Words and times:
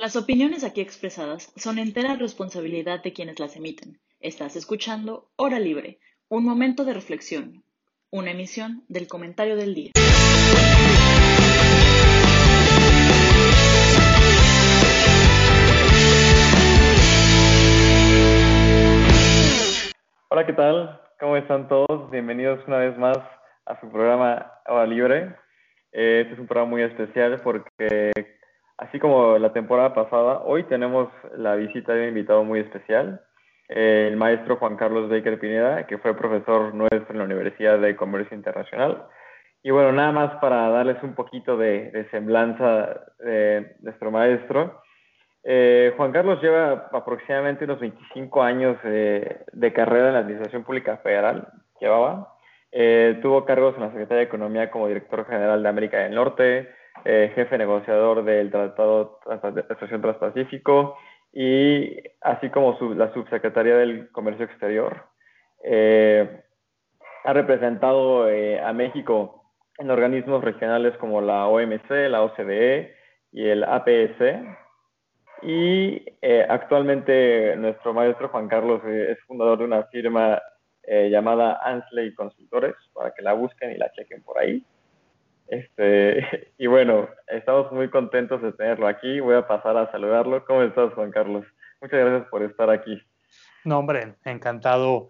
Las 0.00 0.14
opiniones 0.14 0.62
aquí 0.62 0.80
expresadas 0.80 1.52
son 1.56 1.80
entera 1.80 2.14
responsabilidad 2.14 3.02
de 3.02 3.12
quienes 3.12 3.40
las 3.40 3.56
emiten. 3.56 3.98
Estás 4.20 4.54
escuchando 4.54 5.28
Hora 5.34 5.58
Libre, 5.58 5.98
un 6.28 6.44
momento 6.44 6.84
de 6.84 6.94
reflexión, 6.94 7.64
una 8.08 8.30
emisión 8.30 8.84
del 8.86 9.08
comentario 9.08 9.56
del 9.56 9.74
día. 9.74 9.90
Hola, 20.28 20.46
¿qué 20.46 20.52
tal? 20.52 21.00
¿Cómo 21.18 21.36
están 21.36 21.66
todos? 21.66 22.08
Bienvenidos 22.12 22.60
una 22.68 22.78
vez 22.78 22.96
más 22.96 23.18
a 23.66 23.80
su 23.80 23.90
programa 23.90 24.60
Hora 24.68 24.86
Libre. 24.86 25.34
Eh, 25.90 26.20
este 26.20 26.34
es 26.34 26.38
un 26.38 26.46
programa 26.46 26.70
muy 26.70 26.82
especial 26.82 27.40
porque 27.42 28.37
Así 28.78 29.00
como 29.00 29.38
la 29.38 29.52
temporada 29.52 29.92
pasada, 29.92 30.42
hoy 30.44 30.62
tenemos 30.62 31.08
la 31.36 31.56
visita 31.56 31.92
de 31.92 32.02
un 32.02 32.08
invitado 32.10 32.44
muy 32.44 32.60
especial, 32.60 33.20
el 33.68 34.16
maestro 34.16 34.56
Juan 34.56 34.76
Carlos 34.76 35.10
Baker 35.10 35.38
Pineda, 35.40 35.84
que 35.88 35.98
fue 35.98 36.16
profesor 36.16 36.72
nuestro 36.72 37.10
en 37.10 37.18
la 37.18 37.24
Universidad 37.24 37.80
de 37.80 37.96
Comercio 37.96 38.36
Internacional. 38.36 39.04
Y 39.64 39.72
bueno, 39.72 39.90
nada 39.90 40.12
más 40.12 40.36
para 40.36 40.70
darles 40.70 41.02
un 41.02 41.16
poquito 41.16 41.56
de, 41.56 42.06
semblanza 42.12 43.00
de 43.18 43.76
nuestro 43.80 44.12
maestro. 44.12 44.80
Eh, 45.42 45.92
Juan 45.96 46.12
Carlos 46.12 46.40
lleva 46.40 46.88
aproximadamente 46.92 47.64
unos 47.64 47.80
25 47.80 48.42
años 48.44 48.76
eh, 48.84 49.42
de 49.52 49.72
carrera 49.72 50.08
en 50.08 50.14
la 50.14 50.20
Administración 50.20 50.62
Pública 50.62 50.98
Federal, 50.98 51.48
llevaba. 51.80 52.32
Eh, 52.70 53.18
tuvo 53.22 53.44
cargos 53.44 53.74
en 53.74 53.80
la 53.80 53.90
Secretaría 53.90 54.18
de 54.18 54.24
Economía 54.24 54.70
como 54.70 54.86
director 54.86 55.26
general 55.26 55.64
de 55.64 55.68
América 55.68 55.98
del 55.98 56.14
Norte, 56.14 56.77
eh, 57.04 57.32
jefe 57.34 57.58
negociador 57.58 58.24
del 58.24 58.50
Tratado 58.50 59.20
de 59.26 59.60
Asociación 59.60 60.02
Transpacífico 60.02 60.96
y 61.32 61.96
así 62.20 62.50
como 62.50 62.76
la 62.94 63.12
subsecretaría 63.12 63.76
del 63.76 64.10
Comercio 64.10 64.44
Exterior. 64.44 65.06
Eh, 65.64 66.42
ha 67.24 67.32
representado 67.32 68.28
eh, 68.28 68.60
a 68.60 68.72
México 68.72 69.52
en 69.78 69.90
organismos 69.90 70.42
regionales 70.42 70.96
como 70.98 71.20
la 71.20 71.46
OMC, 71.46 71.90
la 72.08 72.22
OCDE 72.22 72.94
y 73.32 73.48
el 73.48 73.64
APS. 73.64 74.20
Y 75.42 76.04
actualmente 76.48 77.54
nuestro 77.56 77.94
maestro 77.94 78.28
Juan 78.28 78.48
Carlos 78.48 78.82
es 78.84 79.20
fundador 79.20 79.58
de 79.58 79.64
una 79.64 79.84
firma 79.84 80.42
llamada 80.84 81.60
Ansley 81.62 82.12
Consultores, 82.14 82.74
para 82.92 83.12
que 83.12 83.22
la 83.22 83.34
busquen 83.34 83.70
y 83.70 83.76
la 83.76 83.92
chequen 83.92 84.20
por 84.24 84.38
ahí. 84.38 84.64
Este, 85.48 86.52
y 86.58 86.66
bueno, 86.66 87.08
estamos 87.26 87.72
muy 87.72 87.90
contentos 87.90 88.42
de 88.42 88.52
tenerlo 88.52 88.86
aquí. 88.86 89.20
Voy 89.20 89.34
a 89.34 89.46
pasar 89.46 89.76
a 89.76 89.90
saludarlo. 89.90 90.44
¿Cómo 90.44 90.62
estás, 90.62 90.92
Juan 90.94 91.10
Carlos? 91.10 91.44
Muchas 91.80 92.00
gracias 92.00 92.28
por 92.28 92.42
estar 92.42 92.70
aquí. 92.70 93.00
No, 93.64 93.78
hombre, 93.78 94.14
encantado. 94.24 95.08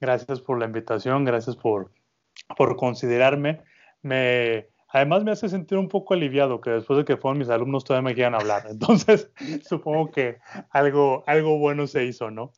Gracias 0.00 0.40
por 0.40 0.58
la 0.58 0.64
invitación, 0.64 1.24
gracias 1.24 1.56
por, 1.56 1.90
por 2.56 2.76
considerarme. 2.76 3.60
Me, 4.00 4.68
además 4.88 5.24
me 5.24 5.32
hace 5.32 5.48
sentir 5.50 5.76
un 5.76 5.88
poco 5.88 6.14
aliviado 6.14 6.60
que 6.60 6.70
después 6.70 6.98
de 6.98 7.04
que 7.04 7.18
fueron 7.18 7.38
mis 7.38 7.50
alumnos 7.50 7.84
todavía 7.84 8.08
me 8.08 8.14
quieran 8.14 8.34
hablar. 8.34 8.62
Entonces, 8.70 9.30
supongo 9.68 10.10
que 10.10 10.38
algo, 10.70 11.22
algo 11.26 11.58
bueno 11.58 11.86
se 11.86 12.04
hizo, 12.04 12.30
¿no? 12.30 12.52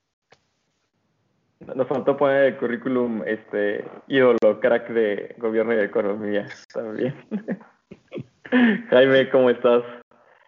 Nos 1.74 1.88
faltó 1.88 2.16
poner 2.16 2.44
el 2.44 2.56
currículum 2.56 3.22
este 3.26 3.84
ídolo, 4.08 4.60
crack 4.60 4.88
de 4.88 5.34
gobierno 5.38 5.72
y 5.72 5.76
de 5.76 5.84
economía 5.84 6.46
también. 6.72 7.14
Jaime, 8.90 9.30
¿cómo 9.30 9.50
estás? 9.50 9.82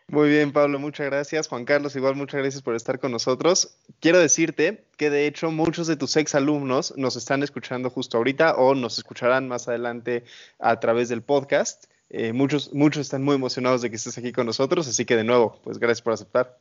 Muy 0.08 0.28
bien, 0.28 0.52
Pablo, 0.52 0.78
muchas 0.78 1.06
gracias. 1.06 1.48
Juan 1.48 1.64
Carlos, 1.64 1.96
igual 1.96 2.14
muchas 2.14 2.40
gracias 2.40 2.62
por 2.62 2.74
estar 2.74 2.98
con 2.98 3.10
nosotros. 3.10 3.78
Quiero 4.00 4.18
decirte 4.18 4.84
que 4.98 5.08
de 5.08 5.26
hecho 5.26 5.50
muchos 5.50 5.86
de 5.86 5.96
tus 5.96 6.16
ex 6.16 6.34
alumnos 6.34 6.96
nos 6.96 7.16
están 7.16 7.42
escuchando 7.42 7.90
justo 7.90 8.18
ahorita 8.18 8.54
o 8.56 8.74
nos 8.74 8.98
escucharán 8.98 9.48
más 9.48 9.66
adelante 9.66 10.24
a 10.58 10.78
través 10.78 11.08
del 11.08 11.22
podcast. 11.22 11.86
Eh, 12.10 12.32
muchos, 12.32 12.72
muchos 12.74 13.00
están 13.00 13.22
muy 13.24 13.34
emocionados 13.34 13.80
de 13.82 13.90
que 13.90 13.96
estés 13.96 14.18
aquí 14.18 14.32
con 14.32 14.46
nosotros, 14.46 14.86
así 14.86 15.04
que 15.04 15.16
de 15.16 15.24
nuevo, 15.24 15.58
pues 15.64 15.78
gracias 15.78 16.02
por 16.02 16.12
aceptar. 16.12 16.58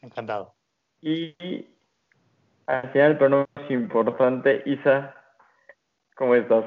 Encantado. 0.00 0.54
Y 1.02 1.36
al 2.66 2.90
final, 2.92 3.16
pero 3.18 3.28
no 3.28 3.46
es 3.56 3.70
importante, 3.70 4.62
Isa, 4.66 5.14
¿cómo 6.14 6.34
estás? 6.34 6.64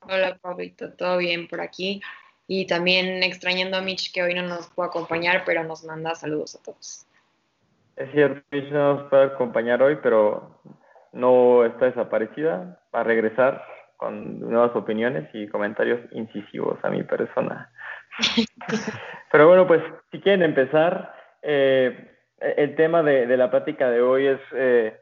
Hola, 0.00 0.38
Pablito, 0.40 0.92
todo 0.94 1.18
bien 1.18 1.48
por 1.48 1.60
aquí. 1.60 2.00
Y 2.46 2.66
también 2.66 3.22
extrañando 3.22 3.76
a 3.76 3.82
Mitch, 3.82 4.12
que 4.12 4.22
hoy 4.22 4.34
no 4.34 4.42
nos 4.42 4.68
puede 4.70 4.88
acompañar, 4.88 5.42
pero 5.46 5.62
nos 5.64 5.84
manda 5.84 6.14
saludos 6.14 6.56
a 6.56 6.62
todos. 6.62 7.06
Es 7.96 8.10
cierto, 8.12 8.42
Mitch 8.50 8.70
no 8.70 8.94
nos 8.94 9.08
puede 9.08 9.24
acompañar 9.24 9.82
hoy, 9.82 9.98
pero 10.02 10.60
no 11.12 11.64
está 11.64 11.86
desaparecida. 11.86 12.80
Va 12.94 13.00
a 13.00 13.04
regresar 13.04 13.64
con 13.96 14.40
nuevas 14.40 14.74
opiniones 14.74 15.28
y 15.32 15.46
comentarios 15.46 16.00
incisivos 16.12 16.78
a 16.82 16.90
mi 16.90 17.04
persona. 17.04 17.70
pero 19.32 19.46
bueno, 19.46 19.66
pues 19.66 19.82
si 20.10 20.20
quieren 20.20 20.42
empezar, 20.42 21.14
eh, 21.42 22.11
el 22.42 22.74
tema 22.74 23.02
de, 23.02 23.36
la 23.36 23.50
plática 23.50 23.90
de 23.90 24.02
hoy 24.02 24.26
es, 24.26 24.40
eh, 24.54 24.96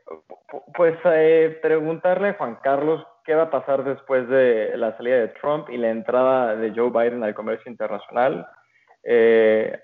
pues, 0.74 0.96
eh, 1.04 1.58
preguntarle 1.62 2.30
a 2.30 2.34
Juan 2.34 2.58
Carlos 2.62 3.04
qué 3.24 3.34
va 3.34 3.44
a 3.44 3.50
pasar 3.50 3.84
después 3.84 4.28
de 4.28 4.76
la 4.76 4.96
salida 4.96 5.16
de 5.16 5.28
Trump 5.28 5.68
y 5.70 5.78
la 5.78 5.90
entrada 5.90 6.56
de 6.56 6.72
Joe 6.74 6.90
Biden 6.90 7.24
al 7.24 7.34
comercio 7.34 7.70
internacional. 7.70 8.46
Eh, 9.04 9.78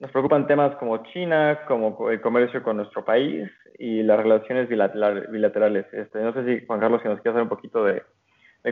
nos 0.00 0.10
preocupan 0.10 0.46
temas 0.46 0.76
como 0.76 0.98
China, 1.04 1.60
como 1.66 2.10
el 2.10 2.20
comercio 2.20 2.62
con 2.62 2.76
nuestro 2.76 3.04
país 3.04 3.50
y 3.78 4.02
las 4.02 4.18
relaciones 4.18 4.68
bilaterales. 4.68 5.86
Este, 5.92 6.20
no 6.20 6.32
sé 6.34 6.44
si, 6.44 6.66
Juan 6.66 6.80
Carlos, 6.80 7.00
si 7.02 7.08
nos 7.08 7.20
quiere 7.20 7.30
hacer 7.30 7.42
un 7.42 7.48
poquito 7.48 7.84
de, 7.84 8.02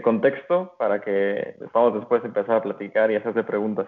contexto 0.02 0.74
para 0.78 1.00
que 1.00 1.56
podamos 1.72 2.00
después 2.00 2.22
empezar 2.22 2.56
a 2.56 2.62
platicar 2.62 3.10
y 3.10 3.16
hacerle 3.16 3.44
preguntas. 3.44 3.86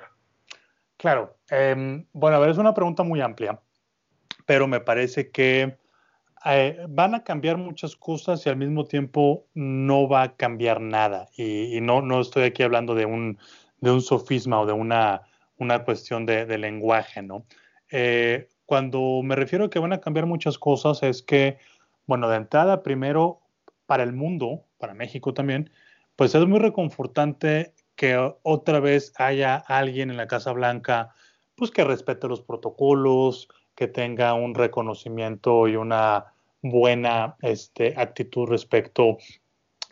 Claro. 0.97 1.35
Em, 1.51 2.07
bueno, 2.15 2.39
a 2.39 2.41
ver, 2.41 2.49
es 2.49 2.57
una 2.57 2.73
pregunta 2.73 3.03
muy 3.03 3.21
amplia 3.21 3.61
pero 4.49 4.67
me 4.67 4.81
parece 4.81 5.31
que 5.31 5.77
eh, 6.47 6.87
van 6.89 7.15
a 7.15 7.23
cambiar 7.23 7.59
muchas 7.59 7.95
cosas 7.97 8.47
y 8.47 8.49
al 8.49 8.57
mismo 8.57 8.87
tiempo 8.87 9.45
no 9.53 10.09
va 10.09 10.23
a 10.23 10.37
cambiar 10.37 10.81
nada. 10.81 11.29
Y, 11.37 11.83
no, 11.83 12.01
no 12.01 12.23
estoy 12.23 12.45
aquí 12.45 12.63
hablando 12.63 12.95
de 12.95 13.05
un, 13.05 13.37
de 13.83 13.91
un 13.91 14.01
sofisma 14.01 14.59
o 14.59 14.65
de 14.65 14.73
una, 14.73 15.21
una 15.59 15.85
cuestión 15.85 16.25
de, 16.25 16.47
lenguaje, 16.57 17.21
¿no? 17.21 17.45
Eh, 17.91 18.49
cuando 18.65 19.21
me 19.23 19.37
refiero 19.37 19.67
a 19.67 19.71
que 19.71 19.81
van 19.81 19.93
a 19.93 20.01
cambiar 20.01 20.25
muchas 20.25 20.57
cosas 20.57 21.03
es 21.03 21.23
que, 21.23 21.59
bueno, 22.07 22.27
de 22.31 22.39
entrada, 22.39 22.83
primero, 22.83 23.43
para 23.85 24.03
el 24.03 24.15
mundo, 24.15 24.65
para 24.79 24.95
México 24.95 25.35
también, 25.35 25.71
pues 26.17 26.35
es 26.35 26.47
muy 26.47 26.59
reconfortante 26.59 27.75
que 27.97 28.17
otra 28.43 28.81
vez 28.81 29.13
haya 29.19 29.57
alguien 29.57 30.11
en 30.11 30.17
la 30.17 30.27
Casa 30.27 30.53
Blanca, 30.53 31.11
pues 31.55 31.71
que 31.71 31.85
respete 31.85 32.29
los 32.29 32.41
protocolos, 32.41 33.49
que 33.79 33.87
tenga 33.87 34.35
un 34.35 34.57
reconocimiento 34.57 35.69
y 35.69 35.77
una 35.77 36.33
buena 36.63 37.37
este, 37.43 37.95
actitud 37.97 38.49
respecto 38.49 39.19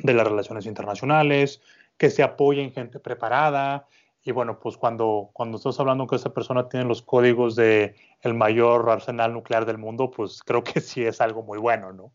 de 0.00 0.12
las 0.12 0.26
relaciones 0.26 0.66
internacionales, 0.66 1.62
que 1.96 2.10
se 2.10 2.24
apoye 2.24 2.64
en 2.64 2.72
gente 2.72 2.98
preparada. 2.98 3.86
Y 4.24 4.32
bueno, 4.32 4.58
pues 4.58 4.76
cuando, 4.76 5.30
cuando 5.32 5.58
estás 5.58 5.78
hablando 5.78 6.08
que 6.08 6.16
esa 6.16 6.34
persona 6.34 6.68
tiene 6.68 6.84
los 6.84 7.00
códigos 7.00 7.54
de 7.54 7.94
mayor 8.24 8.90
arsenal 8.90 9.32
nuclear 9.32 9.66
del 9.66 9.78
mundo, 9.78 10.10
pues 10.10 10.42
creo 10.42 10.64
que 10.64 10.80
sí 10.80 11.04
es 11.04 11.20
algo 11.20 11.44
muy 11.44 11.58
bueno, 11.58 11.92
¿no? 11.92 12.10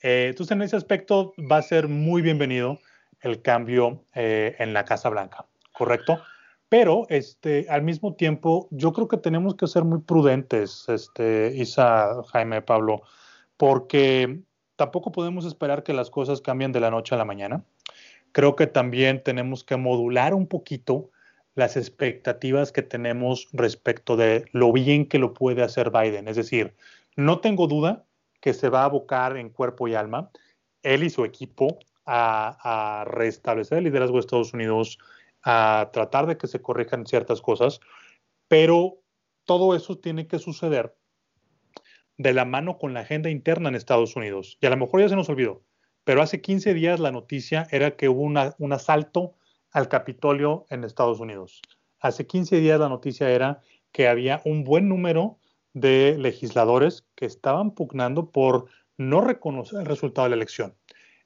Eh, 0.00 0.26
entonces, 0.28 0.52
en 0.52 0.62
ese 0.62 0.76
aspecto 0.76 1.34
va 1.50 1.56
a 1.56 1.62
ser 1.62 1.88
muy 1.88 2.22
bienvenido 2.22 2.78
el 3.22 3.42
cambio 3.42 4.04
eh, 4.14 4.54
en 4.60 4.72
la 4.72 4.84
Casa 4.84 5.08
Blanca, 5.08 5.46
¿correcto? 5.72 6.22
Pero 6.68 7.06
este, 7.08 7.66
al 7.70 7.82
mismo 7.82 8.14
tiempo, 8.14 8.68
yo 8.70 8.92
creo 8.92 9.08
que 9.08 9.16
tenemos 9.16 9.54
que 9.54 9.66
ser 9.66 9.84
muy 9.84 10.00
prudentes, 10.00 10.84
este, 10.88 11.52
Isa, 11.56 12.22
Jaime, 12.30 12.60
Pablo, 12.60 13.02
porque 13.56 14.40
tampoco 14.76 15.10
podemos 15.10 15.46
esperar 15.46 15.82
que 15.82 15.94
las 15.94 16.10
cosas 16.10 16.42
cambien 16.42 16.72
de 16.72 16.80
la 16.80 16.90
noche 16.90 17.14
a 17.14 17.18
la 17.18 17.24
mañana. 17.24 17.64
Creo 18.32 18.54
que 18.54 18.66
también 18.66 19.22
tenemos 19.22 19.64
que 19.64 19.76
modular 19.76 20.34
un 20.34 20.46
poquito 20.46 21.10
las 21.54 21.76
expectativas 21.76 22.70
que 22.70 22.82
tenemos 22.82 23.48
respecto 23.52 24.16
de 24.16 24.44
lo 24.52 24.70
bien 24.72 25.06
que 25.08 25.18
lo 25.18 25.32
puede 25.32 25.62
hacer 25.62 25.90
Biden. 25.90 26.28
Es 26.28 26.36
decir, 26.36 26.74
no 27.16 27.40
tengo 27.40 27.66
duda 27.66 28.04
que 28.40 28.52
se 28.52 28.68
va 28.68 28.82
a 28.82 28.84
abocar 28.84 29.38
en 29.38 29.48
cuerpo 29.48 29.88
y 29.88 29.94
alma, 29.94 30.30
él 30.82 31.02
y 31.02 31.10
su 31.10 31.24
equipo, 31.24 31.78
a, 32.04 33.00
a 33.00 33.04
restablecer 33.04 33.78
el 33.78 33.84
liderazgo 33.84 34.14
de 34.14 34.20
Estados 34.20 34.54
Unidos 34.54 34.98
a 35.50 35.88
tratar 35.94 36.26
de 36.26 36.36
que 36.36 36.46
se 36.46 36.60
corrijan 36.60 37.06
ciertas 37.06 37.40
cosas, 37.40 37.80
pero 38.48 38.98
todo 39.46 39.74
eso 39.74 39.96
tiene 39.96 40.26
que 40.26 40.38
suceder 40.38 40.94
de 42.18 42.34
la 42.34 42.44
mano 42.44 42.76
con 42.76 42.92
la 42.92 43.00
agenda 43.00 43.30
interna 43.30 43.70
en 43.70 43.74
Estados 43.74 44.14
Unidos. 44.14 44.58
Y 44.60 44.66
a 44.66 44.70
lo 44.70 44.76
mejor 44.76 45.00
ya 45.00 45.08
se 45.08 45.16
nos 45.16 45.30
olvidó, 45.30 45.62
pero 46.04 46.20
hace 46.20 46.42
15 46.42 46.74
días 46.74 47.00
la 47.00 47.12
noticia 47.12 47.66
era 47.70 47.96
que 47.96 48.10
hubo 48.10 48.20
un 48.22 48.72
asalto 48.74 49.36
al 49.70 49.88
Capitolio 49.88 50.66
en 50.68 50.84
Estados 50.84 51.18
Unidos. 51.18 51.62
Hace 51.98 52.26
15 52.26 52.60
días 52.60 52.78
la 52.78 52.90
noticia 52.90 53.30
era 53.30 53.62
que 53.90 54.06
había 54.06 54.42
un 54.44 54.64
buen 54.64 54.86
número 54.86 55.38
de 55.72 56.18
legisladores 56.18 57.06
que 57.14 57.24
estaban 57.24 57.70
pugnando 57.70 58.32
por 58.32 58.66
no 58.98 59.22
reconocer 59.22 59.80
el 59.80 59.86
resultado 59.86 60.26
de 60.26 60.30
la 60.30 60.36
elección. 60.36 60.76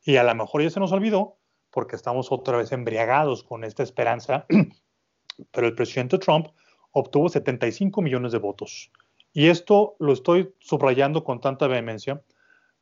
Y 0.05 0.15
a 0.15 0.23
lo 0.23 0.33
mejor 0.37 0.63
ya 0.63 0.71
se 0.71 0.79
nos 0.79 0.93
olvidó, 0.93 1.39
porque 1.73 1.97
estamos 1.97 2.31
otra 2.31 2.59
vez 2.59 2.71
embriagados 2.71 3.43
con 3.43 3.65
esta 3.65 3.83
esperanza, 3.83 4.47
pero 5.51 5.67
el 5.67 5.75
presidente 5.75 6.19
Trump 6.19 6.49
obtuvo 6.93 7.29
75 7.29 8.03
millones 8.03 8.33
de 8.33 8.39
votos. 8.39 8.93
Y 9.33 9.49
esto 9.49 9.97
lo 9.99 10.13
estoy 10.13 10.55
subrayando 10.61 11.25
con 11.25 11.41
tanta 11.41 11.67
vehemencia, 11.67 12.23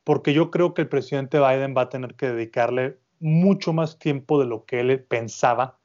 porque 0.03 0.33
yo 0.33 0.51
creo 0.51 0.73
que 0.73 0.81
el 0.81 0.89
presidente 0.89 1.39
Biden 1.39 1.73
va 1.75 1.83
a 1.83 1.89
tener 1.89 2.15
que 2.15 2.27
dedicarle 2.29 2.99
mucho 3.19 3.71
más 3.71 3.97
tiempo 3.97 4.39
de 4.39 4.45
lo 4.45 4.65
que 4.65 4.81
él 4.81 5.03
pensaba 5.03 5.79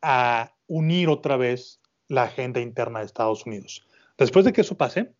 a 0.00 0.52
unir 0.66 1.08
otra 1.08 1.36
vez 1.36 1.80
la 2.08 2.24
agenda 2.24 2.60
interna 2.60 3.00
de 3.00 3.06
Estados 3.06 3.44
Unidos. 3.44 3.86
Después 4.16 4.44
de 4.44 4.52
que 4.52 4.62
eso 4.62 4.76
pase, 4.76 5.12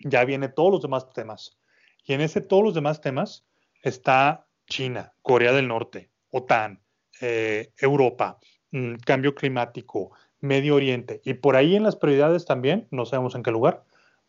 ya 0.00 0.24
vienen 0.24 0.52
todos 0.54 0.72
los 0.72 0.82
demás 0.82 1.08
temas. 1.10 1.58
Y 2.04 2.14
en 2.14 2.20
ese 2.20 2.40
todos 2.40 2.64
los 2.64 2.74
demás 2.74 3.00
temas 3.00 3.46
está 3.82 4.46
China, 4.66 5.12
Corea 5.22 5.52
del 5.52 5.68
Norte, 5.68 6.10
OTAN, 6.30 6.80
eh, 7.20 7.72
Europa, 7.78 8.38
mm, 8.72 8.96
cambio 9.04 9.34
climático, 9.34 10.12
Medio 10.40 10.74
Oriente. 10.74 11.20
Y 11.24 11.34
por 11.34 11.56
ahí 11.56 11.76
en 11.76 11.82
las 11.82 11.96
prioridades 11.96 12.44
también, 12.44 12.86
no 12.90 13.06
sabemos 13.06 13.34
en 13.34 13.42
qué 13.42 13.50
lugar, 13.50 13.84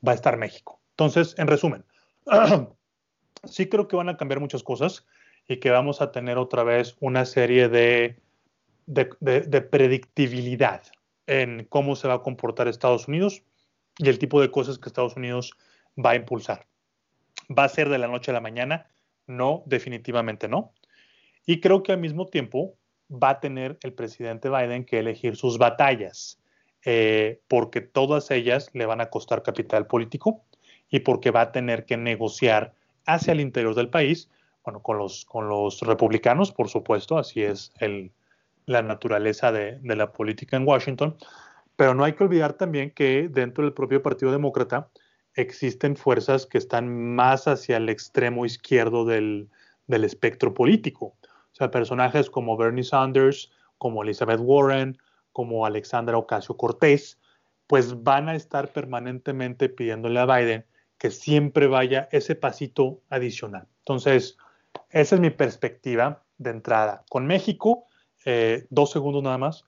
va 0.06 0.14
a 0.14 0.16
estar 0.16 0.38
México. 0.38 0.80
Entonces, 0.92 1.36
en 1.38 1.48
resumen, 1.48 1.86
sí 3.44 3.68
creo 3.68 3.88
que 3.88 3.96
van 3.96 4.10
a 4.10 4.18
cambiar 4.18 4.40
muchas 4.40 4.64
cosas 4.64 5.06
y 5.48 5.58
que 5.58 5.70
vamos 5.70 6.02
a 6.02 6.12
tener 6.12 6.38
otra 6.38 6.64
vez 6.64 6.96
una 7.00 7.26
serie 7.26 7.70
de, 7.70 8.20
de 8.86 9.62
predictibilidad 9.62 10.84
en 11.28 11.66
cómo 11.66 11.96
se 11.96 12.08
va 12.08 12.16
a 12.16 12.24
comportar 12.24 12.68
Estados 12.68 13.08
Unidos 13.08 13.44
y 13.98 14.10
el 14.10 14.20
tipo 14.20 14.42
de 14.42 14.52
cosas 14.52 14.80
que 14.80 14.90
Estados 14.90 15.16
Unidos 15.16 15.54
va 15.98 16.12
a 16.12 16.16
impulsar. 16.16 16.68
¿Va 17.56 17.66
a 17.66 17.70
ser 17.70 17.90
de 17.90 17.98
la 17.98 18.08
noche 18.08 18.32
a 18.32 18.34
la 18.34 18.42
mañana? 18.42 18.88
No, 19.26 19.64
definitivamente 19.66 20.48
no. 20.48 20.74
Y 21.48 21.62
creo 21.62 21.82
que 21.82 21.94
al 21.94 22.00
mismo 22.00 22.28
tiempo 22.28 22.76
va 23.10 23.30
a 23.32 23.40
tener 23.40 23.80
el 23.82 23.94
presidente 23.94 24.50
Biden 24.50 24.86
que 24.86 25.00
elegir 25.00 25.38
sus 25.38 25.58
batallas, 25.58 26.40
eh, 26.84 27.42
porque 27.48 27.80
todas 27.80 28.30
ellas 28.32 28.70
le 28.74 28.86
van 28.86 29.00
a 29.00 29.10
costar 29.10 29.44
capital 29.44 29.88
político 29.88 30.44
y 30.90 31.00
porque 31.00 31.32
va 31.32 31.42
a 31.42 31.52
tener 31.54 31.86
que 31.86 31.96
negociar 31.96 32.74
hacia 33.06 33.32
el 33.32 33.40
interior 33.40 33.76
del 33.76 33.90
país, 33.90 34.30
bueno, 34.66 34.84
con 34.84 34.98
los, 34.98 35.24
con 35.24 35.48
los 35.48 35.80
republicanos, 35.82 36.52
por 36.52 36.68
supuesto, 36.68 37.18
así 37.18 37.42
es 37.42 37.74
la 38.66 38.82
naturaleza 38.82 39.54
de, 39.54 39.80
de 39.80 39.96
la 39.96 40.12
política 40.12 40.58
en 40.58 40.68
Washington, 40.68 41.16
pero 41.78 41.94
no 41.94 42.04
hay 42.04 42.14
que 42.14 42.26
olvidar 42.26 42.54
también 42.54 42.92
que 42.92 43.30
dentro 43.30 43.64
del 43.64 43.74
propio 43.74 44.04
Partido 44.04 44.34
Demócrata 44.34 44.90
existen 45.34 45.96
fuerzas 45.96 46.46
que 46.46 46.58
están 46.58 47.16
más 47.16 47.48
hacia 47.48 47.78
el 47.78 47.88
extremo 47.88 48.46
izquierdo 48.46 49.06
del, 49.06 49.48
del 49.88 50.04
espectro 50.04 50.54
político. 50.54 51.16
O 51.58 51.60
sea, 51.60 51.72
personajes 51.72 52.30
como 52.30 52.56
Bernie 52.56 52.84
Sanders, 52.84 53.52
como 53.80 54.04
Elizabeth 54.04 54.40
Warren, 54.40 54.96
como 55.32 55.66
Alexandra 55.66 56.16
Ocasio 56.16 56.56
Cortés, 56.56 57.20
pues 57.66 58.04
van 58.04 58.30
a 58.30 58.36
estar 58.36 58.72
permanentemente 58.72 59.68
pidiéndole 59.68 60.20
a 60.20 60.28
Biden 60.28 60.66
que 61.00 61.10
siempre 61.10 61.66
vaya 61.66 62.10
ese 62.12 62.36
pasito 62.36 63.02
adicional. 63.10 63.68
Entonces, 63.80 64.38
esa 64.92 65.16
es 65.16 65.22
mi 65.22 65.32
perspectiva 65.32 66.24
de 66.38 66.52
entrada. 66.52 67.04
Con 67.10 67.26
México, 67.26 67.86
eh, 68.26 68.68
dos 68.70 68.92
segundos 68.92 69.24
nada 69.24 69.40
más. 69.40 69.66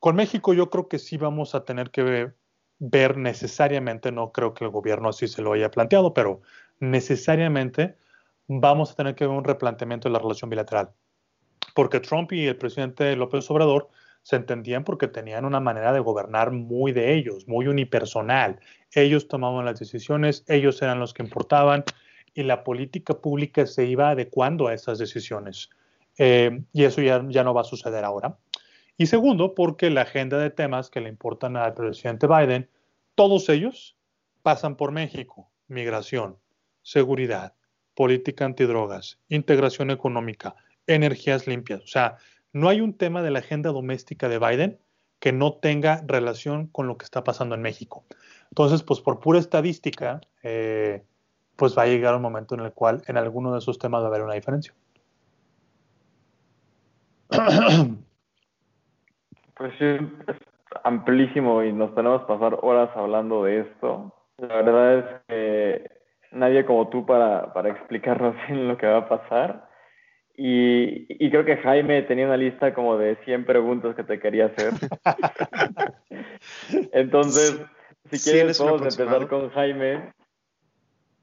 Con 0.00 0.16
México 0.16 0.52
yo 0.52 0.68
creo 0.68 0.88
que 0.88 0.98
sí 0.98 1.16
vamos 1.16 1.54
a 1.54 1.64
tener 1.64 1.90
que 1.90 2.34
ver, 2.78 3.16
necesariamente, 3.16 4.12
no 4.12 4.32
creo 4.32 4.52
que 4.52 4.64
el 4.64 4.70
gobierno 4.70 5.08
así 5.08 5.28
se 5.28 5.40
lo 5.40 5.54
haya 5.54 5.70
planteado, 5.70 6.12
pero 6.12 6.42
necesariamente 6.78 7.96
vamos 8.48 8.92
a 8.92 8.96
tener 8.96 9.14
que 9.14 9.26
ver 9.26 9.34
un 9.34 9.44
replanteamiento 9.44 10.08
de 10.08 10.12
la 10.12 10.18
relación 10.18 10.50
bilateral. 10.50 10.90
Porque 11.76 12.00
Trump 12.00 12.32
y 12.32 12.46
el 12.46 12.56
presidente 12.56 13.14
López 13.16 13.50
Obrador 13.50 13.90
se 14.22 14.36
entendían 14.36 14.82
porque 14.82 15.08
tenían 15.08 15.44
una 15.44 15.60
manera 15.60 15.92
de 15.92 16.00
gobernar 16.00 16.50
muy 16.50 16.90
de 16.92 17.12
ellos, 17.12 17.46
muy 17.46 17.66
unipersonal. 17.66 18.58
Ellos 18.92 19.28
tomaban 19.28 19.66
las 19.66 19.78
decisiones, 19.78 20.42
ellos 20.48 20.80
eran 20.80 21.00
los 21.00 21.12
que 21.12 21.22
importaban 21.22 21.84
y 22.32 22.44
la 22.44 22.64
política 22.64 23.20
pública 23.20 23.66
se 23.66 23.84
iba 23.84 24.08
adecuando 24.08 24.68
a 24.68 24.72
esas 24.72 24.98
decisiones. 24.98 25.68
Eh, 26.16 26.62
y 26.72 26.84
eso 26.84 27.02
ya, 27.02 27.22
ya 27.28 27.44
no 27.44 27.52
va 27.52 27.60
a 27.60 27.64
suceder 27.64 28.04
ahora. 28.04 28.38
Y 28.96 29.04
segundo, 29.04 29.54
porque 29.54 29.90
la 29.90 30.00
agenda 30.00 30.38
de 30.38 30.48
temas 30.48 30.88
que 30.88 31.02
le 31.02 31.10
importan 31.10 31.58
al 31.58 31.74
presidente 31.74 32.26
Biden, 32.26 32.70
todos 33.14 33.50
ellos 33.50 33.98
pasan 34.42 34.76
por 34.76 34.92
México. 34.92 35.50
Migración, 35.68 36.38
seguridad, 36.80 37.52
política 37.94 38.46
antidrogas, 38.46 39.20
integración 39.28 39.90
económica, 39.90 40.56
energías 40.86 41.46
limpias. 41.46 41.82
O 41.82 41.86
sea, 41.86 42.16
no 42.52 42.68
hay 42.68 42.80
un 42.80 42.94
tema 42.94 43.22
de 43.22 43.30
la 43.30 43.40
agenda 43.40 43.70
doméstica 43.70 44.28
de 44.28 44.38
Biden 44.38 44.78
que 45.18 45.32
no 45.32 45.54
tenga 45.54 46.02
relación 46.06 46.66
con 46.68 46.86
lo 46.86 46.96
que 46.98 47.04
está 47.04 47.24
pasando 47.24 47.54
en 47.54 47.62
México. 47.62 48.04
Entonces, 48.50 48.82
pues 48.82 49.00
por 49.00 49.20
pura 49.20 49.38
estadística, 49.38 50.20
eh, 50.42 51.02
pues 51.56 51.76
va 51.76 51.82
a 51.82 51.86
llegar 51.86 52.14
un 52.14 52.22
momento 52.22 52.54
en 52.54 52.60
el 52.60 52.72
cual 52.72 53.02
en 53.06 53.16
alguno 53.16 53.52
de 53.52 53.58
esos 53.58 53.78
temas 53.78 54.02
va 54.02 54.06
a 54.06 54.08
haber 54.08 54.22
una 54.22 54.34
diferencia. 54.34 54.74
Pues 59.56 59.72
es 59.80 60.00
amplísimo 60.84 61.62
y 61.62 61.72
nos 61.72 61.94
tenemos 61.94 62.20
que 62.22 62.26
pasar 62.26 62.58
horas 62.62 62.90
hablando 62.94 63.44
de 63.44 63.60
esto. 63.60 64.12
La 64.36 64.62
verdad 64.62 64.98
es 64.98 65.04
que 65.28 65.90
nadie 66.32 66.66
como 66.66 66.88
tú 66.88 67.06
para, 67.06 67.52
para 67.52 67.70
explicarnos 67.70 68.34
bien 68.48 68.68
lo 68.68 68.76
que 68.76 68.86
va 68.86 68.98
a 68.98 69.08
pasar. 69.08 69.68
Y, 70.38 71.06
y, 71.08 71.30
creo 71.30 71.46
que 71.46 71.56
Jaime 71.56 72.02
tenía 72.02 72.26
una 72.26 72.36
lista 72.36 72.74
como 72.74 72.98
de 72.98 73.16
100 73.24 73.46
preguntas 73.46 73.96
que 73.96 74.04
te 74.04 74.20
quería 74.20 74.46
hacer. 74.46 74.72
Entonces, 76.92 77.58
si 78.10 78.30
quieres, 78.30 78.58
podemos 78.58 78.82
empezar 78.82 79.28
con 79.28 79.48
Jaime 79.50 80.12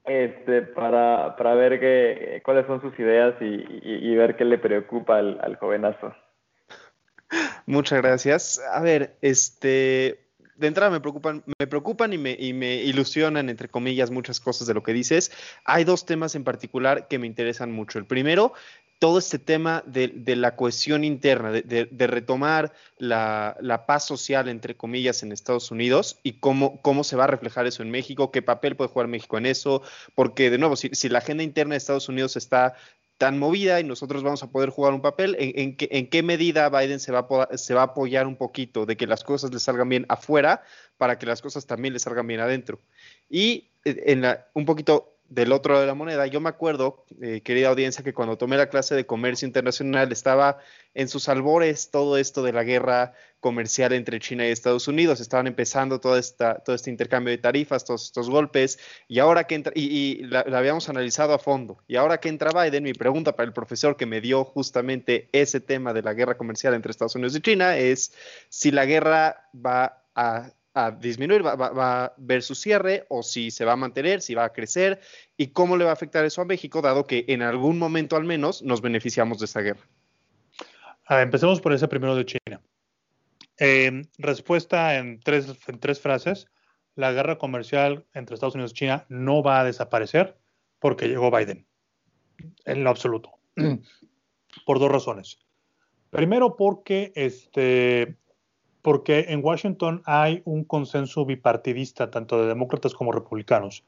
este, 0.04 0.62
para, 0.62 1.36
para 1.36 1.54
ver 1.54 1.78
qué, 1.78 2.42
cuáles 2.44 2.66
son 2.66 2.80
sus 2.80 2.98
ideas 2.98 3.34
y, 3.40 3.44
y, 3.44 4.12
y 4.12 4.16
ver 4.16 4.36
qué 4.36 4.44
le 4.44 4.58
preocupa 4.58 5.18
al, 5.18 5.38
al 5.42 5.56
jovenazo. 5.56 6.12
Muchas 7.66 8.02
gracias. 8.02 8.60
A 8.72 8.80
ver, 8.80 9.16
este, 9.22 10.24
de 10.56 10.66
entrada 10.66 10.90
me 10.90 11.00
preocupan, 11.00 11.42
me 11.58 11.66
preocupan 11.66 12.12
y 12.12 12.18
me, 12.18 12.36
y 12.38 12.52
me, 12.52 12.76
ilusionan, 12.76 13.48
entre 13.48 13.68
comillas, 13.68 14.10
muchas 14.10 14.40
cosas 14.40 14.66
de 14.66 14.74
lo 14.74 14.82
que 14.82 14.92
dices. 14.92 15.32
Hay 15.64 15.84
dos 15.84 16.06
temas 16.06 16.34
en 16.34 16.44
particular 16.44 17.08
que 17.08 17.18
me 17.18 17.26
interesan 17.26 17.72
mucho. 17.72 17.98
El 17.98 18.06
primero, 18.06 18.52
todo 19.04 19.18
este 19.18 19.38
tema 19.38 19.84
de, 19.84 20.34
la 20.34 20.56
cohesión 20.56 21.04
interna, 21.04 21.50
de, 21.50 22.06
retomar 22.06 22.72
la, 22.96 23.84
paz 23.86 24.06
social, 24.06 24.48
entre 24.48 24.78
comillas, 24.78 25.22
en 25.22 25.30
Estados 25.30 25.70
Unidos 25.70 26.18
y 26.22 26.40
cómo, 26.40 26.80
cómo 26.80 27.04
se 27.04 27.14
va 27.14 27.24
a 27.24 27.26
reflejar 27.26 27.66
eso 27.66 27.82
en 27.82 27.90
México, 27.90 28.30
qué 28.30 28.40
papel 28.40 28.76
puede 28.76 28.88
jugar 28.88 29.08
México 29.08 29.36
en 29.36 29.44
eso, 29.44 29.82
porque 30.14 30.48
de 30.48 30.56
nuevo, 30.56 30.74
si, 30.74 30.88
la 31.10 31.18
agenda 31.18 31.42
interna 31.42 31.74
de 31.74 31.76
Estados 31.76 32.08
Unidos 32.08 32.38
está 32.38 32.76
tan 33.18 33.38
movida 33.38 33.78
y 33.78 33.84
nosotros 33.84 34.22
vamos 34.22 34.42
a 34.42 34.50
poder 34.50 34.70
jugar 34.70 34.94
un 34.94 35.02
papel, 35.02 35.36
¿en, 35.38 35.52
en, 35.54 35.76
qué, 35.76 35.86
en 35.90 36.08
qué, 36.08 36.22
medida 36.22 36.70
Biden 36.70 36.98
se 36.98 37.12
va, 37.12 37.28
a, 37.50 37.58
se 37.58 37.74
va, 37.74 37.82
a, 37.82 37.84
apoyar 37.84 38.26
un 38.26 38.36
poquito 38.36 38.86
de 38.86 38.96
que 38.96 39.06
las 39.06 39.22
cosas 39.22 39.52
le 39.52 39.58
salgan 39.58 39.90
bien 39.90 40.06
afuera 40.08 40.62
para 40.96 41.18
que 41.18 41.26
las 41.26 41.42
cosas 41.42 41.66
también 41.66 41.92
le 41.92 42.00
salgan 42.00 42.26
bien 42.26 42.40
adentro? 42.40 42.80
Y 43.28 43.68
eh, 43.84 44.04
en 44.06 44.22
la, 44.22 44.46
un 44.54 44.64
poquito 44.64 45.13
del 45.28 45.52
otro 45.52 45.72
lado 45.72 45.82
de 45.82 45.86
la 45.86 45.94
moneda, 45.94 46.26
yo 46.26 46.40
me 46.40 46.48
acuerdo, 46.48 47.04
eh, 47.20 47.40
querida 47.42 47.68
audiencia, 47.68 48.04
que 48.04 48.12
cuando 48.12 48.36
tomé 48.36 48.56
la 48.56 48.68
clase 48.68 48.94
de 48.94 49.06
comercio 49.06 49.46
internacional 49.46 50.12
estaba 50.12 50.58
en 50.92 51.08
sus 51.08 51.28
albores 51.28 51.90
todo 51.90 52.18
esto 52.18 52.42
de 52.42 52.52
la 52.52 52.62
guerra 52.62 53.14
comercial 53.40 53.92
entre 53.92 54.20
China 54.20 54.46
y 54.46 54.50
Estados 54.50 54.86
Unidos, 54.88 55.20
estaban 55.20 55.46
empezando 55.46 56.00
todo 56.00 56.16
este 56.16 56.90
intercambio 56.90 57.30
de 57.30 57.38
tarifas, 57.38 57.84
todos 57.84 58.04
estos 58.04 58.30
golpes, 58.30 58.78
y 59.08 59.18
ahora 59.18 59.44
que 59.44 59.54
entra, 59.54 59.72
y, 59.74 59.84
y 59.84 60.22
la, 60.24 60.44
la, 60.46 60.58
habíamos 60.58 60.88
analizado 60.88 61.34
a 61.34 61.38
fondo, 61.38 61.78
y 61.86 61.96
ahora 61.96 62.20
que 62.20 62.28
entra 62.28 62.50
Biden, 62.52 62.84
mi 62.84 62.94
pregunta 62.94 63.36
para 63.36 63.46
el 63.46 63.52
profesor 63.52 63.96
que 63.96 64.06
me 64.06 64.20
dio 64.20 64.44
justamente 64.44 65.28
ese 65.32 65.60
tema 65.60 65.92
de 65.92 66.02
la 66.02 66.14
guerra 66.14 66.36
comercial 66.36 66.74
entre 66.74 66.90
Estados 66.90 67.14
Unidos 67.16 67.36
y 67.36 67.40
China 67.40 67.76
es 67.76 68.12
si 68.48 68.70
la 68.70 68.86
guerra 68.86 69.48
va 69.54 70.04
a 70.14 70.50
a 70.74 70.90
disminuir, 70.90 71.46
va, 71.46 71.54
va, 71.54 71.70
va, 71.70 72.04
a 72.04 72.14
ver 72.18 72.42
su 72.42 72.54
cierre 72.54 73.06
o 73.08 73.22
si 73.22 73.50
se 73.50 73.64
va 73.64 73.72
a 73.72 73.76
mantener, 73.76 74.20
si 74.20 74.34
va 74.34 74.44
a 74.44 74.52
crecer 74.52 75.00
y 75.36 75.48
cómo 75.48 75.76
le 75.76 75.84
va 75.84 75.90
a 75.90 75.94
afectar 75.94 76.24
eso 76.24 76.42
a 76.42 76.44
México, 76.44 76.82
dado 76.82 77.06
que 77.06 77.24
en 77.28 77.42
algún 77.42 77.78
momento 77.78 78.16
al 78.16 78.24
menos 78.24 78.62
nos 78.62 78.80
beneficiamos 78.80 79.38
de 79.38 79.44
esa 79.46 79.60
guerra. 79.60 79.86
A 81.06 81.16
ver, 81.16 81.24
empecemos 81.24 81.60
por 81.60 81.72
ese 81.72 81.86
primero 81.88 82.16
de 82.16 82.26
China. 82.26 82.60
Eh, 83.58 84.02
respuesta 84.18 84.96
en 84.96 85.20
tres, 85.20 85.54
en 85.68 85.78
tres 85.78 86.00
frases. 86.00 86.48
La 86.96 87.12
guerra 87.12 87.38
comercial 87.38 88.04
entre 88.14 88.34
Estados 88.34 88.54
Unidos 88.54 88.72
y 88.72 88.74
China 88.74 89.06
no 89.08 89.42
va 89.42 89.60
a 89.60 89.64
desaparecer 89.64 90.36
porque 90.78 91.08
llegó 91.08 91.30
Biden. 91.30 91.66
En 92.64 92.84
lo 92.84 92.90
absoluto. 92.90 93.30
por 94.66 94.78
dos 94.78 94.90
razones. 94.90 95.38
Primero 96.10 96.56
porque 96.56 97.12
este, 97.16 98.16
porque 98.84 99.24
en 99.30 99.42
Washington 99.42 100.02
hay 100.04 100.42
un 100.44 100.62
consenso 100.62 101.24
bipartidista, 101.24 102.10
tanto 102.10 102.42
de 102.42 102.48
demócratas 102.48 102.92
como 102.92 103.12
republicanos, 103.12 103.82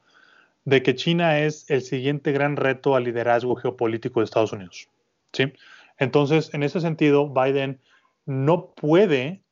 de 0.65 0.81
que 0.81 0.95
China 0.95 1.37
es 1.37 1.69
el 1.69 1.83
siguiente 1.83 2.31
gran 2.31 2.55
reto 2.55 2.95
al 2.95 3.03
liderazgo 3.03 3.55
geopolítico 3.55 4.21
de 4.21 4.23
Estados 4.23 4.53
Unidos. 4.53 4.89
¿sí? 5.33 5.53
Entonces, 5.99 6.51
en 6.55 6.63
ese 6.63 6.81
sentido, 6.81 7.29
Biden 7.29 7.79
no 8.25 8.71
puede 8.71 9.43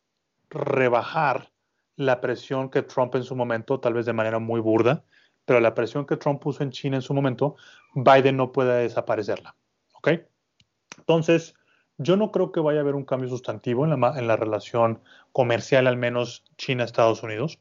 rebajar 0.50 1.52
la 1.96 2.22
presión 2.22 2.72
que 2.72 2.82
Trump 2.82 3.14
en 3.14 3.24
su 3.24 3.36
momento, 3.36 3.80
tal 3.80 3.94
vez 3.94 4.08
de 4.08 4.14
manera 4.14 4.40
muy 4.40 4.60
burda, 4.60 5.04
pero 5.46 5.60
la 5.60 5.76
presión 5.76 6.08
que 6.08 6.18
Trump 6.18 6.42
puso 6.42 6.64
en 6.64 6.72
China 6.72 6.96
en 6.96 7.04
su 7.04 7.14
momento, 7.14 7.56
Biden 7.94 8.36
no 8.36 8.52
puede 8.52 8.82
desaparecerla. 8.82 9.56
¿Ok? 9.94 10.10
Entonces, 10.98 11.54
yo 11.98 12.18
no 12.18 12.32
creo 12.32 12.52
que 12.52 12.60
vaya 12.60 12.80
a 12.80 12.82
haber 12.82 12.96
un 12.96 13.06
cambio 13.06 13.30
sustantivo 13.30 13.86
en 13.86 14.28
la, 14.28 14.36
relación 14.36 15.02
comercial, 15.32 15.88
al 15.88 15.98
menos 15.98 16.44
China-Estados 16.58 17.24
Unidos. 17.24 17.60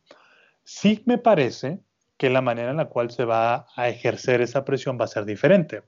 Sí 0.64 1.03
me 1.07 1.19
parece 1.19 1.81
que 2.17 2.31
la 2.31 2.41
manera 2.41 2.71
en 2.71 2.76
la 2.76 2.88
cual 2.88 3.11
se 3.11 3.25
va 3.25 3.67
a 3.76 3.88
ejercer 3.88 4.41
esa 4.41 4.64
presión 4.64 4.99
va 5.00 5.05
a 5.05 5.09
ser 5.09 5.25
diferente. 5.25 5.83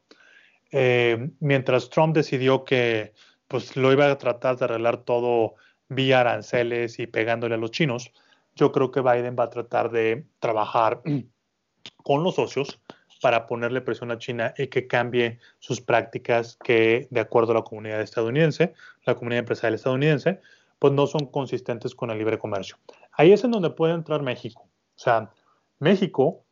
Eh, 0.71 1.31
mientras 1.41 1.91
Trump 1.91 2.15
decidió 2.15 2.65
que 2.65 3.15
pues, 3.49 3.77
lo 3.77 3.93
iba 3.93 4.11
a 4.11 4.19
tratar 4.19 4.57
de 4.57 4.65
arreglar 4.65 4.99
todo 4.99 5.55
vía 5.89 6.21
aranceles 6.21 6.99
y 6.99 7.07
pegándole 7.07 7.55
a 7.55 7.59
los 7.59 7.71
chinos, 7.71 8.13
yo 8.55 8.73
creo 8.73 8.91
que 8.91 9.01
Biden 9.01 9.37
va 9.39 9.45
a 9.45 9.51
tratar 9.51 9.91
de 9.91 10.27
trabajar 10.41 11.03
con 12.03 12.23
los 12.23 12.35
socios 12.35 12.81
para 13.21 13.47
ponerle 13.47 13.81
presión 13.81 14.11
a 14.11 14.19
China 14.19 14.55
y 14.57 14.67
que 14.69 14.87
cambie 14.87 15.39
sus 15.59 15.81
prácticas 15.81 16.59
que, 16.63 17.09
de 17.11 17.21
acuerdo 17.21 17.53
a 17.53 17.57
la 17.57 17.63
comunidad 17.63 18.01
estadounidense, 18.01 18.75
la 19.05 19.15
comunidad 19.15 19.41
empresarial 19.41 19.75
estadounidense, 19.75 20.41
pues 20.79 20.93
no 20.93 21.07
son 21.07 21.27
consistentes 21.27 21.95
con 21.95 22.11
el 22.11 22.19
libre 22.19 22.39
comercio. 22.39 22.77
Ahí 23.13 23.33
es 23.33 23.45
en 23.45 23.51
donde 23.51 23.71
puede 23.71 23.95
entrar 23.95 24.23
México. 24.23 24.63
O 24.97 24.99
sea, 24.99 25.31
México, 25.79 26.45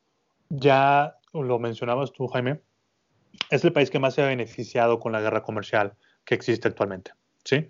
ya 0.49 1.19
lo 1.33 1.59
mencionabas 1.59 2.13
tú, 2.13 2.27
Jaime, 2.29 2.61
es 3.51 3.65
el 3.65 3.73
país 3.73 3.91
que 3.91 3.99
más 3.99 4.15
se 4.15 4.23
ha 4.23 4.27
beneficiado 4.27 4.99
con 5.01 5.13
la 5.13 5.21
guerra 5.21 5.43
comercial 5.43 5.95
que 6.25 6.35
existe 6.35 6.69
actualmente. 6.69 7.13
¿sí? 7.45 7.69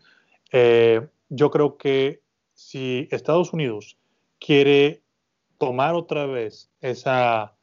Eh, 0.53 1.07
yo 1.29 1.51
creo 1.51 1.77
que 1.77 2.23
si 2.55 3.09
Estados 3.11 3.53
Unidos 3.53 3.99
quiere 4.39 5.03
tomar 5.59 5.95
otra 5.95 6.27
vez 6.27 6.71
esa, 6.81 7.54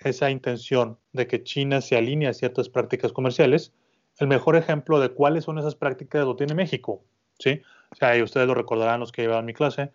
esa 0.00 0.30
intención 0.30 0.98
de 1.12 1.26
que 1.26 1.42
China 1.42 1.80
se 1.80 1.96
alinee 1.96 2.28
a 2.28 2.34
ciertas 2.34 2.68
prácticas 2.68 3.12
comerciales, 3.12 3.72
el 4.18 4.26
mejor 4.26 4.56
ejemplo 4.56 5.00
de 5.00 5.10
cuáles 5.10 5.44
son 5.44 5.58
esas 5.58 5.74
prácticas 5.74 6.24
lo 6.24 6.36
tiene 6.36 6.54
México. 6.54 7.02
¿sí? 7.38 7.62
O 7.92 7.96
sea, 7.96 8.22
ustedes 8.22 8.46
lo 8.46 8.54
recordarán 8.54 9.00
los 9.00 9.12
que 9.12 9.22
llevan 9.22 9.44
mi 9.44 9.54
clase, 9.54 9.90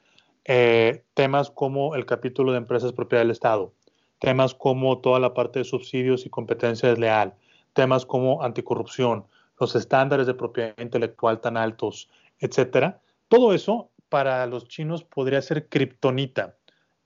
eh, 0.45 1.03
temas 1.13 1.49
como 1.49 1.95
el 1.95 2.05
capítulo 2.05 2.51
de 2.51 2.57
empresas 2.57 2.93
propiedad 2.93 3.23
del 3.23 3.31
Estado, 3.31 3.73
temas 4.19 4.53
como 4.53 4.99
toda 4.99 5.19
la 5.19 5.33
parte 5.33 5.59
de 5.59 5.65
subsidios 5.65 6.25
y 6.25 6.29
competencia 6.29 6.89
desleal, 6.89 7.33
temas 7.73 8.05
como 8.05 8.43
anticorrupción, 8.43 9.25
los 9.59 9.75
estándares 9.75 10.27
de 10.27 10.33
propiedad 10.33 10.75
intelectual 10.77 11.39
tan 11.39 11.57
altos, 11.57 12.09
etcétera. 12.39 13.01
Todo 13.27 13.53
eso 13.53 13.89
para 14.09 14.45
los 14.45 14.67
chinos 14.67 15.03
podría 15.03 15.41
ser 15.41 15.67
kriptonita. 15.67 16.57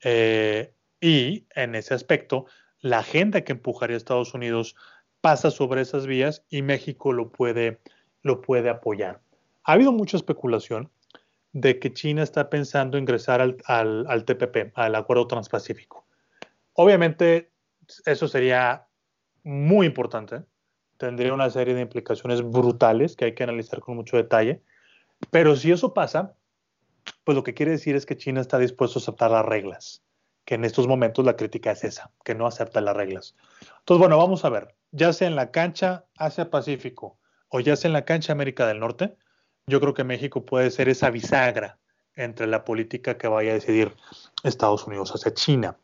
Eh, 0.03 0.73
y 1.01 1.45
en 1.55 1.75
ese 1.75 1.93
aspecto, 1.93 2.45
la 2.81 2.99
agenda 2.99 3.41
que 3.41 3.53
empujaría 3.53 3.97
Estados 3.97 4.33
Unidos 4.33 4.75
pasa 5.21 5.51
sobre 5.51 5.81
esas 5.81 6.07
vías 6.07 6.43
y 6.49 6.61
México 6.61 7.11
lo 7.13 7.29
puede, 7.29 7.79
lo 8.21 8.41
puede 8.41 8.69
apoyar. 8.69 9.21
Ha 9.63 9.73
habido 9.73 9.91
mucha 9.91 10.17
especulación 10.17 10.89
de 11.51 11.79
que 11.79 11.93
China 11.93 12.23
está 12.23 12.49
pensando 12.49 12.97
ingresar 12.97 13.41
al, 13.41 13.57
al 13.65 14.25
TPP, 14.25 14.71
al 14.75 14.95
Acuerdo 14.95 15.27
Transpacífico. 15.27 16.05
Obviamente, 16.73 17.51
eso 18.05 18.27
sería 18.27 18.87
muy 19.43 19.87
importante, 19.87 20.43
tendría 20.97 21.33
una 21.33 21.49
serie 21.49 21.73
de 21.73 21.81
implicaciones 21.81 22.41
brutales 22.41 23.15
que 23.15 23.25
hay 23.25 23.35
que 23.35 23.43
analizar 23.43 23.79
con 23.79 23.95
mucho 23.95 24.17
detalle, 24.17 24.61
pero 25.31 25.55
si 25.55 25.71
eso 25.71 25.93
pasa, 25.93 26.35
pues 27.23 27.35
lo 27.35 27.43
que 27.43 27.53
quiere 27.53 27.71
decir 27.71 27.95
es 27.95 28.05
que 28.05 28.17
China 28.17 28.41
está 28.41 28.59
dispuesto 28.59 28.99
a 28.99 29.01
aceptar 29.01 29.31
las 29.31 29.45
reglas, 29.45 30.03
que 30.49 30.55
en 30.55 30.65
estos 30.65 30.87
momentos 30.87 31.23
la 31.23 31.35
crítica 31.35 31.69
es 31.69 31.83
esa, 31.83 32.09
que 32.23 32.33
no 32.33 32.47
acepta 32.47 32.81
las 32.81 32.97
reglas. 32.97 33.35
Entonces, 33.81 33.99
bueno, 33.99 34.17
vamos 34.17 34.43
a 34.45 34.49
ver, 34.49 34.73
ya 34.89 35.13
sea 35.13 35.27
en 35.27 35.35
la 35.35 35.51
cancha 35.51 36.05
Asia-Pacífico 36.17 37.19
o 37.49 37.59
ya 37.59 37.75
sea 37.75 37.89
en 37.89 37.93
la 37.93 38.03
cancha 38.03 38.33
América 38.33 38.65
del 38.65 38.79
Norte, 38.79 39.15
yo 39.67 39.79
creo 39.79 39.93
que 39.93 40.03
México 40.03 40.47
puede 40.47 40.71
ser 40.71 40.89
esa 40.89 41.11
bisagra 41.11 41.77
entre 42.15 42.47
la 42.47 42.65
política 42.65 43.15
que 43.15 43.27
vaya 43.27 43.51
a 43.51 43.53
decidir 43.53 43.95
Estados 44.43 44.87
Unidos 44.87 45.11
hacia 45.11 45.35
China. 45.35 45.77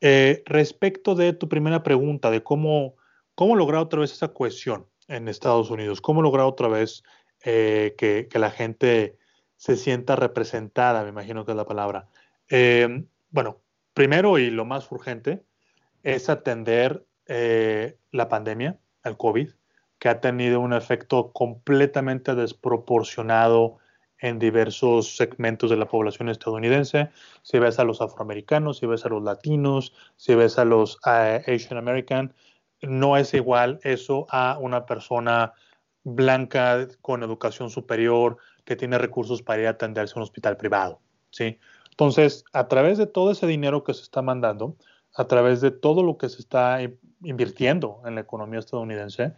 Eh, 0.00 0.42
respecto 0.46 1.14
de 1.14 1.32
tu 1.32 1.48
primera 1.48 1.84
pregunta, 1.84 2.32
de 2.32 2.42
cómo, 2.42 2.96
cómo 3.36 3.54
lograr 3.54 3.82
otra 3.82 4.00
vez 4.00 4.10
esa 4.10 4.32
cohesión 4.32 4.88
en 5.06 5.28
Estados 5.28 5.70
Unidos, 5.70 6.00
cómo 6.00 6.22
lograr 6.22 6.46
otra 6.46 6.66
vez 6.66 7.04
eh, 7.44 7.94
que, 7.96 8.28
la 8.36 8.50
gente 8.50 9.16
se 9.54 9.76
sienta 9.76 10.16
representada, 10.16 11.04
me 11.04 11.10
imagino 11.10 11.44
que 11.44 11.52
es 11.52 11.56
la 11.56 11.66
palabra. 11.66 12.08
Eh, 12.50 13.04
bueno, 13.30 13.62
primero 13.94 14.38
y 14.38 14.50
lo 14.50 14.64
más 14.64 14.90
urgente 14.90 15.44
es 16.02 16.28
atender 16.28 17.06
la 18.10 18.28
pandemia, 18.28 18.78
el 19.04 19.16
COVID, 19.16 19.50
que 19.98 20.08
ha 20.08 20.20
tenido 20.20 20.60
un 20.60 20.72
efecto 20.72 21.32
completamente 21.32 22.34
desproporcionado 22.34 23.78
en 24.18 24.38
diversos 24.38 25.16
segmentos 25.16 25.70
de 25.70 25.76
la 25.76 25.86
población 25.86 26.28
estadounidense. 26.28 27.10
Si 27.42 27.58
ves 27.58 27.78
a 27.78 27.84
los 27.84 28.00
afroamericanos, 28.00 28.78
si 28.78 28.86
ves 28.86 29.04
a 29.04 29.08
los 29.08 29.22
latinos, 29.22 29.92
si 30.16 30.34
ves 30.34 30.58
a 30.58 30.64
los 30.64 30.96
uh, 31.06 31.42
Asian 31.46 31.76
American, 31.76 32.32
no 32.80 33.16
es 33.16 33.34
igual 33.34 33.80
eso 33.82 34.26
a 34.30 34.58
una 34.60 34.86
persona 34.86 35.52
blanca 36.04 36.86
con 37.00 37.22
educación 37.22 37.70
superior 37.70 38.38
que 38.64 38.76
tiene 38.76 38.98
recursos 38.98 39.42
para 39.42 39.62
ir 39.62 39.66
a 39.68 39.70
atenderse 39.70 40.14
a 40.14 40.18
un 40.18 40.22
hospital 40.22 40.56
privado. 40.56 41.00
¿sí? 41.30 41.58
Entonces, 41.92 42.44
a 42.52 42.68
través 42.68 42.98
de 42.98 43.06
todo 43.06 43.30
ese 43.30 43.46
dinero 43.46 43.84
que 43.84 43.94
se 43.94 44.02
está 44.02 44.22
mandando, 44.22 44.76
a 45.14 45.26
través 45.26 45.60
de 45.60 45.70
todo 45.70 46.02
lo 46.02 46.16
que 46.16 46.28
se 46.28 46.40
está 46.40 46.78
invirtiendo 47.22 48.00
en 48.04 48.14
la 48.14 48.22
economía 48.22 48.58
estadounidense, 48.58 49.34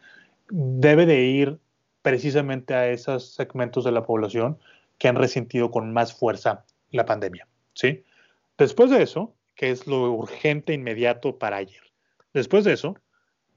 debe 0.48 1.04
de 1.04 1.22
ir 1.22 1.58
precisamente 2.02 2.74
a 2.74 2.88
esos 2.88 3.34
segmentos 3.34 3.84
de 3.84 3.92
la 3.92 4.04
población 4.04 4.58
que 4.98 5.08
han 5.08 5.16
resentido 5.16 5.70
con 5.70 5.92
más 5.92 6.14
fuerza 6.14 6.64
la 6.90 7.04
pandemia. 7.04 7.48
¿sí? 7.72 8.04
Después 8.56 8.90
de 8.90 9.02
eso, 9.02 9.34
que 9.56 9.70
es 9.70 9.86
lo 9.86 10.12
urgente 10.12 10.72
inmediato 10.72 11.38
para 11.38 11.56
ayer, 11.56 11.82
después 12.32 12.64
de 12.64 12.74
eso, 12.74 12.96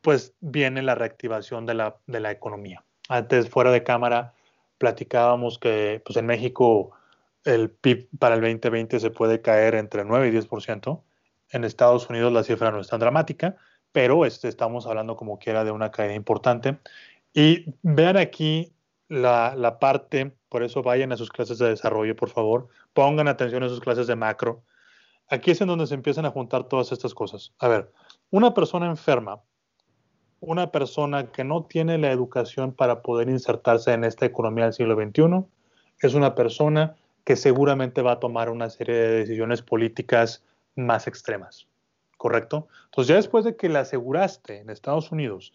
pues 0.02 0.34
viene 0.40 0.82
la 0.82 0.96
reactivación 0.96 1.66
de 1.66 1.76
la, 1.76 1.98
de 2.08 2.20
la 2.20 2.32
economía. 2.32 2.84
Antes, 3.10 3.50
fuera 3.50 3.72
de 3.72 3.84
cámara, 3.84 4.34
platicábamos 4.78 5.60
que 5.60 6.02
pues, 6.06 6.18
en 6.18 6.26
México 6.26 6.92
el 7.48 7.70
PIB 7.70 8.10
para 8.20 8.36
el 8.36 8.42
2020 8.42 9.00
se 9.00 9.10
puede 9.10 9.42
caer 9.42 9.76
entre 9.76 10.04
9 10.04 10.28
y 10.28 10.32
10%. 10.32 11.02
En 11.52 11.64
Estados 11.64 12.10
Unidos 12.10 12.34
la 12.34 12.44
cifra 12.44 12.72
no 12.72 12.82
es 12.82 12.90
tan 12.90 13.00
dramática, 13.00 13.56
pero 13.94 14.26
este, 14.26 14.50
estamos 14.50 14.86
hablando 14.86 15.16
como 15.16 15.40
quiera 15.40 15.64
de 15.64 15.72
una 15.72 15.90
caída 15.90 16.14
importante. 16.14 16.78
Y 17.34 17.74
vean 17.82 18.18
aquí 18.18 18.74
la, 19.08 19.56
la, 19.56 19.80
parte, 19.80 20.36
por 20.50 20.62
eso 20.62 20.84
vayan 20.84 21.14
a 21.14 21.18
sus 21.18 21.30
clases 21.30 21.58
de 21.58 21.70
desarrollo, 21.70 22.16
por 22.18 22.30
favor, 22.30 22.68
pongan 22.94 23.30
atención 23.30 23.64
a 23.64 23.70
sus 23.70 23.80
clases 23.80 24.08
de 24.08 24.18
macro. 24.18 24.64
Aquí 25.30 25.52
es 25.52 25.62
en 25.62 25.70
donde 25.70 25.88
se 25.88 25.94
empiezan 25.94 26.26
a 26.26 26.32
juntar 26.32 26.66
todas 26.66 26.92
estas 26.92 27.14
cosas. 27.14 27.54
A 27.60 27.70
ver, 27.70 27.94
una 28.30 28.54
persona 28.54 28.88
enferma, 28.88 29.42
una 30.42 30.70
persona 30.70 31.32
que 31.32 31.46
no 31.46 31.64
tiene 31.64 31.98
la 31.98 32.12
educación 32.12 32.74
para 32.74 33.02
poder 33.02 33.30
insertarse 33.30 33.94
en 33.94 34.04
esta 34.04 34.26
economía 34.26 34.66
del 34.66 34.74
siglo 34.74 34.96
XXI, 34.96 35.46
es 36.02 36.14
una 36.14 36.36
persona 36.36 36.98
que 37.28 37.36
seguramente 37.36 38.02
va 38.02 38.14
a 38.14 38.20
tomar 38.22 38.50
una 38.50 38.70
serie 38.70 38.96
de 38.96 39.20
decisiones 39.20 39.62
políticas 39.62 40.46
más 40.78 41.08
extremas. 41.08 41.68
¿correcto? 42.16 42.70
Entonces 42.86 43.10
ya 43.10 43.16
después 43.16 43.44
de 43.44 43.58
que 43.58 43.68
le 43.68 43.80
aseguraste 43.80 44.62
en 44.62 44.70
Estados 44.70 45.12
Unidos 45.12 45.52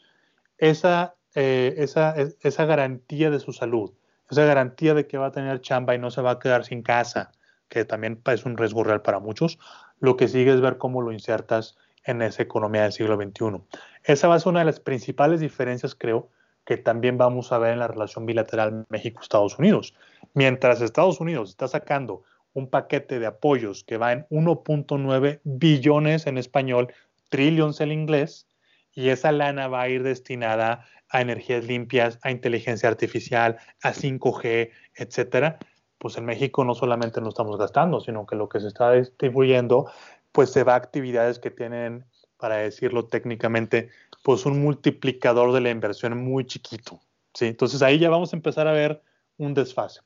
esa, 0.58 1.14
eh, 1.34 1.72
esa, 1.78 2.14
esa 2.42 2.64
garantía 2.66 3.30
de 3.30 3.40
su 3.40 3.54
salud, 3.54 3.94
esa 4.30 4.44
garantía 4.44 4.92
de 4.92 5.06
que 5.06 5.16
va 5.16 5.28
a 5.28 5.32
tener 5.32 5.62
chamba 5.62 5.94
y 5.94 5.98
no 5.98 6.10
se 6.10 6.20
va 6.20 6.32
a 6.32 6.38
quedar 6.38 6.66
sin 6.66 6.82
casa, 6.82 7.32
que 7.70 7.86
también 7.86 8.20
es 8.26 8.44
un 8.44 8.58
riesgo 8.58 8.84
real 8.84 9.00
para 9.00 9.18
muchos, 9.18 9.58
lo 9.98 10.18
que 10.18 10.28
sigue 10.28 10.52
es 10.52 10.60
ver 10.60 10.76
cómo 10.76 11.00
lo 11.00 11.10
insertas 11.10 11.78
en 12.04 12.20
esa 12.20 12.42
economía 12.42 12.82
del 12.82 12.92
siglo 12.92 13.16
XXI. 13.16 13.62
Esa 14.04 14.28
va 14.28 14.34
a 14.34 14.40
ser 14.40 14.50
una 14.50 14.58
de 14.58 14.66
las 14.66 14.80
principales 14.80 15.40
diferencias, 15.40 15.94
creo, 15.94 16.28
que 16.64 16.76
también 16.76 17.18
vamos 17.18 17.52
a 17.52 17.58
ver 17.58 17.72
en 17.72 17.80
la 17.80 17.88
relación 17.88 18.26
bilateral 18.26 18.86
México-Estados 18.88 19.58
Unidos. 19.58 19.94
Mientras 20.34 20.80
Estados 20.80 21.20
Unidos 21.20 21.50
está 21.50 21.68
sacando 21.68 22.22
un 22.54 22.68
paquete 22.68 23.18
de 23.18 23.26
apoyos 23.26 23.82
que 23.84 23.96
va 23.96 24.12
en 24.12 24.26
1.9 24.30 25.40
billones 25.44 26.26
en 26.26 26.38
español, 26.38 26.92
trillions 27.30 27.80
en 27.80 27.92
inglés, 27.92 28.46
y 28.94 29.08
esa 29.08 29.32
lana 29.32 29.68
va 29.68 29.82
a 29.82 29.88
ir 29.88 30.02
destinada 30.02 30.84
a 31.08 31.20
energías 31.22 31.64
limpias, 31.64 32.18
a 32.22 32.30
inteligencia 32.30 32.88
artificial, 32.88 33.56
a 33.82 33.92
5G, 33.92 34.70
etcétera. 34.96 35.58
pues 36.02 36.16
en 36.16 36.24
México 36.24 36.64
no 36.64 36.74
solamente 36.74 37.20
no 37.20 37.28
estamos 37.28 37.56
gastando, 37.56 38.00
sino 38.00 38.26
que 38.26 38.34
lo 38.34 38.48
que 38.48 38.58
se 38.58 38.66
está 38.66 38.90
distribuyendo, 38.90 39.88
pues 40.32 40.50
se 40.50 40.64
va 40.64 40.72
a 40.72 40.76
actividades 40.76 41.38
que 41.38 41.52
tienen, 41.52 42.04
para 42.38 42.56
decirlo 42.56 43.06
técnicamente, 43.06 43.88
pues 44.22 44.46
un 44.46 44.62
multiplicador 44.62 45.52
de 45.52 45.60
la 45.60 45.70
inversión 45.70 46.16
muy 46.16 46.46
chiquito. 46.46 47.00
¿sí? 47.34 47.46
Entonces 47.46 47.82
ahí 47.82 47.98
ya 47.98 48.08
vamos 48.08 48.32
a 48.32 48.36
empezar 48.36 48.68
a 48.68 48.72
ver 48.72 49.02
un 49.36 49.54
desfase. 49.54 50.00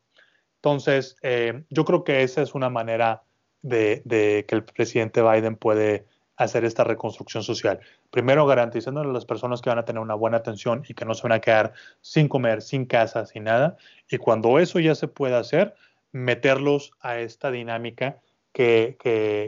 Entonces, 0.56 1.16
eh, 1.22 1.64
yo 1.70 1.84
creo 1.84 2.02
que 2.02 2.22
esa 2.22 2.42
es 2.42 2.54
una 2.54 2.70
manera 2.70 3.22
de, 3.62 4.02
que 4.48 4.54
el 4.54 4.64
presidente 4.64 5.22
Biden 5.22 5.56
puede 5.56 6.06
hacer 6.36 6.64
esta 6.64 6.84
reconstrucción 6.84 7.42
social. 7.42 7.80
Primero, 8.10 8.46
garantizándole 8.46 9.10
a 9.10 9.12
las 9.12 9.24
personas 9.24 9.62
que 9.62 9.70
van 9.70 9.78
a 9.78 9.84
tener 9.84 10.02
una 10.02 10.14
buena 10.14 10.38
atención 10.38 10.82
y 10.88 10.94
que 10.94 11.04
no 11.04 11.14
se 11.14 11.22
van 11.22 11.32
a 11.32 11.40
quedar 11.40 11.72
sin 12.00 12.28
comer, 12.28 12.62
sin 12.62 12.84
casa, 12.84 13.26
sin 13.26 13.44
nada. 13.44 13.76
Y 14.10 14.18
cuando 14.18 14.58
eso 14.58 14.78
ya 14.80 14.94
se 14.94 15.08
pueda 15.08 15.38
hacer, 15.38 15.74
meterlos 16.12 16.92
a 17.00 17.18
esta 17.18 17.50
dinámica 17.50 18.20
que, 18.52 18.96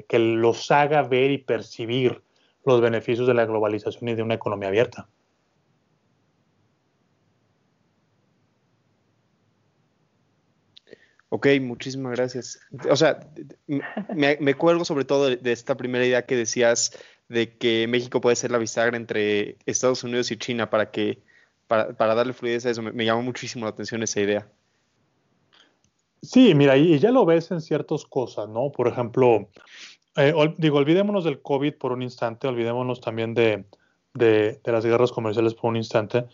que 0.08 0.18
los 0.18 0.70
haga 0.70 1.02
ver 1.02 1.30
y 1.30 1.38
percibir 1.38 2.22
los 2.68 2.80
beneficios 2.80 3.26
de 3.26 3.34
la 3.34 3.46
globalización 3.46 4.08
y 4.08 4.14
de 4.14 4.22
una 4.22 4.34
economía 4.34 4.68
abierta. 4.68 5.08
Ok, 11.30 11.46
muchísimas 11.60 12.16
gracias. 12.16 12.58
O 12.90 12.96
sea, 12.96 13.20
me, 14.14 14.54
cuelgo 14.54 14.84
sobre 14.84 15.04
todo 15.04 15.28
de, 15.28 15.52
esta 15.52 15.76
primera 15.76 16.06
idea 16.06 16.24
que 16.24 16.36
decías 16.36 16.98
de 17.28 17.56
que 17.58 17.86
México 17.86 18.20
puede 18.20 18.36
ser 18.36 18.50
la 18.50 18.58
bisagra 18.58 18.96
entre 18.96 19.58
Estados 19.66 20.02
Unidos 20.04 20.30
y 20.30 20.38
China 20.38 20.70
para 20.70 20.90
que 20.90 21.22
para, 21.66 22.14
darle 22.14 22.32
fluidez 22.32 22.64
a 22.64 22.70
eso. 22.70 22.82
Me, 22.82 23.04
llamó 23.04 23.22
muchísimo 23.22 23.66
la 23.66 23.72
atención 23.72 24.02
esa 24.02 24.20
idea. 24.20 24.48
Sí, 26.22 26.54
mira, 26.54 26.76
y, 26.78 26.98
ya 26.98 27.10
lo 27.10 27.26
ves 27.26 27.50
en 27.50 27.60
ciertas 27.60 28.06
cosas, 28.06 28.48
¿no? 28.48 28.72
Por 28.72 28.88
ejemplo, 28.88 29.50
eh, 30.18 30.54
digo, 30.58 30.78
olvidémonos 30.78 31.24
del 31.24 31.40
COVID 31.40 31.74
por 31.74 31.92
un 31.92 32.02
instante, 32.02 32.48
olvidémonos 32.48 33.00
también 33.00 33.34
de, 33.34 33.64
las 34.64 34.84
guerras 34.84 35.12
comerciales 35.12 35.54
por 35.54 35.70
un 35.70 35.76
instante. 35.76 36.26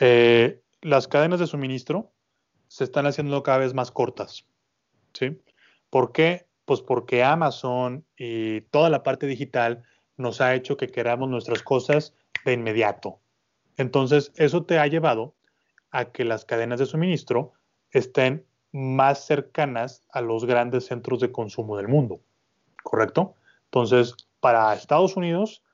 Eh, 0.00 0.62
las 0.80 1.06
cadenas 1.06 1.40
de 1.40 1.46
suministro 1.46 2.12
se 2.68 2.84
están 2.84 3.06
haciendo 3.06 3.42
cada 3.42 3.58
vez 3.58 3.74
más 3.74 3.90
cortas. 3.90 4.46
¿sí? 5.12 5.40
¿Por 5.90 6.12
qué? 6.12 6.46
Pues 6.64 6.80
porque 6.80 7.22
Amazon 7.22 8.04
y 8.16 8.62
toda 8.62 8.90
la 8.90 9.02
parte 9.02 9.26
digital 9.26 9.84
nos 10.16 10.40
ha 10.40 10.54
hecho 10.54 10.76
que 10.76 10.88
queramos 10.88 11.28
nuestras 11.28 11.62
cosas 11.62 12.14
de 12.44 12.54
inmediato. 12.54 13.20
Entonces, 13.76 14.32
eso 14.36 14.64
te 14.64 14.78
ha 14.78 14.86
llevado 14.86 15.34
a 15.90 16.06
que 16.06 16.24
las 16.24 16.44
cadenas 16.44 16.78
de 16.78 16.86
suministro 16.86 17.52
estén 17.90 18.46
más 18.72 19.24
cercanas 19.24 20.04
a 20.10 20.20
los 20.20 20.44
grandes 20.44 20.86
centros 20.86 21.20
de 21.20 21.32
consumo 21.32 21.76
del 21.76 21.88
mundo. 21.88 22.20
¿Correcto? 22.86 23.34
Entonces, 23.64 24.14
para 24.38 24.72
Estados 24.72 25.16
Unidos, 25.16 25.64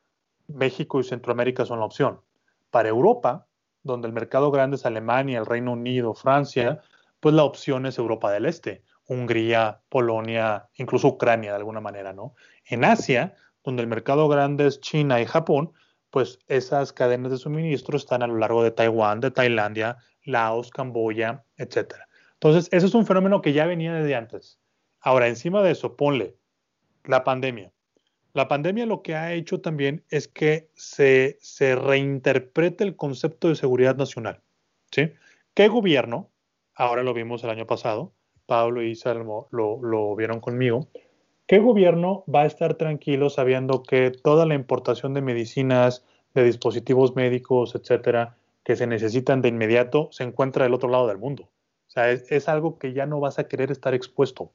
México 0.49 0.99
y 0.99 1.05
Centroamérica 1.05 1.67
son 1.67 1.81
la 1.81 1.85
opción. 1.85 2.23
Para 2.71 2.89
Europa, 2.89 3.47
donde 3.83 4.09
el 4.09 4.15
mercado 4.15 4.51
grande 4.51 4.77
es 4.77 4.87
Alemania, 4.87 5.39
el 5.39 5.45
Reino 5.45 5.73
Unido, 5.73 6.15
Francia, 6.15 6.81
pues 7.21 7.35
la 7.35 7.45
opción 7.45 7.85
es 7.85 7.99
Europa 7.99 8.31
del 8.33 8.47
Este, 8.47 8.83
Hungría, 9.07 9.83
Polonia, 9.91 10.71
incluso 10.77 11.09
Ucrania 11.09 11.51
de 11.51 11.59
alguna 11.59 11.83
manera, 11.83 12.15
¿no? 12.15 12.35
En 12.65 12.83
Asia, 12.83 13.35
donde 13.63 13.83
el 13.83 13.89
mercado 13.89 14.27
grande 14.27 14.67
es 14.67 14.81
China 14.81 15.21
y 15.21 15.27
Japón, 15.27 15.73
pues 16.09 16.39
esas 16.49 16.95
cadenas 16.95 17.31
de 17.31 17.37
suministro 17.37 17.99
están 17.99 18.23
a 18.23 18.27
lo 18.27 18.39
largo 18.39 18.65
de 18.65 18.71
Taiwán, 18.71 19.21
de 19.21 19.31
Tailandia, 19.31 19.99
Laos, 20.25 20.71
Camboya, 20.71 21.45
etc. 21.59 21.93
Entonces, 22.33 22.71
eso 22.73 22.87
es 22.87 22.95
un 22.95 23.05
fenómeno 23.05 23.43
que 23.43 23.53
ya 23.53 23.67
venía 23.67 23.93
desde 23.93 24.15
antes. 24.15 24.59
Ahora, 24.99 25.29
encima 25.29 25.63
de 25.63 25.73
eso, 25.73 25.95
ponle 25.95 26.39
la 27.05 27.25
pandemia. 27.25 27.73
La 28.35 28.49
pandemia 28.49 28.87
lo 28.87 29.03
que 29.03 29.15
ha 29.15 29.35
hecho 29.35 29.61
también 29.61 30.05
es 30.09 30.27
que 30.27 30.71
se, 30.75 31.37
se 31.41 31.77
reinterprete 31.77 32.83
el 32.85 32.97
concepto 32.97 33.49
de 33.49 33.57
seguridad 33.57 33.97
nacional. 33.97 34.41
¿sí? 34.91 35.13
¿Qué 35.55 35.69
gobierno? 35.69 36.31
Ahora 36.75 37.03
lo 37.03 37.13
vimos 37.13 37.45
el 37.45 37.51
año 37.51 37.67
pasado. 37.67 38.13
Pablo 38.47 38.83
y 38.83 38.95
Salmo 38.95 39.49
lo, 39.51 39.83
lo 39.83 40.17
vieron 40.17 40.41
conmigo. 40.41 40.89
¿Qué 41.47 41.59
gobierno 41.59 42.25
va 42.33 42.43
a 42.43 42.47
estar 42.47 42.75
tranquilo 42.75 43.29
sabiendo 43.29 43.83
que 43.83 44.11
toda 44.11 44.47
la 44.47 44.55
importación 44.55 45.13
de 45.13 45.21
medicinas, 45.21 46.05
de 46.35 46.45
dispositivos 46.45 47.15
médicos, 47.15 47.75
etcétera, 47.75 48.37
que 48.65 48.77
se 48.77 48.87
necesitan 48.87 49.43
de 49.43 49.49
inmediato, 49.49 50.09
se 50.13 50.25
encuentra 50.25 50.65
del 50.65 50.75
otro 50.75 50.89
lado 50.89 51.07
del 51.07 51.19
mundo? 51.19 51.51
O 51.89 51.91
sea, 51.91 52.11
es, 52.11 52.33
es 52.33 52.49
algo 52.49 52.79
que 52.79 52.95
ya 52.95 53.05
no 53.05 53.21
vas 53.21 53.39
a 53.39 53.49
querer 53.49 53.71
estar 53.71 53.93
expuesto. 53.93 54.51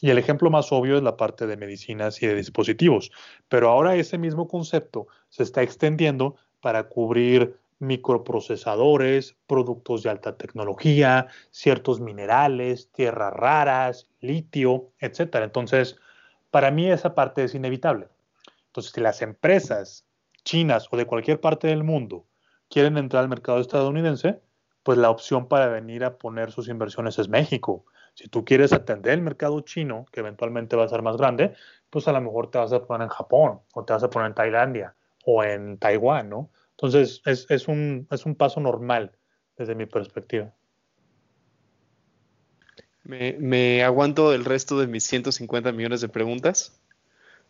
Y 0.00 0.10
el 0.10 0.18
ejemplo 0.18 0.50
más 0.50 0.70
obvio 0.70 0.96
es 0.96 1.02
la 1.02 1.16
parte 1.16 1.46
de 1.46 1.56
medicinas 1.56 2.22
y 2.22 2.26
de 2.26 2.34
dispositivos. 2.34 3.10
Pero 3.48 3.68
ahora 3.68 3.96
ese 3.96 4.16
mismo 4.18 4.46
concepto 4.46 5.08
se 5.28 5.42
está 5.42 5.62
extendiendo 5.62 6.36
para 6.60 6.84
cubrir 6.84 7.56
microprocesadores, 7.80 9.36
productos 9.46 10.02
de 10.02 10.10
alta 10.10 10.36
tecnología, 10.36 11.28
ciertos 11.50 12.00
minerales, 12.00 12.90
tierras 12.92 13.32
raras, 13.32 14.08
litio, 14.20 14.90
etc. 15.00 15.36
Entonces, 15.42 15.96
para 16.50 16.70
mí 16.70 16.90
esa 16.90 17.14
parte 17.14 17.44
es 17.44 17.54
inevitable. 17.54 18.08
Entonces, 18.66 18.92
si 18.92 19.00
las 19.00 19.22
empresas 19.22 20.06
chinas 20.44 20.88
o 20.90 20.96
de 20.96 21.06
cualquier 21.06 21.40
parte 21.40 21.68
del 21.68 21.84
mundo 21.84 22.24
quieren 22.68 22.96
entrar 22.98 23.22
al 23.22 23.28
mercado 23.28 23.60
estadounidense, 23.60 24.40
pues 24.82 24.98
la 24.98 25.10
opción 25.10 25.48
para 25.48 25.68
venir 25.68 26.04
a 26.04 26.18
poner 26.18 26.50
sus 26.50 26.68
inversiones 26.68 27.18
es 27.18 27.28
México. 27.28 27.84
Si 28.18 28.26
tú 28.26 28.44
quieres 28.44 28.72
atender 28.72 29.12
el 29.12 29.22
mercado 29.22 29.60
chino, 29.60 30.04
que 30.10 30.18
eventualmente 30.18 30.74
va 30.74 30.82
a 30.82 30.88
ser 30.88 31.02
más 31.02 31.16
grande, 31.16 31.54
pues 31.88 32.08
a 32.08 32.12
lo 32.12 32.20
mejor 32.20 32.50
te 32.50 32.58
vas 32.58 32.72
a 32.72 32.84
poner 32.84 33.04
en 33.04 33.10
Japón, 33.10 33.60
o 33.72 33.84
te 33.84 33.92
vas 33.92 34.02
a 34.02 34.10
poner 34.10 34.30
en 34.30 34.34
Tailandia, 34.34 34.96
o 35.24 35.44
en 35.44 35.78
Taiwán, 35.78 36.28
¿no? 36.28 36.50
Entonces, 36.72 37.22
es, 37.26 37.68
un, 37.68 38.08
es 38.10 38.26
un 38.26 38.34
paso 38.34 38.58
normal 38.58 39.12
desde 39.56 39.76
mi 39.76 39.86
perspectiva. 39.86 40.52
Me, 43.04 43.84
aguanto 43.84 44.34
el 44.34 44.44
resto 44.44 44.80
de 44.80 44.88
mis 44.88 45.04
150 45.04 45.70
millones 45.70 46.00
de 46.00 46.08
preguntas 46.08 46.82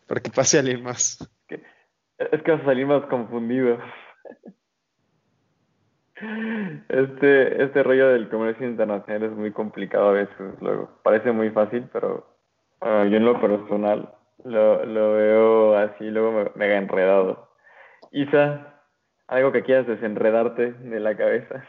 para 0.05 0.21
que 0.21 0.29
pase 0.29 0.59
alguien 0.59 0.83
más. 0.83 1.17
Es 2.19 2.43
que 2.43 2.51
vas 2.51 2.61
a 2.61 2.65
salir 2.65 2.85
más 2.85 3.07
confundido. 3.07 3.79
Este, 6.89 7.63
este 7.63 7.83
rollo 7.83 8.09
del 8.09 8.29
comercio 8.29 8.67
internacional 8.67 9.23
es 9.23 9.31
muy 9.31 9.51
complicado 9.51 10.09
a 10.09 10.13
veces. 10.13 10.61
Luego, 10.61 10.89
parece 11.03 11.31
muy 11.31 11.49
fácil, 11.49 11.87
pero 11.93 12.27
yo 12.81 13.17
en 13.17 13.25
lo 13.25 13.39
personal 13.39 14.13
lo, 14.43 15.13
veo 15.13 15.77
así, 15.77 16.05
luego 16.05 16.31
me, 16.31 16.51
mega 16.55 16.77
enredado. 16.77 17.49
Isa, 18.11 18.81
algo 19.27 19.51
que 19.51 19.63
quieras 19.63 19.87
desenredarte 19.87 20.71
de 20.71 20.99
la 20.99 21.15
cabeza. 21.15 21.63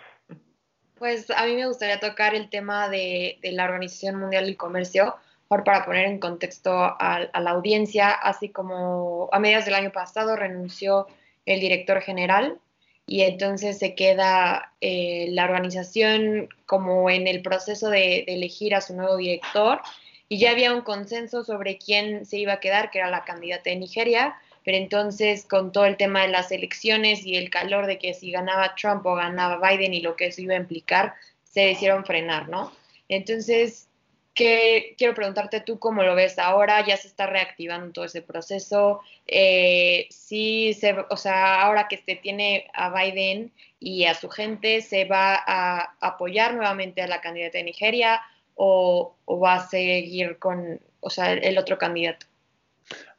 Pues 0.98 1.30
a 1.30 1.46
mí 1.46 1.54
me 1.54 1.66
gustaría 1.66 1.98
tocar 2.00 2.34
el 2.34 2.50
tema 2.50 2.88
de, 2.88 3.38
la 3.42 3.64
Organización 3.64 4.16
Mundial 4.16 4.46
del 4.46 4.56
Comercio, 4.56 5.16
para 5.48 5.84
poner 5.84 6.06
en 6.06 6.20
contexto 6.20 6.70
a, 6.72 6.94
a 7.32 7.40
la 7.40 7.50
audiencia, 7.50 8.10
así 8.10 8.50
como 8.50 9.28
a 9.32 9.40
mediados 9.40 9.64
del 9.64 9.74
año 9.74 9.90
pasado 9.90 10.36
renunció 10.36 11.08
el 11.44 11.58
director 11.58 12.00
general 12.00 12.60
y 13.06 13.22
entonces 13.22 13.78
se 13.78 13.94
queda 13.94 14.72
eh, 14.80 15.26
la 15.30 15.44
organización 15.44 16.48
como 16.66 17.10
en 17.10 17.26
el 17.26 17.42
proceso 17.42 17.90
de, 17.90 18.24
elegir 18.28 18.74
a 18.74 18.80
su 18.80 18.94
nuevo 18.94 19.16
director 19.16 19.80
y 20.28 20.38
ya 20.38 20.52
había 20.52 20.72
un 20.72 20.82
consenso 20.82 21.42
sobre 21.42 21.76
quién 21.76 22.24
se 22.24 22.38
iba 22.38 22.54
a 22.54 22.60
quedar, 22.60 22.90
que 22.90 22.98
era 22.98 23.10
la 23.10 23.24
candidata 23.24 23.70
de 23.70 23.76
Nigeria, 23.76 24.36
pero 24.64 24.76
entonces 24.76 25.44
con 25.44 25.72
todo 25.72 25.86
el 25.86 25.96
tema 25.96 26.22
de 26.22 26.28
las 26.28 26.52
elecciones 26.52 27.26
y 27.26 27.36
el 27.36 27.50
calor 27.50 27.86
de 27.86 27.98
que 27.98 28.14
si 28.14 28.30
ganaba 28.30 28.76
Trump 28.76 29.04
o 29.06 29.16
ganaba 29.16 29.68
Biden 29.68 29.92
y 29.92 30.00
lo 30.00 30.14
que 30.14 30.26
eso 30.26 30.42
iba 30.42 30.54
a 30.54 30.58
implicar, 30.58 31.14
se 31.42 31.72
hicieron 31.72 32.04
frenar, 32.04 32.48
¿no? 32.48 32.72
Entonces, 33.08 33.89
quiero 34.34 35.14
preguntarte 35.14 35.60
tú 35.60 35.78
cómo 35.78 36.02
lo 36.02 36.14
ves 36.14 36.38
ahora, 36.38 36.84
ya 36.86 36.96
se 36.96 37.08
está 37.08 37.26
reactivando 37.26 37.92
todo 37.92 38.04
ese 38.04 38.22
proceso, 38.22 39.00
eh, 39.26 40.06
sí, 40.10 40.76
o 41.10 41.16
sea, 41.16 41.62
ahora 41.62 41.88
que 41.88 41.98
se 41.98 42.16
tiene 42.16 42.70
a 42.72 42.90
Biden 42.90 43.52
y 43.78 44.04
a 44.04 44.14
su 44.14 44.28
gente, 44.28 44.82
¿se 44.82 45.04
va 45.04 45.42
a 45.46 45.96
apoyar 46.00 46.54
nuevamente 46.54 47.02
a 47.02 47.06
la 47.06 47.20
candidata 47.20 47.58
de 47.58 47.64
Nigeria 47.64 48.20
o, 48.54 49.16
va 49.42 49.54
a 49.54 49.68
seguir 49.68 50.38
con, 50.38 50.80
o 51.00 51.10
sea, 51.10 51.32
el, 51.32 51.58
otro 51.58 51.78
candidato? 51.78 52.26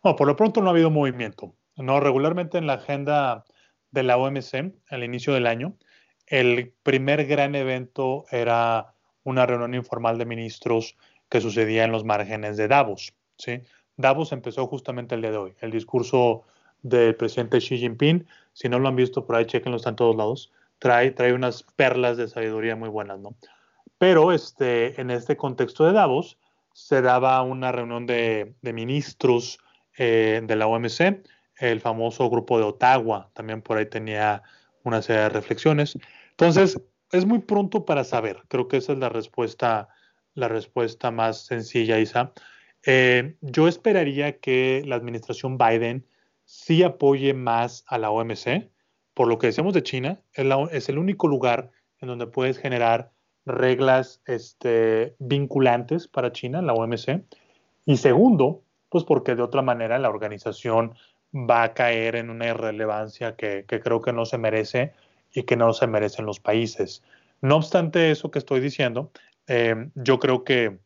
No, 0.03 0.15
por 0.15 0.27
lo 0.27 0.35
pronto 0.35 0.61
no 0.61 0.67
ha 0.67 0.71
habido 0.71 0.91
movimiento. 0.91 1.53
No, 1.77 1.99
regularmente 1.99 2.57
en 2.57 2.67
la 2.67 2.73
agenda 2.73 3.45
de 3.91 4.03
la 4.03 4.17
OMC, 4.17 4.73
al 4.89 5.03
inicio 5.03 5.33
del 5.33 5.47
año, 5.47 5.75
el 6.27 6.73
primer 6.83 7.25
gran 7.25 7.55
evento 7.55 8.25
era 8.31 8.93
una 9.23 9.45
reunión 9.45 9.73
informal 9.73 10.17
de 10.17 10.25
ministros 10.25 10.95
que 11.29 11.41
sucedía 11.41 11.83
en 11.83 11.91
los 11.91 12.03
márgenes 12.03 12.57
de 12.57 12.67
Davos. 12.67 13.13
¿sí? 13.37 13.61
Davos 13.97 14.31
empezó 14.31 14.67
justamente 14.67 15.15
el 15.15 15.21
día 15.21 15.31
de 15.31 15.37
hoy. 15.37 15.53
El 15.61 15.71
discurso 15.71 16.43
del 16.81 17.15
presidente 17.15 17.59
Xi 17.59 17.77
Jinping, 17.77 18.27
si 18.53 18.69
no 18.69 18.79
lo 18.79 18.87
han 18.87 18.95
visto 18.95 19.25
por 19.25 19.35
ahí, 19.35 19.45
chequenlo, 19.45 19.77
está 19.77 19.89
en 19.89 19.95
todos 19.95 20.15
lados. 20.15 20.51
Trae, 20.79 21.13
unas 21.33 21.63
perlas 21.63 22.17
de 22.17 22.27
sabiduría 22.27 22.75
muy 22.75 22.89
buenas, 22.89 23.19
¿no? 23.19 23.35
Pero 23.97 24.31
este, 24.31 24.99
en 24.99 25.11
este 25.11 25.37
contexto 25.37 25.85
de 25.85 25.93
Davos, 25.93 26.39
se 26.73 27.01
daba 27.01 27.41
una 27.43 27.71
reunión 27.71 28.07
de, 28.07 28.55
ministros 28.61 29.59
eh, 29.97 30.41
de 30.43 30.55
la 30.55 30.67
OMC, 30.67 31.23
el 31.57 31.81
famoso 31.81 32.29
grupo 32.29 32.57
de 32.57 32.63
Ottawa, 32.63 33.29
también 33.33 33.61
por 33.61 33.77
ahí 33.77 33.85
tenía 33.85 34.41
una 34.83 35.01
serie 35.01 35.23
de 35.23 35.29
reflexiones. 35.29 35.97
Entonces, 36.31 36.81
es 37.11 37.25
muy 37.25 37.39
pronto 37.39 37.85
para 37.85 38.03
saber, 38.03 38.43
creo 38.47 38.67
que 38.67 38.77
esa 38.77 38.93
es 38.93 38.99
la 38.99 39.09
respuesta, 39.09 39.89
la 40.33 40.47
respuesta 40.47 41.11
más 41.11 41.45
sencilla, 41.45 41.99
Isa. 41.99 42.31
Eh, 42.85 43.35
yo 43.41 43.67
esperaría 43.67 44.39
que 44.39 44.83
la 44.85 44.95
administración 44.95 45.57
Biden 45.57 46.05
sí 46.45 46.83
apoye 46.83 47.33
más 47.33 47.83
a 47.87 47.97
la 47.97 48.11
OMC, 48.11 48.69
por 49.13 49.27
lo 49.27 49.37
que 49.37 49.47
decíamos 49.47 49.73
de 49.73 49.83
China, 49.83 50.21
es, 50.33 50.89
el 50.89 50.97
único 50.97 51.27
lugar 51.27 51.71
en 51.99 52.07
donde 52.07 52.27
puedes 52.27 52.57
generar 52.57 53.11
reglas 53.45 54.21
este, 54.25 55.15
vinculantes 55.19 56.07
para 56.07 56.31
China, 56.31 56.61
la 56.61 56.73
OMC. 56.73 57.23
Y 57.85 57.97
segundo, 57.97 58.63
pues 58.89 59.03
porque 59.03 59.35
de 59.35 59.41
otra 59.41 59.61
manera 59.61 59.99
la 59.99 60.09
organización 60.09 60.93
va 61.33 61.63
a 61.63 61.73
caer 61.73 62.15
en 62.15 62.29
una 62.29 62.47
irrelevancia 62.47 63.35
que, 63.35 63.65
creo 63.65 64.01
que 64.01 64.13
no 64.13 64.25
se 64.25 64.37
merece 64.37 64.93
y 65.33 65.43
que 65.43 65.55
no 65.55 65.73
se 65.73 65.87
merecen 65.87 66.25
los 66.25 66.39
países. 66.39 67.03
No 67.41 67.57
obstante 67.57 68.11
eso 68.11 68.31
que 68.31 68.39
estoy 68.39 68.59
diciendo, 68.59 69.11
eh, 69.47 69.89
yo 69.95 70.19
creo 70.19 70.43
que 70.43 70.79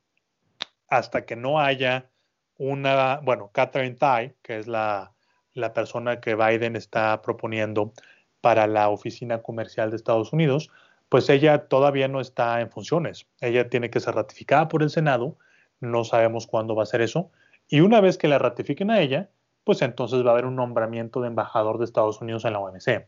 hasta 0.88 1.25
que 1.25 1.36
no 1.36 1.60
haya 1.60 2.10
una, 2.58 3.19
bueno, 3.23 3.49
Catherine 3.53 3.95
Tai, 3.95 4.34
que 4.41 4.60
es 4.60 4.67
la, 4.67 5.13
la 5.53 5.73
persona 5.73 6.19
que 6.21 6.36
Biden 6.36 6.75
está 6.75 7.21
proponiendo 7.21 7.93
para 8.41 8.67
la 8.67 8.89
oficina 8.89 9.41
comercial 9.41 9.89
de 9.89 9.97
Estados 9.97 10.31
Unidos, 10.31 10.69
pues 11.10 11.29
ella 11.29 11.67
todavía 11.67 12.08
no 12.08 12.21
está 12.21 12.62
en 12.62 12.69
funciones. 12.69 13.27
Ella 13.41 13.69
tiene 13.69 13.89
que 13.89 13.99
ser 13.99 14.15
ratificada 14.15 14.67
por 14.67 14.84
el 14.84 14.89
Senado, 14.89 15.38
no 15.79 16.03
sabemos 16.03 16.47
cuándo 16.47 16.75
va 16.75 16.84
a 16.84 16.88
ser 16.88 17.01
eso, 17.01 17.31
y 17.67 17.81
una 17.81 18.01
vez 18.01 18.17
que 18.17 18.27
la 18.27 18.39
ratifiquen 18.39 18.91
a 18.91 19.01
ella, 19.01 19.29
pues 19.63 19.81
entonces 19.81 20.23
va 20.23 20.29
a 20.29 20.34
haber 20.34 20.45
un 20.45 20.55
nombramiento 20.55 21.21
de 21.21 21.27
embajador 21.27 21.79
de 21.79 21.86
Estados 21.86 22.21
Unidos 22.21 22.45
en 22.45 22.53
la 22.53 22.60
OMC. 22.60 23.08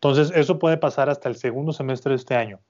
Entonces, 0.00 0.32
eso 0.36 0.58
puede 0.58 0.76
pasar 0.76 1.10
hasta 1.10 1.28
el 1.28 1.34
segundo 1.34 1.72
semestre 1.72 2.10
de 2.10 2.16
este 2.16 2.36
año. 2.36 2.60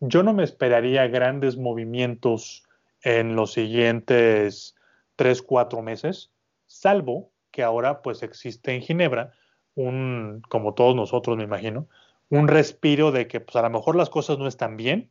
Yo 0.00 0.22
no 0.22 0.32
me 0.32 0.42
esperaría 0.42 1.06
grandes 1.06 1.56
movimientos 1.56 2.64
en 3.02 3.36
los 3.36 3.52
siguientes 3.52 4.74
tres, 5.16 5.42
cuatro 5.42 5.82
meses, 5.82 6.30
salvo 6.66 7.30
que 7.50 7.62
ahora 7.62 8.00
pues 8.00 8.22
existe 8.22 8.74
en 8.74 8.80
Ginebra 8.80 9.32
un, 9.74 10.42
como 10.48 10.74
todos 10.74 10.96
nosotros 10.96 11.36
me 11.36 11.44
imagino, 11.44 11.88
un 12.30 12.48
respiro 12.48 13.12
de 13.12 13.28
que 13.28 13.40
pues 13.40 13.56
a 13.56 13.62
lo 13.62 13.70
mejor 13.70 13.94
las 13.94 14.08
cosas 14.08 14.38
no 14.38 14.46
están 14.46 14.76
bien, 14.76 15.10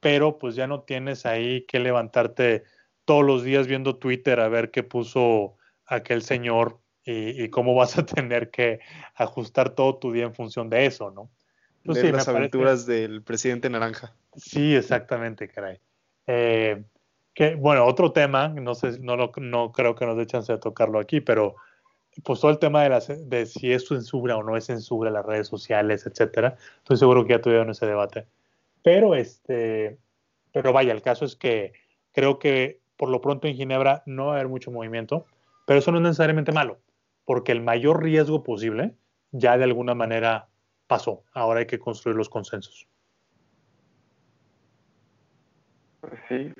pero 0.00 0.38
pues 0.38 0.56
ya 0.56 0.66
no 0.66 0.80
tienes 0.80 1.24
ahí 1.24 1.62
que 1.62 1.78
levantarte 1.78 2.64
todos 3.04 3.24
los 3.24 3.44
días 3.44 3.68
viendo 3.68 3.96
Twitter 3.96 4.40
a 4.40 4.48
ver 4.48 4.70
qué 4.72 4.82
puso 4.82 5.56
aquel 5.86 6.22
señor 6.22 6.80
y, 7.06 7.48
cómo 7.50 7.74
vas 7.74 7.96
a 7.96 8.04
tener 8.06 8.50
que 8.50 8.80
ajustar 9.14 9.70
todo 9.70 9.96
tu 9.96 10.12
día 10.12 10.24
en 10.24 10.34
función 10.34 10.68
de 10.68 10.86
eso, 10.86 11.10
¿no? 11.10 11.30
De 11.84 12.10
las 12.10 12.26
aventuras 12.26 12.84
del 12.84 13.22
presidente 13.22 13.70
naranja. 13.70 14.12
Sí, 14.34 14.74
exactamente, 14.74 15.48
caray. 15.48 15.78
Eh, 16.26 16.82
que, 17.32 17.54
bueno, 17.54 17.86
otro 17.86 18.10
tema, 18.10 18.48
no 18.48 18.74
sé, 18.74 18.98
no, 18.98 19.16
no 19.16 19.72
creo 19.72 19.94
que 19.94 20.04
nos 20.04 20.16
dé 20.16 20.26
chance 20.26 20.52
de 20.52 20.58
tocarlo 20.58 20.98
aquí, 20.98 21.20
pero 21.20 21.54
pues 22.24 22.40
todo 22.40 22.50
el 22.50 22.58
tema 22.58 22.82
de, 22.82 22.88
las, 22.88 23.06
de 23.08 23.46
si 23.46 23.72
es 23.72 23.86
censura 23.86 24.36
o 24.36 24.42
no 24.42 24.56
es 24.56 24.66
censura 24.66 25.10
las 25.10 25.24
redes 25.24 25.46
sociales, 25.46 26.06
etcétera. 26.06 26.56
Estoy 26.78 26.96
seguro 26.96 27.24
que 27.24 27.34
ya 27.34 27.40
tuvieron 27.40 27.70
ese 27.70 27.86
debate. 27.86 28.26
Pero 28.82 29.14
este, 29.14 29.98
pero 30.52 30.72
vaya, 30.72 30.92
el 30.92 31.02
caso 31.02 31.24
es 31.24 31.36
que 31.36 31.72
creo 32.12 32.38
que 32.38 32.80
por 32.96 33.10
lo 33.10 33.20
pronto 33.20 33.46
en 33.46 33.54
Ginebra 33.54 34.02
no 34.06 34.26
va 34.26 34.32
a 34.32 34.34
haber 34.36 34.48
mucho 34.48 34.70
movimiento, 34.70 35.26
pero 35.66 35.80
eso 35.80 35.92
no 35.92 35.98
es 35.98 36.04
necesariamente 36.04 36.52
malo, 36.52 36.78
porque 37.26 37.52
el 37.52 37.60
mayor 37.60 38.02
riesgo 38.02 38.42
posible 38.42 38.94
ya 39.32 39.58
de 39.58 39.64
alguna 39.64 39.94
manera 39.94 40.48
pasó. 40.86 41.24
Ahora 41.34 41.60
hay 41.60 41.66
que 41.66 41.78
construir 41.78 42.16
los 42.16 42.30
consensos. 42.30 42.88
Pues 46.00 46.14
sí. 46.28 46.52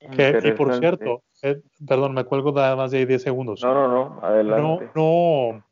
y 0.00 0.52
por 0.52 0.78
cierto, 0.78 1.22
eh, 1.42 1.60
perdón, 1.88 2.14
me 2.14 2.24
cuelgo 2.24 2.52
nada 2.52 2.76
más 2.76 2.90
de 2.90 3.06
10 3.06 3.22
segundos. 3.22 3.62
No, 3.62 3.74
no, 3.74 3.88
no, 3.88 4.20
adelante. 4.22 4.90
No, 4.94 5.64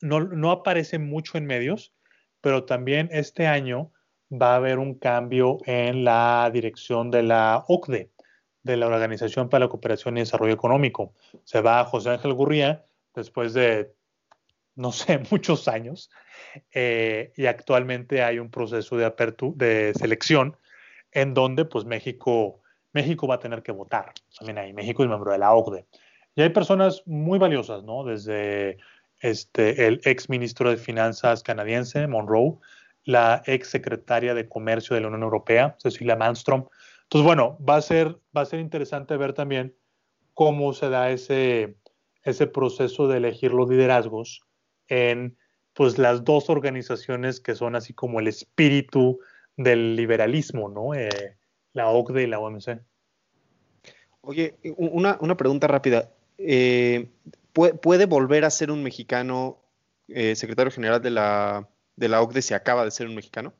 no, 0.00 0.20
no, 0.20 0.50
aparece 0.50 0.98
mucho 0.98 1.36
en 1.36 1.46
medios, 1.46 1.92
pero 2.40 2.64
también 2.64 3.10
este 3.12 3.46
año 3.46 3.92
va 4.32 4.54
a 4.54 4.56
haber 4.56 4.78
un 4.78 4.94
cambio 4.94 5.58
en 5.66 6.04
la 6.04 6.48
dirección 6.50 7.10
de 7.10 7.24
la 7.24 7.64
OCDE, 7.68 8.10
de 8.62 8.76
la 8.78 8.86
Organización 8.86 9.50
para 9.50 9.66
la 9.66 9.68
Cooperación 9.68 10.16
y 10.16 10.20
Desarrollo 10.20 10.54
Económico. 10.54 11.12
Se 11.44 11.60
va 11.60 11.80
a 11.80 11.84
José 11.84 12.10
Ángel 12.10 12.32
Gurría 12.32 12.86
después 13.14 13.54
de, 13.54 13.92
no 14.74 14.92
sé, 14.92 15.20
muchos 15.30 15.68
años, 15.68 16.10
eh, 16.72 17.32
y 17.36 17.46
actualmente 17.46 18.22
hay 18.22 18.38
un 18.38 18.50
proceso 18.50 18.96
de, 18.96 19.12
de 19.56 19.92
selección 19.94 20.56
en 21.12 21.34
donde 21.34 21.64
pues 21.64 21.84
México 21.84 22.60
México 22.92 23.26
va 23.26 23.36
a 23.36 23.38
tener 23.38 23.62
que 23.62 23.72
votar. 23.72 24.12
También 24.38 24.58
ahí, 24.58 24.72
México 24.72 25.02
es 25.02 25.08
miembro 25.08 25.32
de 25.32 25.38
la 25.38 25.52
OCDE. 25.54 25.86
Y 26.34 26.42
hay 26.42 26.50
personas 26.50 27.02
muy 27.06 27.38
valiosas, 27.38 27.82
¿no? 27.84 28.04
Desde 28.04 28.78
este, 29.20 29.86
el 29.86 30.00
ex 30.04 30.28
ministro 30.28 30.70
de 30.70 30.76
Finanzas 30.76 31.42
canadiense, 31.42 32.06
Monroe, 32.06 32.58
la 33.04 33.42
ex 33.46 33.68
secretaria 33.68 34.34
de 34.34 34.48
Comercio 34.48 34.94
de 34.94 35.02
la 35.02 35.08
Unión 35.08 35.22
Europea, 35.22 35.76
Cecilia 35.78 36.16
Malmström. 36.16 36.68
Entonces, 37.02 37.26
bueno, 37.26 37.58
va 37.66 37.76
a 37.76 37.82
ser, 37.82 38.18
va 38.36 38.42
a 38.42 38.46
ser 38.46 38.60
interesante 38.60 39.16
ver 39.16 39.32
también 39.32 39.74
cómo 40.34 40.72
se 40.72 40.88
da 40.88 41.10
ese, 41.10 41.76
ese 42.22 42.46
proceso 42.46 43.08
de 43.08 43.18
elegir 43.18 43.52
los 43.52 43.68
liderazgos 43.68 44.42
en 44.88 45.36
pues 45.72 45.98
las 45.98 46.24
dos 46.24 46.50
organizaciones 46.50 47.40
que 47.40 47.54
son 47.54 47.76
así 47.76 47.94
como 47.94 48.20
el 48.20 48.28
espíritu 48.28 49.20
del 49.56 49.96
liberalismo, 49.96 50.68
¿no? 50.68 50.94
Eh, 50.94 51.36
la 51.72 51.88
OCDE 51.88 52.24
y 52.24 52.26
la 52.26 52.40
OMC. 52.40 52.80
Oye, 54.22 54.56
una, 54.76 55.36
pregunta 55.36 55.66
rápida. 55.66 56.10
Eh, 56.38 57.08
¿puede, 57.52 58.06
volver 58.06 58.44
a 58.44 58.50
ser 58.50 58.70
un 58.70 58.82
mexicano 58.82 59.62
eh, 60.08 60.34
secretario 60.34 60.72
general 60.72 61.00
de 61.00 61.10
la, 61.10 61.68
de 61.96 62.08
la 62.08 62.20
OCDE 62.20 62.42
si 62.42 62.54
acaba 62.54 62.84
de 62.84 62.90
ser 62.90 63.06
un 63.06 63.14
mexicano? 63.14 63.54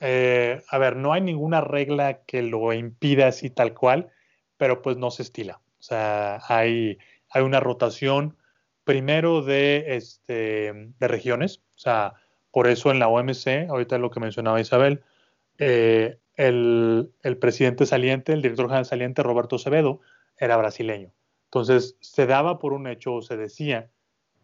A 0.00 0.78
ver, 0.78 0.96
no 0.96 1.14
hay 1.14 1.22
ninguna 1.22 1.62
regla 1.62 2.24
que 2.26 2.42
lo 2.42 2.74
impida 2.74 3.28
así 3.28 3.48
tal 3.48 3.72
cual, 3.72 4.10
pero 4.58 4.82
pues 4.82 4.98
no 4.98 5.10
se 5.10 5.22
estila. 5.22 5.60
O 5.78 5.82
sea, 5.82 6.40
hay, 6.48 6.98
hay 7.34 7.42
una 7.42 7.60
rotación 7.60 8.36
primero 8.84 9.42
de, 9.42 9.96
este, 9.96 10.72
de 10.98 11.08
regiones. 11.08 11.58
O 11.76 11.78
sea, 11.78 12.14
por 12.50 12.68
eso 12.68 12.90
en 12.90 12.98
la 12.98 13.08
OMC, 13.08 13.68
ahorita 13.68 13.98
lo 13.98 14.10
que 14.10 14.20
mencionaba 14.20 14.60
Isabel, 14.60 15.02
eh, 15.58 16.18
el, 16.36 17.12
presidente 17.40 17.86
saliente, 17.86 18.32
el 18.32 18.42
director 18.42 18.66
general 18.66 18.84
saliente, 18.84 19.22
Roberto 19.22 19.56
Acevedo, 19.56 20.00
era 20.38 20.56
brasileño. 20.56 21.12
Entonces, 21.46 21.96
se 22.00 22.26
daba 22.26 22.58
por 22.58 22.72
un 22.72 22.86
hecho, 22.86 23.14
o 23.14 23.22
se 23.22 23.36
decía, 23.36 23.90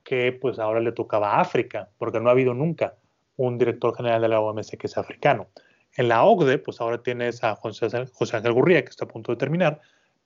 que 0.03 0.33
pues 0.33 0.59
ahora 0.59 0.81
le 0.81 0.92
tocaba 0.92 1.35
a 1.35 1.40
África, 1.40 1.90
porque 1.98 2.20
no 2.20 2.29
ha 2.29 2.33
habido 2.33 2.55
nunca 2.55 2.96
un 3.37 3.59
director 3.59 3.94
general 3.96 4.22
de 4.22 4.29
la 4.29 4.40
OMS 4.40 4.70
que 4.79 4.88
sea 4.88 5.03
africano. 5.03 5.48
En 5.96 6.09
la 6.09 6.24
OCDE, 6.24 6.59
pues 6.59 6.81
ahora 6.81 7.03
tienes 7.03 7.42
a 7.42 7.57
José, 7.57 7.87
Ángel 7.87 8.53
Gurría, 8.53 8.83
que 8.83 8.90
está 8.90 9.05
a 9.05 9.09
punto 9.09 9.33
de 9.33 9.38
terminar. 9.38 9.81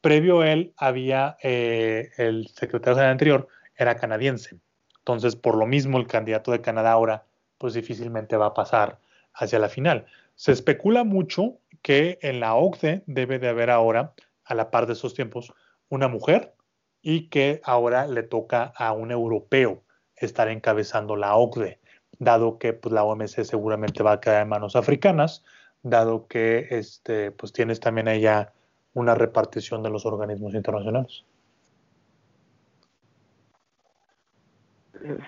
Previo 0.05 0.43
a 0.43 0.53
él 0.53 0.75
había 0.77 1.39
eh, 1.43 2.11
el 2.19 2.49
secretario 2.49 2.97
general 2.97 3.13
anterior, 3.13 3.49
era 3.75 3.97
canadiense. 3.97 4.59
Entonces, 4.99 5.35
por 5.35 5.57
lo 5.57 5.67
mismo, 5.67 5.97
el 5.97 6.07
candidato 6.07 6.53
de 6.53 6.61
Canadá 6.61 6.93
ahora, 6.93 7.25
pues 7.57 7.73
difícilmente 7.73 8.37
va 8.37 8.49
a 8.49 8.53
pasar 8.53 8.99
hacia 9.33 9.59
la 9.59 9.71
final. 9.71 10.05
Se 10.35 10.53
especula 10.53 11.05
mucho 11.05 11.57
que 11.81 12.19
en 12.21 12.41
la 12.41 12.55
OCDE 12.55 13.03
debe 13.07 13.39
de 13.39 13.49
haber 13.49 13.71
ahora, 13.71 14.13
a 14.45 14.55
la 14.55 14.71
par 14.71 14.87
de 14.87 14.93
esos 14.93 15.15
tiempos, 15.15 15.55
una 15.89 16.07
mujer 16.07 16.53
y 17.01 17.31
que 17.31 17.63
ahora 17.65 18.07
le 18.07 18.25
toca 18.25 18.75
a 18.77 18.93
un 18.93 19.11
europeo 19.11 19.85
estar 20.17 20.49
encabezando 20.49 21.17
la 21.17 21.35
OCDE, 21.35 21.81
dado 22.19 22.59
que 22.59 22.75
pues, 22.75 22.93
la 22.93 23.05
OMC 23.05 23.43
seguramente 23.45 24.03
va 24.03 24.13
a 24.13 24.21
quedar 24.21 24.43
en 24.43 24.51
manos 24.51 24.77
africanas, 24.77 25.43
dado 25.83 26.27
que 26.27 26.67
este, 26.73 27.31
pues, 27.31 27.55
tienes 27.55 27.81
también 27.81 28.09
allá 28.09 28.53
una 28.95 29.15
repartición 29.15 29.83
de 29.83 29.91
los 29.91 30.07
organismos 30.07 30.55
internacionales. 30.55 31.25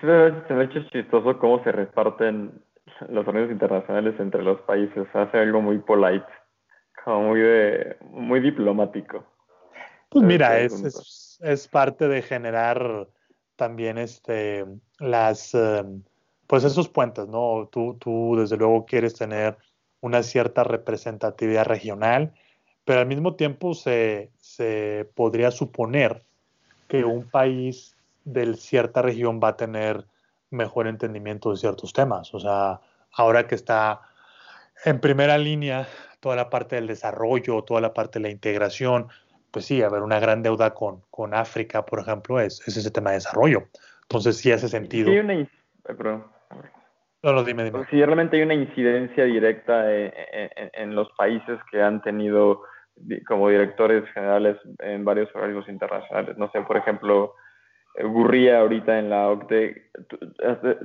Se 0.01 0.53
me 0.53 0.61
ha 0.61 0.63
hecho 0.63 0.81
chistoso 0.89 1.37
cómo 1.37 1.63
se 1.63 1.71
reparten 1.71 2.63
los 3.09 3.27
organismos 3.27 3.53
internacionales 3.53 4.15
entre 4.19 4.41
los 4.41 4.59
países. 4.61 5.07
Hace 5.13 5.37
algo 5.37 5.61
muy 5.61 5.77
polite, 5.79 6.25
como 7.03 7.29
muy, 7.29 7.41
de, 7.41 7.97
muy 8.09 8.39
diplomático. 8.39 9.23
Pues 10.09 10.25
mira, 10.25 10.59
es, 10.59 11.39
es, 11.43 11.67
parte 11.67 12.07
de 12.07 12.21
generar 12.21 13.07
también 13.55 13.97
este, 13.97 14.65
las, 14.99 15.53
em, 15.53 16.01
pues 16.47 16.63
esos 16.63 16.87
puentes, 16.87 17.27
¿no? 17.27 17.67
Tú, 17.71 17.97
tú 17.99 18.35
desde 18.39 18.57
luego 18.57 18.85
quieres 18.85 19.15
tener 19.15 19.57
una 19.99 20.23
cierta 20.23 20.63
representatividad 20.63 21.65
regional, 21.65 22.33
pero 22.87 23.01
al 23.01 23.05
mismo 23.05 23.35
tiempo 23.35 23.73
se, 23.73 24.31
se 24.37 25.09
podría 25.13 25.51
suponer 25.51 26.23
que 26.87 27.03
un 27.03 27.29
país 27.29 27.97
de 28.23 28.53
cierta 28.53 29.01
región 29.01 29.41
va 29.43 29.49
a 29.49 29.57
tener 29.57 30.05
mejor 30.51 30.87
entendimiento 30.87 31.51
de 31.51 31.57
ciertos 31.57 31.91
temas. 31.91 32.33
O 32.33 32.39
sea, 32.39 32.79
ahora 33.11 33.45
que 33.45 33.55
está 33.55 33.99
en 34.85 35.01
primera 35.01 35.37
línea 35.37 35.85
toda 36.21 36.37
la 36.37 36.49
parte 36.49 36.77
del 36.77 36.87
desarrollo, 36.87 37.61
toda 37.63 37.81
la 37.81 37.93
parte 37.93 38.19
de 38.19 38.23
la 38.23 38.29
integración, 38.29 39.07
pues 39.51 39.65
sí, 39.65 39.81
a 39.81 39.89
ver, 39.89 40.01
una 40.01 40.21
gran 40.21 40.41
deuda 40.41 40.73
con, 40.73 41.01
con 41.11 41.33
África, 41.33 41.85
por 41.85 41.99
ejemplo, 41.99 42.39
es, 42.39 42.65
ese 42.65 42.89
tema 42.89 43.09
de 43.09 43.17
desarrollo. 43.17 43.67
Entonces 44.03 44.37
sí 44.37 44.49
hace 44.53 44.69
sentido. 44.69 45.11
Sí, 45.11 45.19
una... 45.19 45.45
No, 47.21 47.33
no, 47.33 47.43
dime, 47.43 47.65
dime. 47.65 47.85
Sí, 47.89 47.97
realmente 47.97 48.37
hay 48.37 48.43
una 48.43 48.53
incidencia 48.53 49.25
directa 49.25 49.93
en, 49.93 50.95
los 50.95 51.09
países 51.17 51.59
que 51.69 51.81
han 51.81 52.01
tenido 52.01 52.61
como 53.27 53.49
directores 53.49 54.03
generales 54.13 54.57
en 54.79 55.05
varios 55.05 55.29
organismos 55.35 55.69
internacionales. 55.69 56.37
No 56.37 56.51
sé, 56.51 56.61
por 56.61 56.77
ejemplo, 56.77 57.35
Gurría 58.03 58.59
ahorita 58.59 58.99
en 58.99 59.09
la 59.09 59.29
OCDE, 59.29 59.91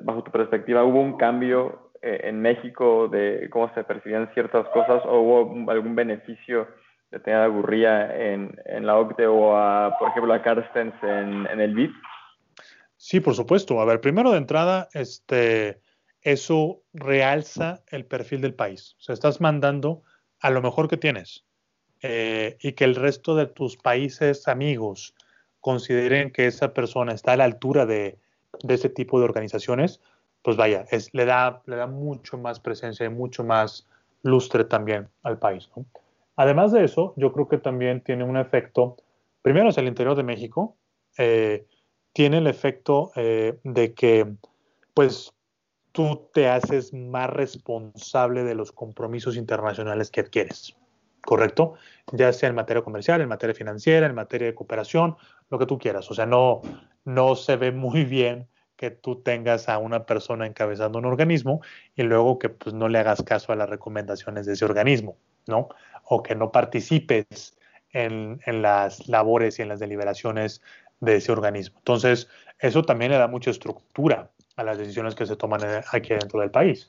bajo 0.02 0.24
tu 0.24 0.30
perspectiva, 0.30 0.84
¿hubo 0.84 1.00
un 1.00 1.16
cambio 1.16 1.92
eh, 2.00 2.20
en 2.24 2.40
México 2.40 3.08
de 3.08 3.48
cómo 3.50 3.72
se 3.74 3.84
percibían 3.84 4.32
ciertas 4.34 4.66
cosas 4.68 5.02
o 5.04 5.20
hubo 5.20 5.70
algún 5.70 5.94
beneficio 5.94 6.66
de 7.10 7.20
tener 7.20 7.40
a 7.40 7.46
Gurría 7.48 8.32
en, 8.32 8.58
en 8.64 8.86
la 8.86 8.98
OCDE 8.98 9.26
o 9.26 9.56
a, 9.56 9.96
por 9.98 10.08
ejemplo, 10.08 10.32
a 10.32 10.42
Carstens 10.42 10.94
en, 11.02 11.46
en 11.46 11.60
el 11.60 11.74
BID? 11.74 11.90
Sí, 12.96 13.20
por 13.20 13.34
supuesto. 13.34 13.80
A 13.80 13.84
ver, 13.84 14.00
primero 14.00 14.30
de 14.30 14.38
entrada, 14.38 14.88
este, 14.94 15.80
eso 16.22 16.82
realza 16.94 17.82
el 17.88 18.06
perfil 18.06 18.40
del 18.40 18.54
país. 18.54 18.96
O 18.98 19.02
sea, 19.02 19.12
estás 19.12 19.40
mandando 19.40 20.02
a 20.40 20.50
lo 20.50 20.62
mejor 20.62 20.88
que 20.88 20.96
tienes 20.96 21.44
eh, 22.02 22.56
y 22.60 22.72
que 22.72 22.84
el 22.84 22.96
resto 22.96 23.36
de 23.36 23.46
tus 23.46 23.76
países 23.76 24.48
amigos 24.48 25.14
consideren 25.60 26.32
que 26.32 26.46
esa 26.46 26.74
persona 26.74 27.12
está 27.12 27.32
a 27.32 27.36
la 27.36 27.44
altura 27.44 27.86
de, 27.86 28.18
ese 28.68 28.88
tipo 28.88 29.18
de 29.18 29.24
organizaciones, 29.24 30.00
pues 30.42 30.56
vaya, 30.56 30.84
es, 30.90 31.14
le, 31.14 31.24
da, 31.24 31.62
le 31.66 31.76
da 31.76 31.86
mucho 31.86 32.36
más 32.36 32.58
presencia 32.58 33.06
y 33.06 33.08
mucho 33.08 33.44
más 33.44 33.86
lustre 34.22 34.64
también 34.64 35.08
al 35.22 35.38
país. 35.38 35.70
Además 36.36 36.72
de 36.72 36.84
eso, 36.84 37.14
yo 37.16 37.32
creo 37.32 37.48
que 37.48 37.58
también 37.58 38.00
tiene 38.00 38.24
un 38.24 38.36
efecto, 38.36 38.96
primero 39.42 39.68
es 39.68 39.78
el 39.78 39.86
interior 39.86 40.16
de 40.16 40.24
México, 40.24 40.76
eh, 41.18 41.66
tiene 42.12 42.38
el 42.38 42.46
efecto 42.46 43.12
eh, 43.16 43.58
de 43.62 43.94
que, 43.94 44.34
pues, 44.94 45.32
tú 45.92 46.28
te 46.32 46.48
haces 46.48 46.92
más 46.92 47.30
responsable 47.30 48.44
de 48.44 48.54
los 48.54 48.72
compromisos 48.72 49.36
internacionales 49.36 50.10
que 50.10 50.20
adquieres, 50.20 50.76
¿correcto? 51.24 51.74
Ya 52.12 52.32
sea 52.32 52.48
en 52.48 52.54
materia 52.54 52.82
comercial, 52.82 53.20
en 53.20 53.28
materia 53.28 53.54
financiera, 53.54 54.06
en 54.06 54.14
materia 54.14 54.48
de 54.48 54.54
cooperación, 54.54 55.16
lo 55.50 55.58
que 55.58 55.66
tú 55.66 55.78
quieras. 55.78 56.10
O 56.10 56.14
sea, 56.14 56.26
no, 56.26 56.60
no 57.04 57.36
se 57.36 57.56
ve 57.56 57.72
muy 57.72 58.04
bien 58.04 58.48
que 58.76 58.90
tú 58.90 59.22
tengas 59.22 59.68
a 59.68 59.78
una 59.78 60.06
persona 60.06 60.46
encabezando 60.46 60.98
un 60.98 61.04
organismo 61.04 61.60
y 61.94 62.02
luego 62.02 62.38
que 62.38 62.48
pues, 62.48 62.74
no 62.74 62.88
le 62.88 62.98
hagas 62.98 63.22
caso 63.22 63.52
a 63.52 63.56
las 63.56 63.68
recomendaciones 63.68 64.46
de 64.46 64.54
ese 64.54 64.64
organismo, 64.64 65.16
¿no? 65.46 65.68
O 66.04 66.22
que 66.22 66.34
no 66.34 66.50
participes 66.50 67.56
en, 67.92 68.40
en 68.46 68.62
las 68.62 69.06
labores 69.06 69.58
y 69.58 69.62
en 69.62 69.68
las 69.68 69.78
deliberaciones 69.78 70.62
de 71.00 71.16
ese 71.16 71.30
organismo. 71.30 71.78
Entonces, 71.78 72.28
eso 72.58 72.82
también 72.82 73.10
le 73.10 73.18
da 73.18 73.28
mucha 73.28 73.50
estructura 73.50 74.30
a 74.56 74.64
las 74.64 74.78
decisiones 74.78 75.14
que 75.14 75.26
se 75.26 75.36
toman 75.36 75.60
aquí 75.92 76.10
dentro 76.10 76.40
del 76.40 76.50
país. 76.50 76.88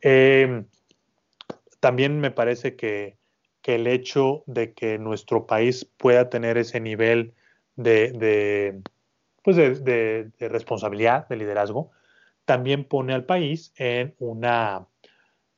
Em, 0.00 0.66
también 1.80 2.20
me 2.20 2.30
parece 2.30 2.76
que, 2.76 3.17
el 3.64 3.86
hecho 3.86 4.42
de 4.46 4.72
que 4.72 4.98
nuestro 4.98 5.46
país 5.46 5.84
pueda 5.84 6.30
tener 6.30 6.56
ese 6.56 6.80
nivel 6.80 7.34
de, 7.76 8.80
pues 9.42 9.56
de, 9.56 10.30
responsabilidad, 10.40 11.28
de 11.28 11.36
liderazgo, 11.36 11.90
también 12.44 12.84
pone 12.84 13.12
al 13.14 13.24
país 13.24 13.72
en 13.76 14.14
una, 14.18 14.86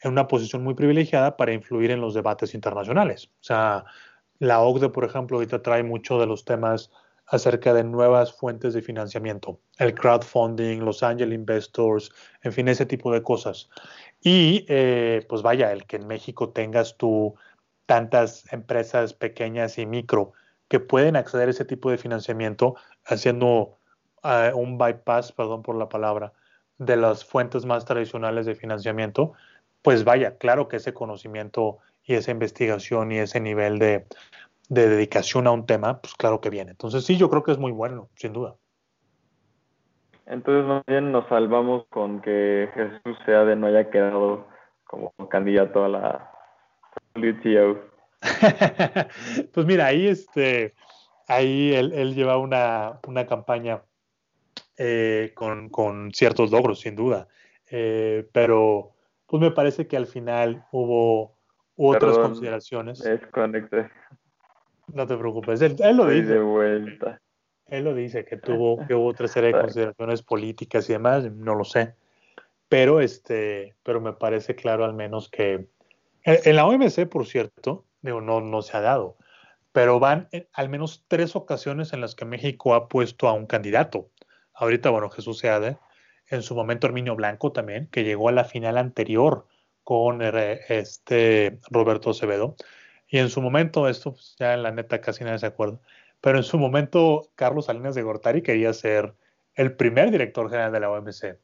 en 0.01 0.11
una 0.11 0.27
posición 0.27 0.65
muy 0.65 0.75
privilegiada 0.75 1.37
para 1.37 1.53
influir 1.53 1.93
en 1.93 2.01
los 2.01 2.15
debates 2.15 2.55
internacionales. 2.55 3.31
O 3.41 3.45
sea, 3.45 3.85
la 4.39 4.61
OCDE, 4.61 4.89
por 4.89 5.05
ejemplo, 5.05 5.37
ahorita 5.37 5.63
trae 5.63 5.83
mucho 5.83 6.19
de 6.19 6.27
los 6.27 6.45
temas 6.45 6.91
acerca 7.31 7.73
de 7.73 7.85
nuevas 7.85 8.33
fuentes 8.33 8.75
de 8.75 8.83
financiamiento, 8.83 9.61
el 9.79 9.95
crowdfunding, 9.95 10.81
los 10.81 11.05
angel 11.05 11.33
investors, 11.33 12.11
en 12.43 12.53
fin, 12.53 12.67
ese 12.67 12.87
tipo 12.87 13.13
de 13.13 13.23
cosas. 13.23 13.71
Y 14.21 14.67
eh, 14.69 15.25
pues 15.29 15.43
vaya, 15.43 15.73
el 15.73 15.87
que 15.87 15.97
en 15.97 16.09
México 16.09 16.51
tengas 16.51 16.97
tú 16.97 17.37
tantas 17.91 18.47
empresas 18.53 19.15
pequeñas 19.15 19.77
y 19.77 19.85
micro 19.85 20.33
que 20.69 20.79
pueden 20.79 21.17
acceder 21.17 21.49
a 21.49 21.51
ese 21.51 21.65
tipo 21.65 21.91
de 21.91 21.99
financiamiento 21.99 22.77
haciendo 23.05 23.79
eh, 24.23 24.53
un 24.55 24.79
bypass, 24.79 25.33
perdón 25.33 25.63
por 25.63 25.75
la 25.75 25.89
palabra, 25.89 26.33
de 26.79 26.97
las 26.97 27.25
fuentes 27.25 27.67
más 27.67 27.85
tradicionales 27.85 28.47
de 28.47 28.55
financiamiento, 28.55 29.33
pues 29.83 30.05
vaya, 30.05 30.39
claro 30.39 30.69
que 30.69 30.77
ese 30.77 30.95
conocimiento 30.95 31.79
y 32.05 32.15
esa 32.15 32.31
investigación 32.31 33.11
y 33.11 33.19
ese 33.19 33.41
nivel 33.41 33.81
de, 33.81 34.07
de 34.69 34.89
dedicación 34.89 35.49
a 35.49 35.51
un 35.51 35.67
tema, 35.67 36.01
pues 36.01 36.15
claro 36.15 36.41
que 36.41 36.49
viene. 36.49 36.71
Entonces 36.71 37.05
sí, 37.05 37.17
yo 37.17 37.29
creo 37.29 37.43
que 37.43 37.51
es 37.51 37.59
muy 37.59 37.73
bueno, 37.73 38.09
sin 38.15 38.33
duda. 38.33 38.55
Entonces 40.27 40.65
más 40.65 40.85
bien 40.87 41.11
nos 41.11 41.27
salvamos 41.27 41.87
con 41.89 42.23
que 42.23 42.71
Jesús 42.73 43.19
sea 43.27 43.45
de 43.45 43.57
no 43.57 43.67
haya 43.67 43.91
quedado 43.91 44.47
como 44.85 45.13
candidato 45.29 45.85
a 45.85 45.89
la 45.89 46.30
WTO. 47.21 47.91
pues 49.53 49.67
mira, 49.67 49.87
ahí 49.87 50.07
este, 50.07 50.75
ahí 51.27 51.73
él, 51.75 52.15
lleva 52.15 52.37
una, 52.37 53.01
una 53.07 53.27
campaña 53.27 53.83
eh, 54.77 55.33
con, 55.35 56.13
ciertos 56.13 56.51
logros, 56.51 56.81
sin 56.81 56.97
duda. 56.97 57.29
Eh, 57.71 58.29
pero 58.33 58.93
pues 59.27 59.41
me 59.41 59.51
parece 59.53 59.87
que 59.87 59.97
al 59.97 60.07
final 60.07 60.65
hubo 60.73 61.37
otras 61.77 62.19
consideraciones. 62.19 62.99
Desconecté. 62.99 63.89
No 64.93 65.07
te 65.07 65.17
preocupes, 65.17 65.63
él, 65.63 65.77
lo 65.97 66.07
dice. 66.07 66.35
De 66.35 66.41
vuelta. 66.41 67.21
Él 67.69 67.85
lo 67.85 67.95
dice, 67.95 68.25
que 68.25 68.37
tuvo, 68.37 68.85
que 68.87 68.95
hubo 68.95 69.07
otra 69.07 69.29
serie 69.29 69.53
de 69.53 69.61
consideraciones 69.61 70.23
políticas 70.23 70.91
y 70.91 70.95
demás, 70.95 71.31
no 71.31 71.55
lo 71.55 71.65
sé. 71.65 71.95
Pero 72.69 73.01
este, 73.01 73.77
pero 73.85 74.01
me 74.01 74.13
parece 74.13 74.57
claro 74.57 74.85
al 74.85 74.95
menos 74.95 75.29
que 75.29 75.69
en, 76.25 76.57
la 76.57 76.67
OMC, 76.67 77.07
por 77.09 77.27
cierto, 77.27 77.85
digo, 78.03 78.21
no, 78.21 78.41
no 78.41 78.63
se 78.63 78.77
ha 78.77 78.81
dado, 78.81 79.17
pero 79.73 80.01
van 80.01 80.29
al 80.53 80.69
menos 80.69 81.05
tres 81.09 81.37
ocasiones 81.37 81.93
en 81.93 82.01
las 82.01 82.15
que 82.15 82.25
México 82.25 82.75
ha 82.75 82.89
puesto 82.89 83.29
a 83.29 83.33
un 83.33 83.47
candidato. 83.47 84.11
Ahorita, 84.55 84.91
bueno, 84.91 85.11
Jesús 85.11 85.39
Seade, 85.39 85.79
en 86.29 86.43
su 86.43 86.55
momento 86.55 86.87
Herminio 86.87 87.17
Blanco 87.17 87.53
también, 87.53 87.89
que 87.89 88.05
llegó 88.05 88.29
a 88.29 88.33
la 88.33 88.45
final 88.45 88.79
anterior 88.79 89.47
con 89.83 90.21
eh, 90.23 90.61
este 90.69 91.59
Roberto 91.71 92.11
Acevedo. 92.11 92.57
Y 93.09 93.19
en 93.19 93.29
su 93.29 93.43
momento, 93.43 93.89
esto 93.89 94.13
pues, 94.13 94.37
ya 94.39 94.55
en 94.55 94.63
la 94.63 94.71
neta 94.71 95.01
casi 95.01 95.25
nadie 95.25 95.39
se 95.39 95.47
acuerda, 95.47 95.81
pero 96.21 96.39
en 96.39 96.45
su 96.45 96.59
momento 96.59 97.31
Carlos 97.35 97.67
Salinas 97.67 97.95
de 97.95 98.03
Gortari 98.03 98.43
quería 98.43 98.73
ser 98.73 99.15
el 99.55 99.75
primer 99.75 100.11
director 100.11 100.49
general 100.49 100.73
de 100.73 100.81
la 100.81 100.91
OMC. 100.91 101.25
Eh, 101.25 101.39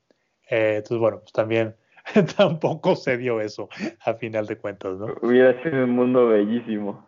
entonces, 0.77 0.99
bueno, 0.99 1.21
pues 1.21 1.33
también 1.33 1.77
tampoco 2.37 2.97
se 2.97 3.17
dio 3.17 3.41
eso 3.41 3.69
a 4.01 4.15
final 4.15 4.47
de 4.47 4.57
cuentas, 4.57 4.99
¿no? 4.99 5.07
Hubiera 5.23 5.63
sido 5.63 5.85
un 5.85 5.91
mundo 5.91 6.29
bellísimo. 6.29 7.07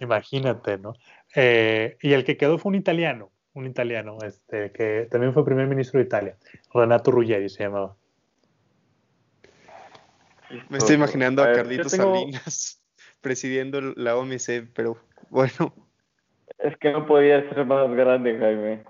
Imagínate, 0.00 0.78
¿no? 0.78 0.94
Eh, 1.34 1.96
y 2.00 2.12
el 2.12 2.24
que 2.24 2.36
quedó 2.36 2.58
fue 2.58 2.70
un 2.70 2.76
italiano, 2.76 3.30
un 3.54 3.66
italiano, 3.66 4.18
este, 4.24 4.72
que 4.72 5.08
también 5.10 5.34
fue 5.34 5.44
primer 5.44 5.66
ministro 5.66 6.00
de 6.00 6.06
Italia, 6.06 6.36
Renato 6.72 7.10
Ruggeri 7.10 7.48
se 7.48 7.64
llamaba. 7.64 7.94
Me 10.70 10.78
estoy 10.78 10.96
imaginando 10.96 11.42
a, 11.42 11.52
Carlitos 11.52 11.92
Salinas 11.92 12.82
presidiendo 13.20 13.80
la 13.80 14.16
OMC, 14.16 14.68
pero 14.74 14.96
bueno. 15.28 15.74
Es 16.58 16.76
que 16.78 16.90
no 16.90 17.06
podía 17.06 17.46
ser 17.50 17.66
más 17.66 17.90
grande, 17.90 18.38
Jaime. 18.38 18.82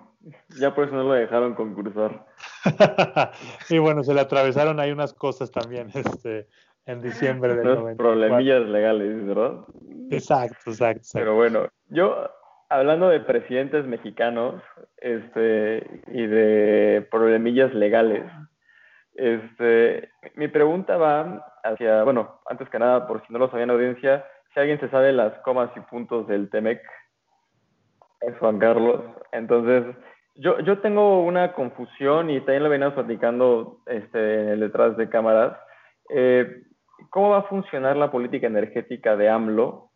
Ya 0.59 0.74
por 0.74 0.85
eso 0.85 0.94
no 0.94 1.04
lo 1.04 1.12
dejaron 1.12 1.54
concursar. 1.54 2.26
y 3.70 3.78
bueno, 3.78 4.02
se 4.02 4.14
le 4.14 4.20
atravesaron 4.20 4.81
ahí 4.81 4.90
unas 4.90 5.14
cosas 5.14 5.50
también 5.50 5.88
este, 5.94 6.46
en 6.87 7.00
diciembre 7.00 7.54
del 7.54 7.68
Unos 7.68 7.96
problemillas 7.96 8.66
legales, 8.66 9.26
¿verdad? 9.26 9.64
Exacto, 10.11 10.70
exacto, 10.70 11.09
Pero 11.12 11.35
bueno, 11.35 11.68
yo 11.88 12.31
hablando 12.68 13.09
de 13.09 13.20
presidentes 13.20 13.87
mexicanos 13.87 14.62
este, 14.98 16.02
y 16.09 16.26
de 16.26 17.07
problemillas 17.11 17.72
legales, 17.74 18.24
este, 19.14 20.11
mi 20.35 20.48
pregunta 20.48 20.96
va 20.96 21.44
hacia, 21.64 22.04
bueno, 22.04 22.40
antes 22.46 22.68
que 22.68 22.78
nada, 22.78 23.07
por 23.07 23.24
si 23.26 23.33
no 23.33 23.38
lo 23.38 23.50
sabían 23.50 23.70
audiencia, 23.70 24.24
si 24.54 24.61
alguien 24.61 24.81
se 24.81 24.88
sabe 24.88 25.12
las 25.12 25.38
comas 25.40 25.70
y 25.76 25.81
puntos 25.81 26.26
del 26.28 26.48
TEMEC, 26.50 26.81
es 28.20 28.38
Juan 28.38 28.59
Carlos. 28.59 29.00
Entonces, 29.33 29.85
yo, 30.35 30.61
yo 30.61 30.78
tengo 30.78 31.24
una 31.24 31.52
confusión 31.52 32.31
y 32.31 32.40
también 32.40 32.64
lo 32.64 32.70
veníamos 32.70 32.94
platicando 32.94 33.78
este, 33.87 34.18
detrás 34.18 34.96
de 34.96 35.09
cámaras. 35.09 35.57
Eh, 36.11 36.62
¿Cómo 37.11 37.31
va 37.31 37.38
a 37.38 37.48
funcionar 37.48 37.96
la 37.96 38.11
política 38.11 38.46
energética 38.46 39.16
de 39.16 39.28
AMLO 39.28 39.88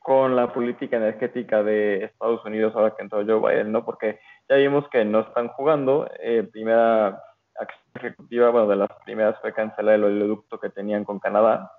con 0.00 0.34
la 0.34 0.52
política 0.52 0.96
energética 0.96 1.62
de 1.62 2.04
Estados 2.04 2.44
Unidos 2.44 2.74
ahora 2.74 2.94
que 2.96 3.02
entró 3.02 3.24
Joe 3.24 3.38
Biden, 3.38 3.70
¿no? 3.70 3.84
Porque 3.84 4.18
ya 4.48 4.56
vimos 4.56 4.88
que 4.88 5.04
no 5.04 5.20
están 5.20 5.48
jugando. 5.48 6.10
Eh, 6.18 6.48
primera 6.50 7.22
acción 7.54 7.84
ejecutiva, 7.94 8.50
bueno, 8.50 8.66
de 8.66 8.76
las 8.76 8.90
primeras 9.04 9.38
fue 9.40 9.52
cancelar 9.52 9.96
el 9.96 10.04
oleoducto 10.04 10.58
que 10.58 10.70
tenían 10.70 11.04
con 11.04 11.18
Canadá, 11.18 11.70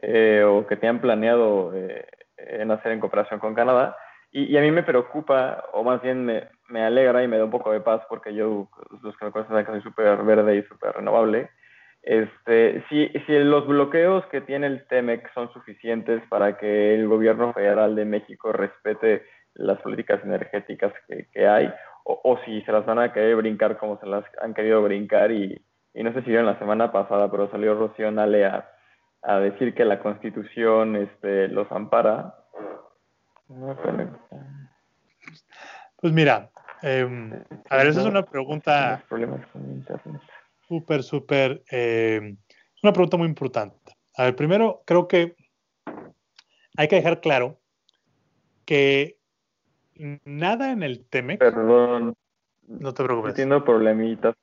eh, 0.00 0.42
o 0.42 0.66
que 0.66 0.76
tenían 0.76 1.00
planeado 1.00 1.72
eh, 1.74 2.06
en 2.38 2.70
hacer 2.70 2.92
en 2.92 3.00
cooperación 3.00 3.40
con 3.40 3.54
Canadá. 3.54 3.96
Y, 4.38 4.54
a 4.58 4.60
mí 4.60 4.70
me 4.70 4.82
preocupa, 4.82 5.64
o 5.72 5.82
más 5.82 6.02
bien 6.02 6.26
me, 6.26 6.48
me, 6.68 6.82
alegra 6.84 7.24
y 7.24 7.26
me 7.26 7.38
da 7.38 7.44
un 7.44 7.50
poco 7.50 7.72
de 7.72 7.80
paz, 7.80 8.02
porque 8.06 8.34
yo, 8.34 8.68
los 9.02 9.16
que 9.16 9.24
me 9.24 9.32
conocen 9.32 9.64
soy 9.64 9.80
súper 9.80 10.22
verde 10.24 10.56
y 10.56 10.62
súper 10.64 10.92
renovable, 10.92 11.48
este, 12.02 12.84
si, 12.90 13.08
si 13.26 13.38
los 13.38 13.66
bloqueos 13.66 14.26
que 14.26 14.42
tiene 14.42 14.66
el 14.66 14.86
TEMEC 14.88 15.32
son 15.32 15.50
suficientes 15.54 16.22
para 16.28 16.58
que 16.58 16.94
el 16.94 17.08
gobierno 17.08 17.54
federal 17.54 17.96
de 17.96 18.04
México 18.04 18.52
respete 18.52 19.24
las 19.54 19.80
políticas 19.80 20.22
energéticas 20.22 20.92
que, 21.08 21.28
que 21.32 21.48
hay, 21.48 21.72
o, 22.04 22.20
o, 22.22 22.38
si 22.44 22.60
se 22.60 22.72
las 22.72 22.84
van 22.84 22.98
a 22.98 23.14
querer 23.14 23.36
brincar 23.36 23.78
como 23.78 23.98
se 24.00 24.06
las 24.06 24.26
han 24.42 24.52
querido 24.52 24.82
brincar, 24.82 25.32
y, 25.32 25.58
y 25.94 26.02
no 26.02 26.12
sé 26.12 26.20
si 26.20 26.28
vieron 26.28 26.44
la 26.44 26.58
semana 26.58 26.92
pasada, 26.92 27.30
pero 27.30 27.50
salió 27.50 27.74
Rocío 27.74 28.10
Nale 28.10 28.44
a, 28.44 28.68
a 29.22 29.40
decir 29.40 29.74
que 29.74 29.86
la 29.86 29.98
constitución 30.00 30.94
este, 30.94 31.48
los 31.48 31.72
ampara. 31.72 32.34
Pues 35.96 36.12
mira, 36.12 36.50
eh, 36.82 37.08
a 37.70 37.76
ver, 37.76 37.86
esa 37.86 38.00
es 38.00 38.06
una 38.06 38.24
pregunta. 38.24 39.04
Súper, 40.68 41.02
súper, 41.02 41.62
eh, 41.70 42.36
es 42.74 42.82
una 42.82 42.92
pregunta 42.92 43.16
muy 43.16 43.28
importante. 43.28 43.96
A 44.16 44.24
ver, 44.24 44.36
primero 44.36 44.82
creo 44.84 45.06
que 45.08 45.36
hay 46.76 46.88
que 46.88 46.96
dejar 46.96 47.20
claro 47.20 47.58
que 48.64 49.18
nada 50.24 50.72
en 50.72 50.82
el 50.82 51.06
TEMEC. 51.06 51.38
Perdón. 51.38 52.14
No 52.66 52.92
te 52.92 53.04
preocupes. 53.04 53.30
Entiendo 53.30 53.64
problemitas 53.64 54.34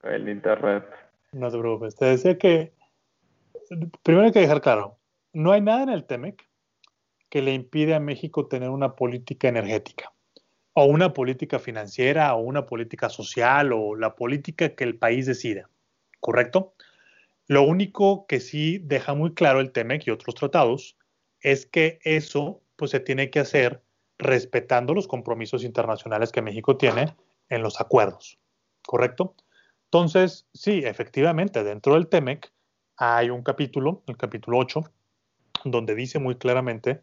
con 0.00 0.12
el 0.12 0.28
internet. 0.28 0.84
No 1.32 1.50
te 1.50 1.58
preocupes. 1.58 1.96
Te 1.96 2.04
decía 2.04 2.38
que 2.38 2.72
primero 4.02 4.26
hay 4.26 4.32
que 4.32 4.40
dejar 4.40 4.60
claro, 4.60 4.98
no 5.32 5.52
hay 5.52 5.60
nada 5.60 5.82
en 5.82 5.88
el 5.88 6.04
TEMEC 6.04 6.46
que 7.32 7.40
le 7.40 7.54
impide 7.54 7.94
a 7.94 7.98
México 7.98 8.46
tener 8.46 8.68
una 8.68 8.94
política 8.94 9.48
energética 9.48 10.12
o 10.74 10.84
una 10.84 11.14
política 11.14 11.58
financiera 11.58 12.34
o 12.34 12.40
una 12.40 12.66
política 12.66 13.08
social 13.08 13.72
o 13.72 13.96
la 13.96 14.14
política 14.16 14.74
que 14.74 14.84
el 14.84 14.98
país 14.98 15.24
decida. 15.24 15.70
¿correcto? 16.20 16.74
Lo 17.46 17.62
único 17.62 18.26
que 18.26 18.38
sí 18.38 18.76
deja 18.84 19.14
muy 19.14 19.32
claro 19.32 19.60
el 19.60 19.72
TEMEC 19.72 20.06
y 20.06 20.10
otros 20.10 20.34
tratados 20.34 20.98
es 21.40 21.64
que 21.64 22.00
eso 22.04 22.60
pues 22.76 22.90
se 22.90 23.00
tiene 23.00 23.30
que 23.30 23.40
hacer 23.40 23.82
respetando 24.18 24.92
los 24.92 25.08
compromisos 25.08 25.64
internacionales 25.64 26.32
que 26.32 26.42
México 26.42 26.76
tiene 26.76 27.16
en 27.48 27.62
los 27.62 27.80
acuerdos, 27.80 28.38
¿correcto? 28.86 29.34
Entonces, 29.86 30.46
sí, 30.52 30.82
efectivamente, 30.84 31.64
dentro 31.64 31.94
del 31.94 32.08
TEMEC 32.08 32.52
hay 32.98 33.30
un 33.30 33.42
capítulo, 33.42 34.02
el 34.06 34.18
capítulo 34.18 34.58
8, 34.58 34.84
donde 35.64 35.94
dice 35.94 36.18
muy 36.18 36.36
claramente 36.36 37.00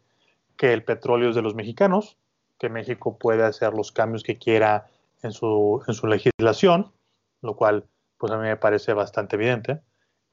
que 0.60 0.74
el 0.74 0.84
petróleo 0.84 1.30
es 1.30 1.34
de 1.34 1.40
los 1.40 1.54
mexicanos, 1.54 2.18
que 2.58 2.68
México 2.68 3.16
puede 3.16 3.44
hacer 3.44 3.72
los 3.72 3.92
cambios 3.92 4.22
que 4.22 4.36
quiera 4.36 4.90
en 5.22 5.32
su, 5.32 5.82
en 5.88 5.94
su 5.94 6.06
legislación, 6.06 6.92
lo 7.40 7.56
cual 7.56 7.86
pues 8.18 8.30
a 8.30 8.36
mí 8.36 8.42
me 8.42 8.58
parece 8.58 8.92
bastante 8.92 9.36
evidente. 9.36 9.80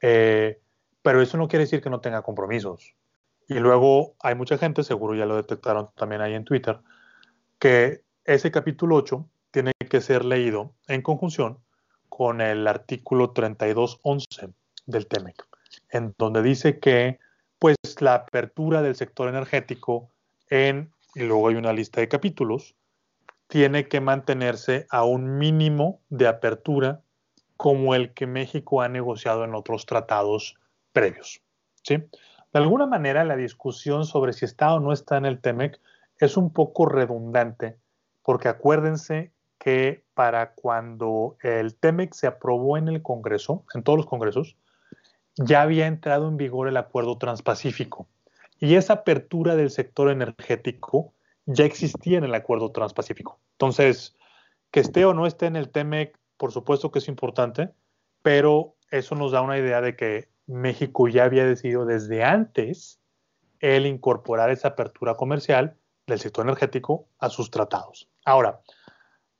Eh, 0.01 0.59
pero 1.01 1.21
eso 1.21 1.37
no 1.37 1.47
quiere 1.47 1.63
decir 1.63 1.81
que 1.81 1.89
no 1.89 2.01
tenga 2.01 2.23
compromisos. 2.23 2.93
Y 3.47 3.53
luego 3.53 4.15
hay 4.19 4.35
mucha 4.35 4.57
gente, 4.57 4.83
seguro 4.83 5.15
ya 5.15 5.25
lo 5.25 5.37
detectaron 5.37 5.91
también 5.95 6.19
ahí 6.19 6.33
en 6.33 6.43
Twitter, 6.43 6.81
que 7.57 8.03
ese 8.25 8.51
capítulo 8.51 8.97
8 8.97 9.25
tiene 9.51 9.71
que 9.89 10.01
ser 10.01 10.25
leído 10.25 10.73
en 10.89 11.01
conjunción 11.01 11.59
con 12.09 12.41
el 12.41 12.67
artículo 12.67 13.31
3211 13.31 14.49
del 14.87 15.07
TEMEC, 15.07 15.47
en 15.89 16.13
donde 16.17 16.41
dice 16.41 16.79
que 16.79 17.17
pues 17.59 17.77
la 18.01 18.15
apertura 18.15 18.81
del 18.81 18.97
sector 18.97 19.29
energético 19.29 20.11
en, 20.49 20.91
y 21.15 21.23
luego 21.23 21.47
hay 21.49 21.55
una 21.55 21.73
lista 21.73 22.01
de 22.01 22.07
capítulos, 22.07 22.75
tiene 23.47 23.87
que 23.87 24.01
mantenerse 24.01 24.87
a 24.89 25.03
un 25.03 25.37
mínimo 25.37 26.01
de 26.09 26.27
apertura 26.27 27.01
como 27.55 27.95
el 27.95 28.13
que 28.13 28.27
México 28.27 28.81
ha 28.81 28.89
negociado 28.89 29.43
en 29.43 29.55
otros 29.55 29.85
tratados 29.85 30.55
previos. 30.91 31.41
¿sí? 31.83 31.97
De 31.97 32.59
alguna 32.59 32.85
manera, 32.85 33.23
la 33.23 33.35
discusión 33.35 34.05
sobre 34.05 34.33
si 34.33 34.45
está 34.45 34.73
o 34.73 34.79
no 34.79 34.93
está 34.93 35.17
en 35.17 35.25
el 35.25 35.39
TEMEC 35.39 35.79
es 36.19 36.37
un 36.37 36.51
poco 36.51 36.85
redundante, 36.85 37.77
porque 38.23 38.47
acuérdense 38.47 39.31
que 39.57 40.03
para 40.13 40.53
cuando 40.53 41.37
el 41.41 41.75
TEMEC 41.75 42.13
se 42.13 42.27
aprobó 42.27 42.77
en 42.77 42.87
el 42.87 43.01
Congreso, 43.01 43.63
en 43.73 43.83
todos 43.83 43.97
los 43.97 44.05
congresos, 44.05 44.55
ya 45.35 45.61
había 45.61 45.87
entrado 45.87 46.27
en 46.27 46.37
vigor 46.37 46.67
el 46.67 46.77
acuerdo 46.77 47.17
transpacífico. 47.17 48.07
Y 48.59 48.75
esa 48.75 48.93
apertura 48.93 49.55
del 49.55 49.69
sector 49.69 50.09
energético 50.09 51.13
ya 51.45 51.65
existía 51.65 52.17
en 52.17 52.23
el 52.23 52.35
acuerdo 52.35 52.71
transpacífico. 52.71 53.39
Entonces, 53.53 54.15
que 54.71 54.79
esté 54.79 55.05
o 55.05 55.13
no 55.13 55.25
esté 55.25 55.45
en 55.45 55.55
el 55.55 55.69
TEMEC 55.69 56.17
por 56.37 56.51
supuesto 56.51 56.91
que 56.91 56.99
es 56.99 57.07
importante, 57.07 57.73
pero 58.21 58.75
eso 58.91 59.15
nos 59.15 59.31
da 59.31 59.41
una 59.41 59.57
idea 59.57 59.81
de 59.81 59.95
que 59.95 60.29
México 60.45 61.07
ya 61.07 61.25
había 61.25 61.45
decidido 61.45 61.85
desde 61.85 62.23
antes 62.23 63.01
el 63.59 63.85
incorporar 63.85 64.51
esa 64.51 64.69
apertura 64.69 65.15
comercial 65.15 65.75
del 66.05 66.19
sector 66.19 66.45
energético 66.45 67.07
a 67.19 67.29
sus 67.29 67.51
tratados. 67.51 68.07
Ahora, 68.23 68.61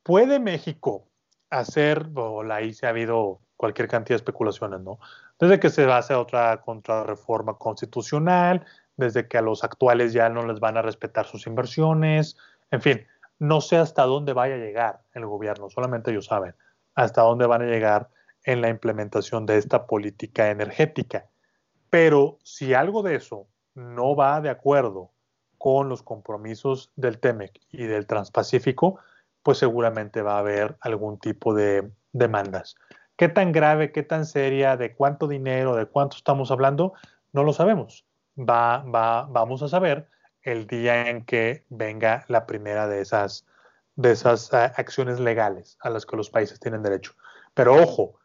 ¿puede 0.04 0.40
México 0.40 1.08
hacer, 1.50 2.10
o 2.16 2.42
ahí 2.52 2.74
se 2.74 2.88
ha 2.88 2.90
habido 2.90 3.40
cualquier 3.56 3.88
cantidad 3.88 4.16
de 4.16 4.22
especulaciones, 4.22 4.82
¿no? 4.82 5.00
Desde 5.40 5.60
que 5.60 5.70
se 5.70 5.86
va 5.86 5.96
a 5.96 6.00
hacer 6.00 6.18
otra 6.18 6.62
contrarreforma 6.62 7.58
constitucional, 7.58 8.66
desde 8.98 9.28
que 9.28 9.38
a 9.38 9.42
los 9.42 9.64
actuales 9.64 10.14
ya 10.14 10.30
no 10.30 10.46
les 10.46 10.60
van 10.60 10.78
a 10.78 10.82
respetar 10.82 11.26
sus 11.26 11.48
inversiones, 11.48 12.38
en 12.72 12.82
fin, 12.82 13.08
no 13.40 13.62
sé 13.62 13.78
hasta 13.78 14.04
dónde 14.04 14.34
vaya 14.34 14.56
a 14.56 14.60
llegar 14.60 15.02
el 15.14 15.26
gobierno, 15.26 15.70
solamente 15.70 16.12
ellos 16.12 16.26
saben 16.26 16.54
hasta 16.98 17.22
dónde 17.22 17.46
van 17.46 17.62
a 17.62 17.66
llegar 17.66 18.10
en 18.44 18.62
la 18.62 18.70
implementación 18.70 19.46
de 19.46 19.58
esta 19.58 19.86
política 19.86 20.50
energética. 20.50 21.28
Pero 21.92 22.40
si 22.44 22.74
algo 22.74 23.04
de 23.04 23.16
eso 23.16 23.46
no 23.76 24.16
va 24.16 24.42
de 24.42 24.50
acuerdo 24.50 25.12
con 25.60 25.90
los 25.90 26.02
compromisos 26.02 26.92
del 26.96 27.20
TEMEC 27.20 27.62
y 27.70 27.86
del 27.86 28.08
Transpacífico, 28.08 29.00
pues 29.44 29.60
seguramente 29.60 30.24
va 30.24 30.38
a 30.38 30.40
haber 30.40 30.76
algún 30.82 31.20
tipo 31.20 31.54
de 31.54 31.88
demandas. 32.14 32.76
¿Qué 33.16 33.30
tan 33.30 33.52
grave, 33.52 33.92
qué 33.92 34.02
tan 34.02 34.26
seria, 34.26 34.76
de 34.76 34.96
cuánto 34.96 35.28
dinero, 35.28 35.76
de 35.76 35.86
cuánto 35.86 36.18
estamos 36.18 36.50
hablando? 36.50 36.94
No 37.32 37.44
lo 37.44 37.54
sabemos. 37.54 38.07
Va, 38.38 38.84
va, 38.84 39.24
vamos 39.30 39.64
a 39.64 39.68
saber 39.68 40.08
el 40.44 40.68
día 40.68 41.10
en 41.10 41.26
que 41.26 41.66
venga 41.70 42.26
la 42.28 42.46
primera 42.46 42.88
de 42.88 43.02
esas 43.02 43.46
de 43.98 44.12
esas 44.12 44.54
eh, 44.54 44.72
acciones 44.78 45.20
legales 45.20 45.78
a 45.82 45.90
las 45.90 46.06
que 46.06 46.16
los 46.16 46.30
países 46.30 46.60
tienen 46.60 46.84
derecho. 46.84 47.14
Pero 47.54 47.76
ojo, 47.76 48.20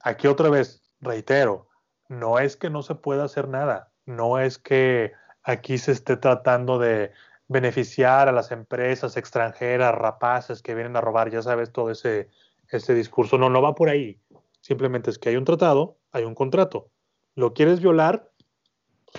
aquí 0.00 0.28
otra 0.28 0.50
vez 0.50 0.82
reitero, 1.00 1.68
no 2.08 2.38
es 2.38 2.56
que 2.56 2.70
no 2.70 2.82
se 2.82 2.94
pueda 2.94 3.24
hacer 3.24 3.48
nada, 3.48 3.90
no 4.04 4.38
es 4.38 4.58
que 4.58 5.12
aquí 5.42 5.78
se 5.78 5.92
esté 5.92 6.16
tratando 6.16 6.78
de 6.78 7.10
beneficiar 7.48 8.28
a 8.28 8.32
las 8.32 8.52
empresas 8.52 9.16
extranjeras, 9.16 9.94
rapaces 9.94 10.62
que 10.62 10.74
vienen 10.74 10.96
a 10.96 11.00
robar, 11.00 11.30
ya 11.30 11.42
sabes, 11.42 11.72
todo 11.72 11.90
ese, 11.90 12.28
ese 12.68 12.94
discurso. 12.94 13.38
No, 13.38 13.50
no 13.50 13.62
va 13.62 13.74
por 13.74 13.88
ahí. 13.88 14.20
Simplemente 14.60 15.10
es 15.10 15.18
que 15.18 15.30
hay 15.30 15.36
un 15.36 15.44
tratado, 15.44 15.98
hay 16.12 16.24
un 16.24 16.34
contrato. 16.34 16.90
¿Lo 17.34 17.52
quieres 17.52 17.80
violar? 17.80 18.30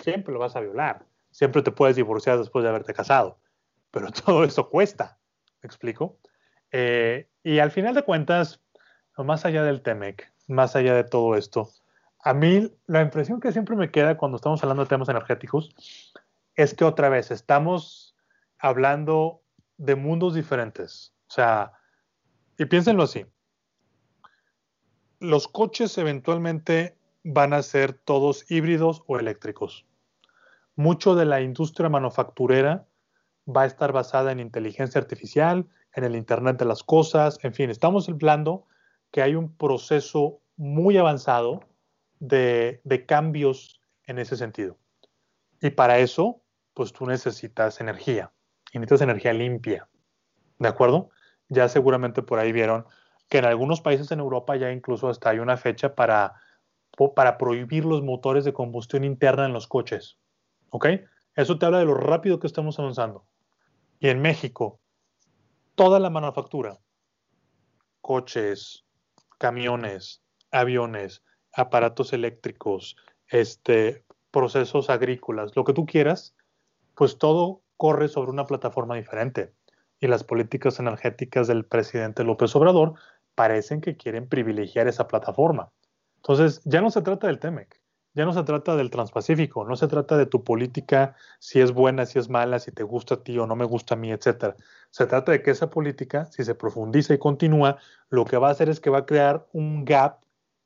Siempre 0.02 0.34
lo 0.34 0.40
vas 0.40 0.56
a 0.56 0.62
violar. 0.62 1.06
Siempre 1.32 1.62
te 1.62 1.72
puedes 1.72 1.96
divorciar 1.96 2.38
después 2.38 2.64
de 2.64 2.70
haberte 2.70 2.94
casado. 2.94 3.40
Pero 3.92 4.12
todo 4.26 4.44
eso 4.44 4.70
cuesta 4.70 5.18
explico? 5.66 6.18
Eh, 6.72 7.28
y 7.44 7.60
al 7.60 7.72
final 7.72 7.94
de 7.94 8.04
cuentas, 8.04 8.62
más 9.18 9.46
allá 9.46 9.64
del 9.64 9.82
TEMEC, 9.82 10.32
más 10.48 10.76
allá 10.76 10.94
de 10.94 11.04
todo 11.04 11.36
esto, 11.36 11.70
a 12.20 12.34
mí 12.34 12.72
la 12.88 13.02
impresión 13.02 13.40
que 13.40 13.52
siempre 13.52 13.76
me 13.76 13.92
queda 13.92 14.18
cuando 14.18 14.38
estamos 14.38 14.64
hablando 14.64 14.84
de 14.84 14.90
temas 14.90 15.10
energéticos 15.10 15.76
es 16.56 16.74
que 16.74 16.86
otra 16.86 17.10
vez 17.10 17.32
estamos 17.32 18.16
hablando 18.58 19.42
de 19.78 19.96
mundos 19.96 20.34
diferentes. 20.34 21.14
O 21.28 21.34
sea, 21.34 21.74
y 22.58 22.66
piénsenlo 22.66 23.04
así, 23.04 23.26
los 25.20 25.48
coches 25.48 25.98
eventualmente 25.98 26.98
van 27.24 27.54
a 27.54 27.62
ser 27.62 27.94
todos 27.94 28.50
híbridos 28.50 29.04
o 29.08 29.20
eléctricos. 29.20 29.86
Mucho 30.76 31.16
de 31.16 31.26
la 31.26 31.42
industria 31.42 31.90
manufacturera 31.90 32.86
va 33.48 33.64
a 33.64 33.66
estar 33.66 33.92
basada 33.92 34.32
en 34.32 34.40
inteligencia 34.40 35.00
artificial, 35.00 35.68
en 35.94 36.04
el 36.04 36.16
Internet 36.16 36.58
de 36.58 36.66
las 36.66 36.84
Cosas, 36.84 37.40
en 37.44 37.54
fin, 37.54 37.70
estamos 37.70 38.10
hablando 38.10 38.66
que 39.12 39.22
hay 39.22 39.36
un 39.36 39.56
proceso 39.56 40.42
muy 40.58 40.98
avanzado 40.98 41.62
de, 42.20 42.82
cambios 43.08 43.82
en 44.04 44.20
ese 44.20 44.36
sentido. 44.36 44.78
Y 45.62 45.70
para 45.72 46.00
eso 46.00 46.42
pues 46.74 46.92
tú 46.92 47.06
necesitas 47.06 47.80
energía 47.80 48.34
y 48.74 48.80
necesitas 48.80 49.04
energía 49.04 49.32
limpia. 49.32 49.88
¿De 50.60 50.68
acuerdo? 50.68 51.10
Ya 51.48 51.70
seguramente 51.70 52.22
por 52.22 52.40
ahí 52.40 52.52
vieron 52.52 52.86
que 53.30 53.38
en 53.38 53.46
algunos 53.46 53.80
países 53.80 54.12
en 54.12 54.20
Europa 54.20 54.58
ya 54.58 54.72
incluso 54.72 55.08
hasta 55.08 55.30
hay 55.30 55.40
una 55.40 55.56
fecha 55.56 55.96
para, 55.96 56.34
para 57.16 57.38
prohibir 57.38 57.86
los 57.86 58.04
motores 58.04 58.44
de 58.44 58.54
combustión 58.54 59.06
interna 59.06 59.46
en 59.46 59.54
los 59.54 59.68
coches. 59.68 60.18
¿Ok? 60.76 60.88
Eso 61.36 61.58
te 61.58 61.66
habla 61.66 61.80
de 61.80 61.86
lo 61.86 61.94
rápido 61.94 62.38
que 62.38 62.48
estamos 62.48 62.78
avanzando. 62.80 63.26
Y 63.98 64.10
en 64.10 64.22
México, 64.22 64.82
toda 65.76 66.02
la 66.02 66.10
manufactura, 66.10 66.82
coches, 68.02 68.84
camiones, 69.38 70.22
aviones, 70.52 71.24
aparatos 71.54 72.12
eléctricos, 72.12 72.98
este, 73.30 74.04
procesos 74.32 74.90
agrícolas, 74.90 75.56
lo 75.56 75.64
que 75.64 75.72
tú 75.72 75.86
quieras, 75.86 76.36
pues 76.94 77.18
todo 77.20 77.62
corre 77.78 78.10
sobre 78.10 78.32
una 78.32 78.46
plataforma 78.46 78.96
diferente. 78.96 79.54
Y 80.02 80.08
las 80.08 80.26
políticas 80.26 80.78
energéticas 80.78 81.48
del 81.48 81.64
presidente 81.64 82.26
López 82.26 82.54
Obrador 82.54 82.96
parecen 83.34 83.80
que 83.80 83.96
quieren 83.96 84.28
privilegiar 84.28 84.90
esa 84.90 85.08
plataforma. 85.08 85.72
Entonces, 86.18 86.62
ya 86.66 86.82
no 86.82 86.92
se 86.92 87.02
trata 87.02 87.28
del 87.28 87.40
TEMEC, 87.40 87.80
ya 88.16 88.24
no 88.24 88.34
se 88.34 88.44
trata 88.44 88.78
del 88.78 88.90
Transpacífico, 88.90 89.66
no 89.66 89.76
se 89.76 89.88
trata 89.88 90.18
de 90.18 90.26
tu 90.26 90.44
política, 90.44 91.16
si 91.40 91.60
es 91.60 91.74
buena, 91.74 92.06
si 92.06 92.18
es 92.18 92.30
mala, 92.30 92.60
si 92.60 92.72
te 92.72 92.84
gusta 92.84 93.16
a 93.16 93.24
ti 93.24 93.38
o 93.38 93.46
no 93.46 93.58
me 93.58 93.66
gusta 93.66 93.96
a 93.96 93.98
mí, 93.98 94.12
etc. 94.12 94.56
Se 94.90 95.06
trata 95.06 95.34
de 95.34 95.42
que 95.42 95.52
esa 95.52 95.70
política, 95.70 96.26
si 96.26 96.46
se 96.46 96.56
profundiza 96.56 97.14
y 97.14 97.18
continúa, 97.18 97.78
lo 98.10 98.24
que 98.24 98.38
va 98.38 98.48
a 98.48 98.52
hacer 98.52 98.70
es 98.70 98.80
que 98.80 98.90
va 98.90 99.00
a 99.00 99.06
crear 99.06 99.46
un 99.52 99.84
gap 99.84 100.22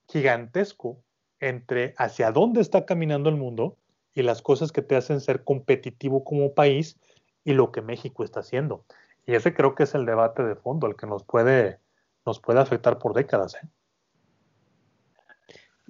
gigantesco 0.07 1.01
entre 1.39 1.95
hacia 1.97 2.31
dónde 2.31 2.61
está 2.61 2.85
caminando 2.85 3.29
el 3.29 3.35
mundo 3.35 3.77
y 4.13 4.21
las 4.21 4.43
cosas 4.43 4.71
que 4.71 4.83
te 4.83 4.95
hacen 4.95 5.19
ser 5.19 5.43
competitivo 5.43 6.23
como 6.23 6.53
país 6.53 6.99
y 7.43 7.53
lo 7.53 7.71
que 7.71 7.81
México 7.81 8.23
está 8.23 8.41
haciendo. 8.41 8.85
Y 9.25 9.33
ese 9.33 9.55
creo 9.55 9.73
que 9.73 9.83
es 9.83 9.95
el 9.95 10.05
debate 10.05 10.43
de 10.43 10.55
fondo, 10.55 10.85
el 10.85 10.95
que 10.95 11.07
nos 11.07 11.23
puede, 11.23 11.79
nos 12.25 12.39
puede 12.39 12.59
afectar 12.59 12.99
por 12.99 13.13
décadas. 13.13 13.55
¿eh? 13.55 13.67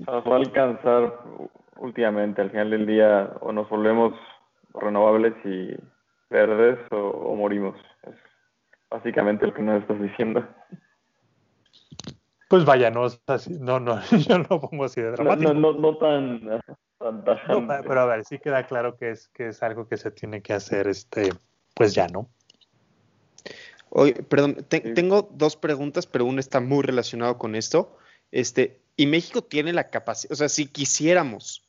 Nos 0.07 0.23
va 0.25 0.35
a 0.35 0.37
alcanzar 0.37 1.19
últimamente, 1.77 2.41
al 2.41 2.51
final 2.51 2.69
del 2.69 2.85
día, 2.85 3.31
o 3.41 3.51
nos 3.51 3.69
volvemos 3.69 4.13
renovables 4.73 5.33
y 5.45 5.75
verdes 6.29 6.79
o, 6.91 7.35
morimos. 7.35 7.75
Es 8.03 8.15
básicamente 8.89 9.47
lo 9.47 9.53
que 9.53 9.61
nos 9.61 9.81
estás 9.81 10.01
diciendo. 10.01 10.47
Pues 12.47 12.65
vaya, 12.65 12.89
no 12.89 13.05
es 13.05 13.21
así, 13.27 13.57
no, 13.59 13.79
no, 13.79 14.01
yo 14.27 14.39
no 14.39 14.45
lo 14.49 14.61
pongo 14.61 14.85
así 14.85 15.01
de 15.01 15.11
dramático. 15.11 15.53
No, 15.53 15.73
no, 15.73 15.79
no, 15.79 15.97
tan, 15.97 16.61
pero 17.87 17.99
a 18.01 18.05
ver, 18.05 18.25
sí 18.25 18.39
queda 18.39 18.65
claro 18.65 18.97
que 18.97 19.11
es, 19.11 19.27
que 19.29 19.49
es 19.49 19.61
algo 19.61 19.87
que 19.87 19.97
se 19.97 20.11
tiene 20.11 20.41
que 20.41 20.53
hacer, 20.53 20.87
este, 20.87 21.29
pues 21.75 21.93
ya, 21.93 22.07
¿no? 22.07 22.29
Oye, 23.91 24.13
perdón, 24.13 24.57
tengo 24.69 25.29
dos 25.31 25.55
preguntas, 25.55 26.05
pero 26.07 26.25
una 26.25 26.39
está 26.39 26.59
muy 26.59 26.83
relacionado 26.83 27.37
con 27.37 27.55
esto. 27.55 27.97
Este, 28.31 28.79
y 28.99 29.07
México 29.07 29.41
tiene 29.41 29.71
la 29.71 29.85
capacidad, 29.85 30.33
o 30.33 30.35
sea, 30.35 30.49
si 30.49 30.65
quisiéramos 30.65 31.63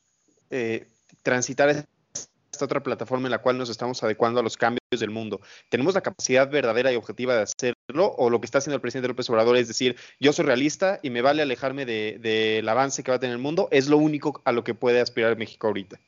eh, 0.50 0.88
transitar 1.22 1.68
esta 1.68 2.64
otra 2.64 2.82
plataforma 2.82 3.28
en 3.28 3.30
la 3.30 3.38
cual 3.38 3.56
nos 3.56 3.70
estamos 3.70 4.02
adecuando 4.02 4.40
a 4.40 4.42
los 4.42 4.56
cambios 4.56 4.80
del 4.90 5.10
mundo, 5.10 5.40
¿tenemos 5.68 5.94
la 5.94 6.00
capacidad 6.00 6.50
verdadera 6.50 6.92
y 6.92 6.96
objetiva 6.96 7.36
de 7.36 7.42
hacerlo? 7.42 8.16
¿O 8.18 8.30
lo 8.30 8.40
que 8.40 8.46
está 8.46 8.58
haciendo 8.58 8.74
el 8.74 8.80
presidente 8.80 9.06
López 9.06 9.30
Obrador 9.30 9.56
es 9.58 9.68
decir, 9.68 9.94
yo 10.18 10.32
soy 10.32 10.44
realista 10.44 10.98
y 11.04 11.10
me 11.10 11.22
vale 11.22 11.42
alejarme 11.42 11.86
del 11.86 12.20
de, 12.20 12.64
avance 12.68 13.04
que 13.04 13.12
va 13.12 13.18
a 13.18 13.20
tener 13.20 13.36
el 13.36 13.42
mundo? 13.42 13.68
¿Es 13.70 13.88
lo 13.88 13.98
único 13.98 14.42
a 14.44 14.50
lo 14.50 14.64
que 14.64 14.74
puede 14.74 15.00
aspirar 15.00 15.38
México 15.38 15.68
ahorita? 15.68 16.00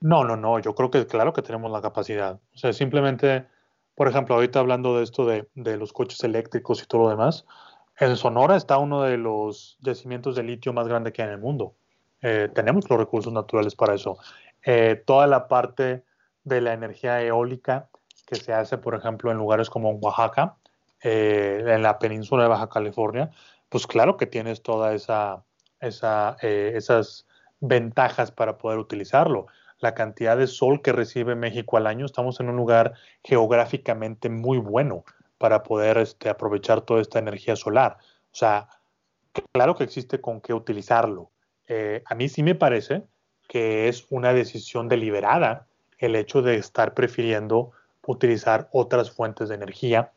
No, 0.00 0.24
no, 0.24 0.36
no, 0.36 0.58
yo 0.58 0.74
creo 0.74 0.90
que 0.90 1.06
claro 1.06 1.34
que 1.34 1.42
tenemos 1.42 1.70
la 1.70 1.82
capacidad. 1.82 2.40
O 2.54 2.58
sea, 2.58 2.72
simplemente 2.72 3.44
por 4.00 4.08
ejemplo, 4.08 4.34
ahorita 4.34 4.60
hablando 4.60 4.96
de 4.96 5.04
esto 5.04 5.26
de, 5.26 5.76
los 5.76 5.92
coches 5.92 6.24
eléctricos 6.24 6.82
y 6.82 6.86
todo 6.86 7.02
lo 7.02 7.10
demás, 7.10 7.44
en 8.00 8.16
Sonora 8.16 8.56
está 8.56 8.78
uno 8.78 9.02
de 9.02 9.18
los 9.18 9.76
yacimientos 9.80 10.34
de 10.34 10.42
litio 10.42 10.72
más 10.72 10.88
grande 10.88 11.12
que 11.12 11.22
hay 11.22 11.28
en 11.28 11.34
el 11.34 11.40
mundo. 11.40 11.74
Eh, 12.22 12.48
tenemos 12.54 12.88
los 12.88 12.98
recursos 12.98 13.32
naturales 13.32 13.74
para 13.74 13.94
eso. 13.94 14.18
Eh, 14.64 15.02
toda 15.06 15.26
la 15.26 15.48
parte 15.48 16.02
de 16.44 16.60
la 16.62 16.72
energía 16.72 17.22
eólica 17.22 17.88
que 18.26 18.36
se 18.36 18.54
hace, 18.54 18.78
por 18.78 18.94
ejemplo, 18.94 19.30
en 19.30 19.36
lugares 19.36 19.68
como 19.68 19.90
Oaxaca, 19.90 20.56
eh, 21.02 21.62
en 21.66 21.82
la 21.82 21.98
península 21.98 22.44
de 22.44 22.48
Baja 22.48 22.70
California, 22.70 23.30
pues 23.68 23.86
claro 23.86 24.16
que 24.16 24.26
tienes 24.26 24.62
todas 24.62 24.94
esa, 24.94 25.44
esa, 25.80 26.36
esas 26.40 27.26
ventajas 27.60 28.32
para 28.32 28.56
poder 28.56 28.78
utilizarlo 28.78 29.46
la 29.78 29.94
cantidad 29.94 30.36
de 30.36 30.46
sol 30.46 30.82
que 30.82 30.92
recibe 30.92 31.34
México 31.34 31.76
al 31.76 31.86
año, 31.86 32.04
estamos 32.04 32.38
en 32.40 32.50
un 32.50 32.56
lugar 32.56 32.92
geográficamente 33.24 34.28
muy 34.28 34.58
bueno 34.58 35.04
para 35.40 35.62
poder 35.62 35.96
este, 35.96 36.28
aprovechar 36.28 36.82
toda 36.82 37.00
esta 37.00 37.18
energía 37.18 37.56
solar. 37.56 37.96
O 38.30 38.36
sea, 38.36 38.68
claro 39.52 39.74
que 39.74 39.84
existe 39.84 40.20
con 40.20 40.42
qué 40.42 40.52
utilizarlo. 40.52 41.30
Eh, 41.66 42.02
a 42.04 42.14
mí 42.14 42.28
sí 42.28 42.42
me 42.42 42.54
parece 42.54 43.04
que 43.48 43.88
es 43.88 44.06
una 44.10 44.34
decisión 44.34 44.86
deliberada 44.86 45.66
el 45.96 46.14
hecho 46.14 46.42
de 46.42 46.56
estar 46.56 46.92
prefiriendo 46.92 47.70
utilizar 48.06 48.68
otras 48.72 49.10
fuentes 49.12 49.48
de 49.48 49.54
energía. 49.54 50.12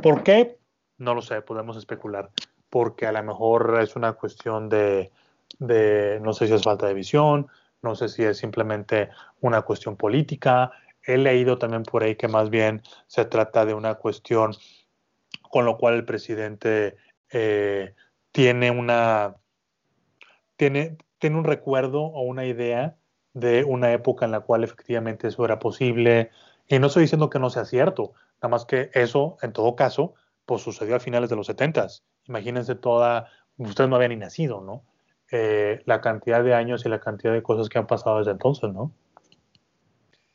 ¿Por 0.00 0.22
qué? 0.22 0.56
No 0.98 1.14
lo 1.16 1.22
sé, 1.22 1.42
podemos 1.42 1.76
especular. 1.76 2.30
Porque 2.68 3.08
a 3.08 3.12
lo 3.12 3.24
mejor 3.24 3.76
es 3.82 3.96
una 3.96 4.12
cuestión 4.12 4.68
de, 4.68 5.10
de 5.58 6.20
no 6.22 6.32
sé 6.32 6.46
si 6.46 6.54
es 6.54 6.62
falta 6.62 6.86
de 6.86 6.94
visión, 6.94 7.48
no 7.82 7.96
sé 7.96 8.08
si 8.08 8.22
es 8.22 8.38
simplemente 8.38 9.10
una 9.40 9.62
cuestión 9.62 9.96
política. 9.96 10.70
He 11.04 11.16
leído 11.16 11.58
también 11.58 11.82
por 11.82 12.02
ahí 12.02 12.16
que 12.16 12.28
más 12.28 12.50
bien 12.50 12.82
se 13.06 13.24
trata 13.24 13.64
de 13.64 13.74
una 13.74 13.94
cuestión 13.94 14.52
con 15.50 15.64
lo 15.64 15.78
cual 15.78 15.94
el 15.94 16.04
presidente 16.04 16.96
eh, 17.30 17.94
tiene 18.32 18.70
una 18.70 19.36
tiene, 20.60 20.98
un 21.22 21.44
recuerdo 21.44 22.02
o 22.02 22.20
una 22.22 22.44
idea 22.44 22.96
de 23.32 23.64
una 23.64 23.92
época 23.92 24.26
en 24.26 24.32
la 24.32 24.40
cual 24.40 24.62
efectivamente 24.62 25.28
eso 25.28 25.42
era 25.44 25.58
posible. 25.58 26.30
Y 26.68 26.78
no 26.78 26.88
estoy 26.88 27.02
diciendo 27.02 27.30
que 27.30 27.38
no 27.38 27.48
sea 27.48 27.64
cierto, 27.64 28.12
nada 28.42 28.48
más 28.50 28.66
que 28.66 28.90
eso, 28.92 29.38
en 29.40 29.54
todo 29.54 29.74
caso, 29.74 30.14
pues 30.44 30.60
sucedió 30.60 30.96
a 30.96 31.00
finales 31.00 31.30
de 31.30 31.36
los 31.36 31.46
70. 31.46 31.86
Imagínense 32.26 32.74
toda, 32.74 33.28
ustedes 33.56 33.88
no 33.88 33.96
habían 33.96 34.10
ni 34.10 34.16
nacido, 34.16 34.60
¿no? 34.60 34.84
Eh, 35.32 35.80
la 35.86 36.02
cantidad 36.02 36.44
de 36.44 36.54
años 36.54 36.84
y 36.84 36.90
la 36.90 37.00
cantidad 37.00 37.32
de 37.32 37.42
cosas 37.42 37.70
que 37.70 37.78
han 37.78 37.86
pasado 37.86 38.18
desde 38.18 38.32
entonces, 38.32 38.70
¿no? 38.70 38.92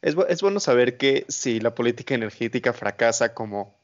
Es, 0.06 0.16
es 0.30 0.42
bueno 0.44 0.60
saber 0.60 0.98
que 0.98 1.26
si 1.30 1.60
la 1.60 1.74
política 1.74 2.14
energética 2.14 2.74
fracasa 2.74 3.34
como 3.34 3.76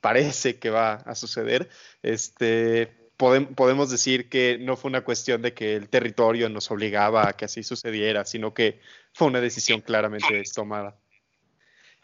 parece 0.00 0.60
que 0.60 0.70
va 0.70 0.94
a 0.94 1.16
suceder, 1.16 1.68
este, 2.04 3.10
podemos 3.16 3.90
decir 3.90 4.28
que 4.28 4.58
no 4.60 4.76
fue 4.76 4.88
una 4.88 5.00
cuestión 5.02 5.42
de 5.42 5.54
que 5.54 5.74
el 5.74 5.88
territorio 5.88 6.48
nos 6.48 6.70
obligaba 6.70 7.28
a 7.28 7.32
que 7.32 7.46
así 7.46 7.64
sucediera, 7.64 8.24
sino 8.24 8.54
que 8.54 8.80
fue 9.12 9.26
una 9.26 9.40
decisión 9.40 9.80
claramente 9.80 10.44
tomada. 10.54 10.96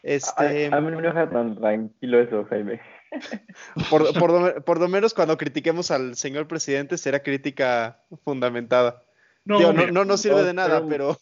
Este, 0.03 0.67
a, 0.67 0.81
mí 0.81 0.91
no 0.91 0.97
me 0.97 1.01
deja 1.01 1.29
tan 1.29 1.55
tranquilo 1.55 2.19
eso, 2.19 2.45
Jaime. 2.49 2.81
Por, 3.89 4.79
lo 4.79 4.87
menos 4.89 5.13
cuando 5.13 5.37
critiquemos 5.37 5.91
al 5.91 6.17
señor 6.17 6.49
presidente 6.49 6.97
será 6.97 7.23
crítica 7.23 8.03
fundamentada. 8.25 9.01
No, 9.45 9.71
no, 9.71 10.03
no, 10.03 10.17
sirve 10.17 10.43
de 10.43 10.53
nada, 10.53 10.83
pero... 10.87 11.17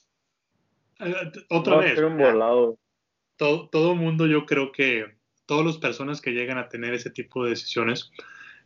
Otra 1.49 1.77
vez. 1.77 1.99
Todo, 3.35 3.67
todo 3.69 3.95
mundo, 3.95 4.27
yo 4.27 4.45
creo 4.45 4.71
que 4.71 5.05
todas 5.45 5.65
las 5.65 5.77
personas 5.77 6.21
que 6.21 6.31
llegan 6.31 6.57
a 6.57 6.69
tener 6.69 6.93
ese 6.93 7.09
tipo 7.09 7.43
de 7.43 7.51
decisiones, 7.51 8.11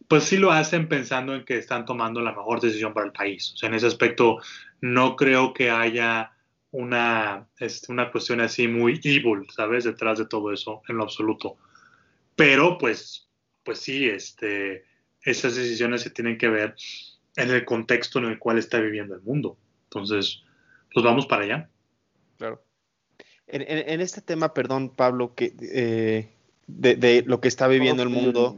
pues 0.07 0.23
sí 0.23 0.37
lo 0.37 0.51
hacen 0.51 0.87
pensando 0.87 1.33
en 1.35 1.45
que 1.45 1.57
están 1.57 1.85
tomando 1.85 2.21
la 2.21 2.31
mejor 2.31 2.61
decisión 2.61 2.93
para 2.93 3.07
el 3.07 3.11
país. 3.11 3.53
O 3.53 3.57
sea, 3.57 3.69
en 3.69 3.75
ese 3.75 3.87
aspecto 3.87 4.37
no 4.81 5.15
creo 5.15 5.53
que 5.53 5.69
haya 5.71 6.31
una, 6.71 7.47
este, 7.59 7.91
una 7.91 8.11
cuestión 8.11 8.41
así 8.41 8.67
muy 8.67 8.99
evil, 9.03 9.47
¿sabes? 9.55 9.85
Detrás 9.85 10.19
de 10.19 10.25
todo 10.25 10.51
eso, 10.51 10.81
en 10.87 10.97
lo 10.97 11.03
absoluto. 11.03 11.57
Pero 12.35 12.77
pues, 12.77 13.27
pues 13.63 13.79
sí, 13.79 14.07
este, 14.07 14.85
esas 15.23 15.55
decisiones 15.55 16.01
se 16.01 16.11
tienen 16.11 16.37
que 16.37 16.49
ver 16.49 16.75
en 17.35 17.49
el 17.49 17.65
contexto 17.65 18.19
en 18.19 18.25
el 18.25 18.39
cual 18.39 18.57
está 18.57 18.79
viviendo 18.79 19.15
el 19.15 19.21
mundo. 19.21 19.57
Entonces, 19.85 20.43
pues 20.93 21.03
vamos 21.03 21.25
para 21.25 21.43
allá. 21.43 21.69
Claro. 22.37 22.61
En, 23.47 24.01
este 24.01 24.21
tema, 24.21 24.53
perdón, 24.53 24.89
Pablo, 24.89 25.33
que 25.33 25.53
eh, 25.61 26.29
de, 26.67 27.23
lo 27.25 27.39
que 27.39 27.47
está 27.47 27.67
viviendo 27.67 28.03
el 28.03 28.09
mundo. 28.09 28.57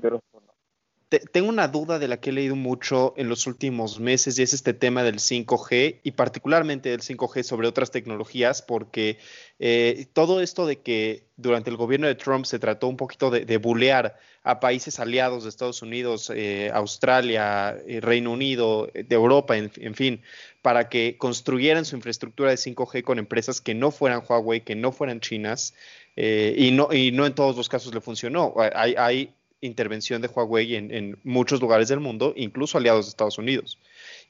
Tengo 1.09 1.49
una 1.49 1.67
duda 1.67 1.97
de 1.97 2.07
la 2.07 2.17
que 2.17 2.29
he 2.29 2.33
leído 2.33 2.55
mucho 2.55 3.15
en 3.17 3.29
los 3.29 3.47
últimos 3.47 3.99
meses 3.99 4.37
y 4.37 4.43
es 4.43 4.53
este 4.53 4.73
tema 4.73 5.03
del 5.03 5.15
5G 5.15 6.01
y 6.03 6.11
particularmente 6.11 6.89
del 6.89 7.01
5G 7.01 7.41
sobre 7.41 7.67
otras 7.67 7.89
tecnologías 7.89 8.61
porque 8.61 9.17
eh, 9.57 10.05
todo 10.13 10.39
esto 10.39 10.67
de 10.67 10.81
que 10.81 11.23
durante 11.35 11.71
el 11.71 11.77
gobierno 11.77 12.05
de 12.05 12.13
Trump 12.13 12.45
se 12.45 12.59
trató 12.59 12.87
un 12.87 12.95
poquito 12.95 13.31
de, 13.31 13.43
de 13.43 13.57
bulear 13.57 14.19
a 14.43 14.59
países 14.59 14.99
aliados 14.99 15.43
de 15.43 15.49
Estados 15.49 15.81
Unidos, 15.81 16.31
eh, 16.33 16.69
Australia, 16.73 17.75
eh, 17.87 18.01
Reino 18.01 18.31
Unido, 18.31 18.89
de 18.93 19.15
Europa, 19.15 19.57
en, 19.57 19.95
fin, 19.95 20.21
para 20.61 20.89
que 20.89 21.17
construyeran 21.17 21.85
su 21.85 21.95
infraestructura 21.95 22.51
de 22.51 22.57
5G 22.57 23.03
con 23.03 23.17
empresas 23.17 23.61
que 23.61 23.73
no 23.73 23.91
fueran 23.91 24.23
Huawei, 24.27 24.61
que 24.61 24.75
no 24.75 24.91
fueran 24.91 25.19
chinas, 25.19 25.73
y, 26.15 26.71
no, 26.71 26.91
y 26.91 27.11
no 27.11 27.25
en 27.25 27.33
todos 27.33 27.55
los 27.55 27.69
casos 27.69 27.93
le 27.93 28.01
funcionó. 28.01 28.53
Hay 28.73 29.33
intervención 29.61 30.21
de 30.21 30.27
Huawei 30.27 30.75
en, 30.75 31.17
muchos 31.23 31.61
lugares 31.61 31.87
del 31.89 31.99
mundo, 31.99 32.33
incluso 32.35 32.77
aliados 32.77 33.05
de 33.05 33.09
Estados 33.09 33.37
Unidos. 33.37 33.79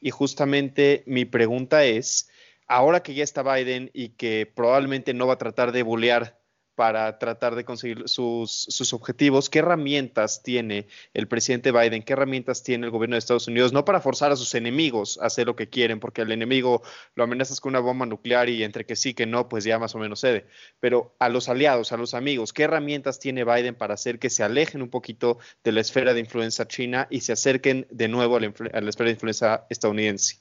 Y 0.01 0.11
justamente 0.11 1.03
mi 1.05 1.25
pregunta 1.25 1.86
es, 1.86 2.30
ahora 2.67 3.03
que 3.03 3.13
ya 3.13 3.23
está 3.23 3.43
Biden 3.43 3.91
y 3.93 4.09
que 4.09 4.51
probablemente 4.53 5.13
no 5.13 5.27
va 5.27 5.34
a 5.34 5.38
tratar 5.38 5.71
de 5.71 5.84
bulear 5.84 6.38
para 6.80 7.19
tratar 7.19 7.55
de 7.55 7.65
conseguir 7.65 8.07
sus, 8.07 8.93
objetivos, 8.93 9.49
¿qué 9.49 9.59
herramientas 9.59 10.43
tiene 10.43 10.88
el 11.13 11.27
presidente 11.27 11.73
Biden? 11.73 12.03
¿Qué 12.03 12.13
herramientas 12.13 12.63
tiene 12.63 12.86
el 12.86 12.91
gobierno 12.91 13.15
de 13.15 13.19
Estados 13.19 13.49
Unidos? 13.49 13.73
No 13.73 13.84
para 13.84 13.99
forzar 13.99 14.32
a 14.32 14.38
sus 14.38 14.55
enemigos 14.55 15.19
a 15.21 15.25
hacer 15.25 15.47
lo 15.47 15.57
que 15.57 15.67
quieren, 15.67 15.99
porque 15.99 16.21
al 16.21 16.32
enemigo 16.32 16.82
lo 17.15 17.25
amenazas 17.25 17.59
con 17.59 17.71
una 17.71 17.82
bomba 17.82 18.05
nuclear 18.05 18.47
y 18.47 18.63
entre 18.63 18.86
que 18.86 18.95
sí, 18.95 19.13
que 19.13 19.25
no, 19.25 19.49
pues 19.49 19.65
ya 19.65 19.77
más 19.77 19.93
o 19.93 19.99
menos 19.99 20.21
cede. 20.21 20.47
Pero 20.80 21.13
a 21.19 21.27
los 21.27 21.49
aliados, 21.49 21.91
a 21.91 21.97
los 21.97 22.13
amigos, 22.13 22.53
¿qué 22.53 22.63
herramientas 22.63 23.19
tiene 23.19 23.43
Biden 23.43 23.75
para 23.75 23.95
hacer 23.95 24.17
que 24.17 24.30
se 24.30 24.43
alejen 24.43 24.82
un 24.82 24.89
poquito 24.89 25.38
de 25.65 25.73
la 25.73 25.82
esfera 25.82 26.13
de 26.13 26.21
influencia 26.21 26.65
china 26.65 27.07
y 27.09 27.19
se 27.19 27.34
acerquen 27.34 27.88
de 27.91 28.07
nuevo 28.07 28.38
a 28.38 28.39
la, 28.39 28.53
a 28.71 28.80
la 28.80 28.89
esfera 28.89 29.07
de 29.09 29.15
influencia 29.15 29.65
estadounidense? 29.69 30.38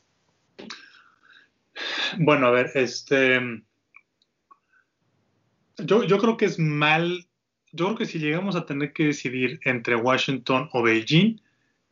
Bueno, 2.17 2.47
a 2.47 2.51
ver, 2.53 2.71
este 2.77 3.41
yo, 5.89 6.05
yo 6.05 6.19
creo 6.19 6.37
que 6.37 6.45
es 6.45 6.59
mal, 6.59 7.27
yo 7.73 7.87
creo 7.87 7.99
que 7.99 8.07
si 8.07 8.19
llegamos 8.19 8.55
a 8.57 8.67
tener 8.67 8.93
que 8.93 9.07
decidir 9.07 9.59
entre 9.65 9.97
Washington 9.97 10.69
o 10.73 10.83
Beijing, 10.83 11.41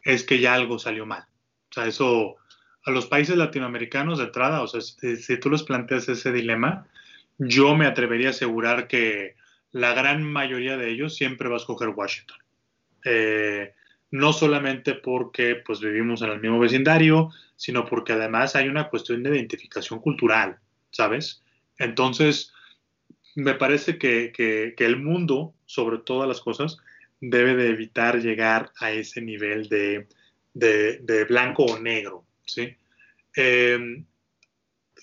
es 0.03 0.23
que 0.23 0.39
ya 0.39 0.55
algo 0.55 0.79
salió 0.79 1.07
mal. 1.07 1.25
O 1.71 1.75
sea, 1.75 1.87
eso 1.87 2.37
a 2.85 2.91
los 2.91 3.07
países 3.07 3.37
latinoamericanos 3.37 4.19
de 4.19 4.27
entrada, 4.27 4.63
o 4.63 4.69
sea, 4.69 4.81
si, 4.81 5.17
si 5.17 5.41
tú 5.41 5.51
les 5.51 5.65
planteas 5.65 6.09
ese 6.09 6.31
dilema, 6.31 6.87
yo 7.39 7.75
me 7.75 7.87
atrevería 7.87 8.29
a 8.29 8.31
asegurar 8.31 8.87
que 8.87 9.35
la 9.73 9.93
gran 9.93 10.23
mayoría 10.23 10.77
de 10.77 10.91
ellos 10.91 11.17
siempre 11.17 11.49
va 11.49 11.57
a 11.57 11.59
escoger 11.59 11.89
Washington. 11.89 12.39
Eh, 13.05 13.73
no 14.11 14.33
solamente 14.33 14.95
porque 14.95 15.57
pues 15.57 15.81
vivimos 15.81 16.23
en 16.23 16.31
el 16.31 16.41
mismo 16.41 16.59
vecindario, 16.59 17.31
sino 17.57 17.85
porque 17.87 18.13
además 18.13 18.57
hay 18.57 18.69
una 18.69 18.89
cuestión 18.89 19.23
de 19.23 19.31
identificación 19.31 20.01
cultural, 20.01 20.59
¿sabes? 20.91 21.43
Entonces, 21.79 22.53
me 23.37 23.55
parece 23.55 23.99
que, 23.99 24.33
que, 24.35 24.85
el 24.85 24.97
mundo, 24.97 25.55
sobre 25.67 25.99
todas 25.99 26.27
las 26.27 26.41
cosas, 26.41 26.79
debe 27.21 27.55
de 27.55 27.69
evitar 27.69 28.21
llegar 28.21 28.73
a 28.81 28.91
ese 28.91 29.21
nivel 29.21 29.69
de, 29.69 30.09
de, 30.55 31.25
blanco 31.29 31.65
o 31.65 31.79
negro. 31.79 32.25
¿sí? 32.47 32.75
Eh, 33.37 34.03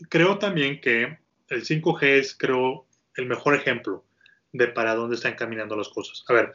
creo 0.09 0.39
también 0.39 0.81
que 0.81 1.19
el 1.49 1.63
5G 1.63 2.03
es, 2.03 2.35
creo, 2.35 2.87
el 3.15 3.27
mejor 3.27 3.55
ejemplo 3.55 4.03
de 4.51 4.67
para 4.67 4.95
dónde 4.95 5.15
están 5.15 5.35
caminando 5.35 5.75
las 5.75 5.89
cosas. 5.89 6.25
A 6.27 6.33
ver, 6.33 6.53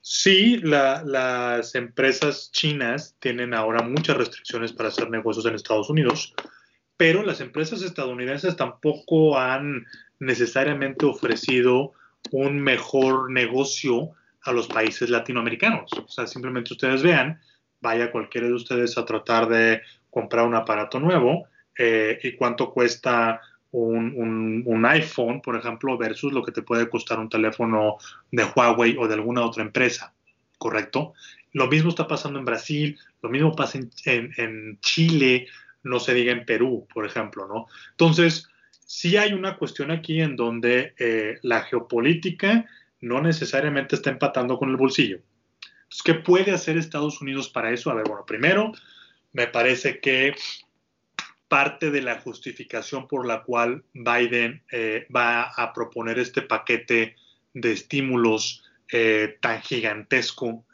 sí, 0.00 0.58
la, 0.58 1.04
las 1.04 1.76
empresas 1.76 2.50
chinas 2.50 3.14
tienen 3.20 3.54
ahora 3.54 3.82
muchas 3.82 4.16
restricciones 4.16 4.72
para 4.72 4.88
hacer 4.88 5.10
negocios 5.10 5.46
en 5.46 5.54
Estados 5.54 5.90
Unidos, 5.90 6.34
pero 6.96 7.22
las 7.22 7.40
empresas 7.40 7.82
estadounidenses 7.82 8.56
tampoco 8.56 9.38
han 9.38 9.84
necesariamente 10.18 11.06
ofrecido 11.06 11.92
un 12.30 12.60
mejor 12.60 13.30
negocio 13.30 14.10
a 14.42 14.52
los 14.52 14.66
países 14.66 15.10
latinoamericanos. 15.10 15.90
O 15.92 16.08
sea, 16.08 16.26
simplemente 16.26 16.72
ustedes 16.72 17.02
vean, 17.02 17.40
vaya 17.80 18.10
cualquiera 18.10 18.46
de 18.46 18.54
ustedes 18.54 18.96
a 18.98 19.04
tratar 19.04 19.48
de 19.48 19.82
comprar 20.10 20.46
un 20.46 20.54
aparato 20.54 21.00
nuevo 21.00 21.46
eh, 21.76 22.18
y 22.22 22.32
cuánto 22.32 22.70
cuesta 22.70 23.40
un, 23.72 24.14
un, 24.16 24.62
un, 24.66 24.86
iPhone, 24.86 25.40
por 25.40 25.56
ejemplo, 25.56 25.98
versus 25.98 26.32
lo 26.32 26.44
que 26.44 26.52
te 26.52 26.62
puede 26.62 26.88
costar 26.88 27.18
un 27.18 27.28
teléfono 27.28 27.96
de 28.30 28.44
Huawei 28.44 28.96
o 28.96 29.08
de 29.08 29.14
alguna 29.14 29.42
otra 29.42 29.64
empresa, 29.64 30.14
¿correcto? 30.58 31.14
Lo 31.52 31.66
mismo 31.66 31.88
está 31.88 32.06
pasando 32.06 32.38
en 32.38 32.44
Brasil, 32.44 32.96
lo 33.20 33.30
mismo 33.30 33.56
pasa 33.56 33.78
en, 33.78 33.90
en, 34.04 34.32
en 34.36 34.78
Chile, 34.80 35.48
no 35.82 35.98
se 35.98 36.14
diga 36.14 36.32
en 36.32 36.46
Perú, 36.46 36.86
por 36.94 37.04
ejemplo, 37.04 37.48
¿no? 37.48 37.66
Entonces, 37.90 38.48
sí 38.84 39.16
hay 39.16 39.32
una 39.32 39.56
cuestión 39.56 39.90
aquí 39.90 40.20
en 40.20 40.36
donde 40.36 40.94
eh, 40.98 41.38
la 41.42 41.62
geopolítica 41.62 42.66
no 43.00 43.20
necesariamente 43.20 43.96
está 43.96 44.10
empatando 44.10 44.58
con 44.58 44.70
el 44.70 44.76
bolsillo. 44.76 45.20
¿qué 46.04 46.14
puede 46.14 46.50
hacer 46.50 46.76
Estados 46.76 47.20
Unidos 47.20 47.48
para 47.48 47.70
eso? 47.70 47.88
A 47.88 47.94
ver, 47.94 48.04
bueno, 48.08 48.26
primero, 48.26 48.72
me 49.32 49.46
parece 49.46 50.00
que 50.00 50.34
parte 51.46 51.92
de 51.92 52.02
la 52.02 52.18
justificación 52.20 53.06
por 53.06 53.26
la 53.26 53.44
cual 53.44 53.84
Biden 53.92 54.62
eh, 54.72 55.06
va 55.14 55.42
a 55.42 55.72
proponer 55.72 56.18
este 56.18 56.42
paquete 56.42 57.14
de 57.52 57.72
estímulos 57.72 58.64
eh, 58.90 59.38
tan 59.40 59.62
gigantesco, 59.62 60.64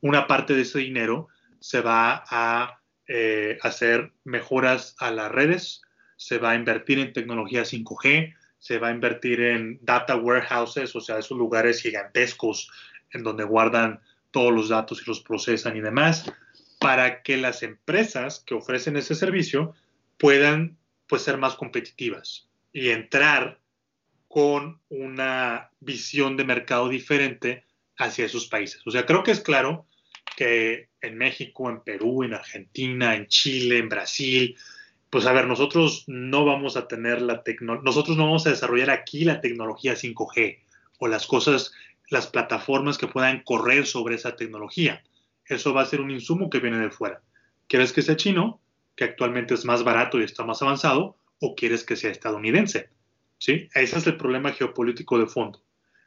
una 0.00 0.26
parte 0.28 0.54
de 0.54 0.62
ese 0.62 0.78
dinero 0.78 1.28
se 1.58 1.80
va 1.80 2.24
a 2.28 2.80
hacer 3.62 4.12
mejoras 4.24 4.94
a 4.98 5.10
las 5.10 5.32
redes, 5.32 5.82
se 6.22 6.38
va 6.38 6.52
a 6.52 6.54
invertir 6.54 7.00
en 7.00 7.12
tecnología 7.12 7.62
5G, 7.62 8.34
se 8.58 8.78
va 8.78 8.88
a 8.88 8.92
invertir 8.92 9.40
en 9.40 9.80
data 9.82 10.14
warehouses, 10.14 10.94
o 10.94 11.00
sea, 11.00 11.18
esos 11.18 11.36
lugares 11.36 11.82
gigantescos 11.82 12.70
en 13.10 13.24
donde 13.24 13.42
guardan 13.42 14.00
todos 14.30 14.52
los 14.52 14.68
datos 14.68 15.02
y 15.02 15.08
los 15.08 15.20
procesan 15.20 15.76
y 15.76 15.80
demás, 15.80 16.32
para 16.78 17.22
que 17.22 17.36
las 17.36 17.64
empresas 17.64 18.42
que 18.46 18.54
ofrecen 18.54 18.96
ese 18.96 19.16
servicio 19.16 19.74
puedan 20.16 20.78
pues, 21.08 21.22
ser 21.22 21.38
más 21.38 21.56
competitivas 21.56 22.48
y 22.72 22.90
entrar 22.90 23.58
con 24.28 24.80
una 24.90 25.70
visión 25.80 26.36
de 26.36 26.44
mercado 26.44 26.88
diferente 26.88 27.64
hacia 27.98 28.26
esos 28.26 28.46
países. 28.46 28.80
O 28.86 28.92
sea, 28.92 29.06
creo 29.06 29.24
que 29.24 29.32
es 29.32 29.40
claro 29.40 29.86
que 30.36 30.88
en 31.00 31.18
México, 31.18 31.68
en 31.68 31.80
Perú, 31.80 32.22
en 32.22 32.34
Argentina, 32.34 33.16
en 33.16 33.26
Chile, 33.26 33.78
en 33.78 33.88
Brasil, 33.88 34.56
pues 35.12 35.26
a 35.26 35.32
ver, 35.34 35.46
nosotros 35.46 36.04
no 36.06 36.46
vamos 36.46 36.78
a 36.78 36.88
tener 36.88 37.20
la 37.20 37.42
tecnología, 37.42 37.84
nosotros 37.84 38.16
no 38.16 38.24
vamos 38.24 38.46
a 38.46 38.50
desarrollar 38.50 38.88
aquí 38.88 39.26
la 39.26 39.42
tecnología 39.42 39.92
5G 39.92 40.60
o 41.00 41.06
las 41.06 41.26
cosas, 41.26 41.74
las 42.08 42.28
plataformas 42.28 42.96
que 42.96 43.08
puedan 43.08 43.42
correr 43.42 43.84
sobre 43.84 44.14
esa 44.14 44.36
tecnología. 44.36 45.02
Eso 45.44 45.74
va 45.74 45.82
a 45.82 45.86
ser 45.86 46.00
un 46.00 46.10
insumo 46.10 46.48
que 46.48 46.60
viene 46.60 46.78
de 46.78 46.90
fuera. 46.90 47.20
¿Quieres 47.68 47.92
que 47.92 48.00
sea 48.00 48.16
chino, 48.16 48.58
que 48.96 49.04
actualmente 49.04 49.52
es 49.52 49.66
más 49.66 49.84
barato 49.84 50.18
y 50.18 50.24
está 50.24 50.44
más 50.46 50.62
avanzado, 50.62 51.14
o 51.40 51.54
quieres 51.54 51.84
que 51.84 51.96
sea 51.96 52.10
estadounidense? 52.10 52.88
¿Sí? 53.36 53.68
Ese 53.74 53.98
es 53.98 54.06
el 54.06 54.16
problema 54.16 54.52
geopolítico 54.52 55.18
de 55.18 55.26
fondo. 55.26 55.62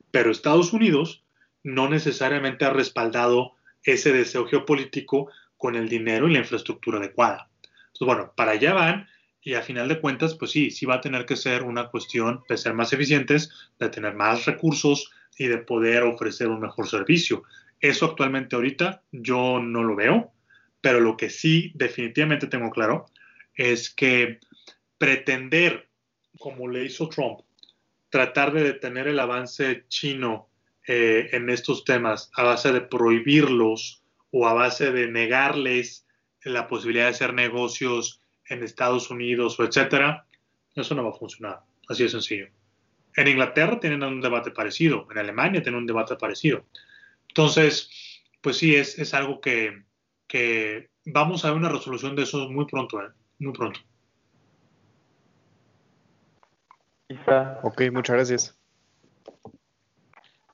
Pero 0.09 0.31
Estados 0.31 0.73
Unidos 0.73 1.23
no 1.61 1.87
necesariamente 1.89 2.65
ha 2.65 2.71
respaldado 2.71 3.51
ese 3.83 4.11
deseo 4.11 4.47
geopolítico 4.47 5.29
con 5.57 5.75
el 5.75 5.89
dinero 5.89 6.27
y 6.27 6.33
la 6.33 6.39
infraestructura 6.39 6.97
adecuada. 6.97 7.51
Entonces, 7.95 8.15
bueno, 8.17 8.33
para 8.35 8.51
allá 8.51 8.73
van 8.73 9.07
y 9.41 9.53
a 9.53 9.61
final 9.61 9.87
de 9.87 10.01
cuentas, 10.01 10.35
pues 10.35 10.51
sí, 10.51 10.69
sí 10.69 10.85
va 10.85 10.95
a 10.95 11.01
tener 11.01 11.25
que 11.25 11.37
ser 11.37 11.63
una 11.63 11.87
cuestión 11.87 12.43
de 12.49 12.57
ser 12.57 12.73
más 12.73 12.91
eficientes, 12.91 13.51
de 13.79 13.89
tener 13.89 14.13
más 14.15 14.45
recursos 14.45 15.11
y 15.37 15.47
de 15.47 15.59
poder 15.59 16.03
ofrecer 16.03 16.47
un 16.47 16.59
mejor 16.59 16.89
servicio. 16.89 17.43
Eso 17.79 18.05
actualmente 18.05 18.55
ahorita 18.55 19.03
yo 19.11 19.59
no 19.61 19.83
lo 19.83 19.95
veo, 19.95 20.33
pero 20.81 20.99
lo 20.99 21.15
que 21.15 21.29
sí 21.29 21.71
definitivamente 21.75 22.47
tengo 22.47 22.69
claro 22.69 23.05
es 23.53 23.89
que 23.89 24.39
pretender, 24.97 25.87
como 26.37 26.67
le 26.67 26.83
hizo 26.83 27.07
Trump, 27.07 27.41
tratar 28.09 28.51
de 28.51 28.63
detener 28.63 29.07
el 29.07 29.19
avance 29.19 29.85
chino 29.87 30.49
eh, 30.87 31.29
en 31.31 31.49
estos 31.49 31.85
temas 31.85 32.29
a 32.35 32.43
base 32.43 32.73
de 32.73 32.81
prohibirlos 32.81 34.03
o 34.31 34.47
a 34.47 34.53
base 34.53 34.91
de 34.91 35.07
negarles 35.07 36.04
la 36.45 36.67
posibilidad 36.67 37.05
de 37.05 37.11
hacer 37.11 37.33
negocios 37.33 38.21
en 38.47 38.63
Estados 38.63 39.09
Unidos 39.09 39.59
o 39.59 39.63
etcétera, 39.63 40.25
eso 40.75 40.95
no 40.95 41.03
va 41.03 41.09
a 41.09 41.19
funcionar. 41.19 41.59
Así 41.89 42.03
de 42.03 42.09
sencillo. 42.09 42.47
En 43.15 43.27
Inglaterra 43.27 43.79
tienen 43.79 44.03
un 44.03 44.21
debate 44.21 44.51
parecido, 44.51 45.07
en 45.11 45.17
Alemania 45.17 45.61
tienen 45.61 45.79
un 45.79 45.87
debate 45.87 46.15
parecido. 46.15 46.65
Entonces, 47.27 47.89
pues 48.41 48.57
sí, 48.57 48.75
es, 48.75 48.99
es 48.99 49.13
algo 49.13 49.41
que, 49.41 49.83
que, 50.27 50.89
vamos 51.05 51.45
a 51.45 51.49
ver 51.49 51.57
una 51.57 51.69
resolución 51.69 52.15
de 52.15 52.23
eso 52.23 52.49
muy 52.49 52.65
pronto, 52.65 53.01
¿eh? 53.01 53.09
muy 53.39 53.53
pronto. 53.53 53.79
Ok, 57.63 57.81
muchas 57.91 58.15
gracias 58.15 58.57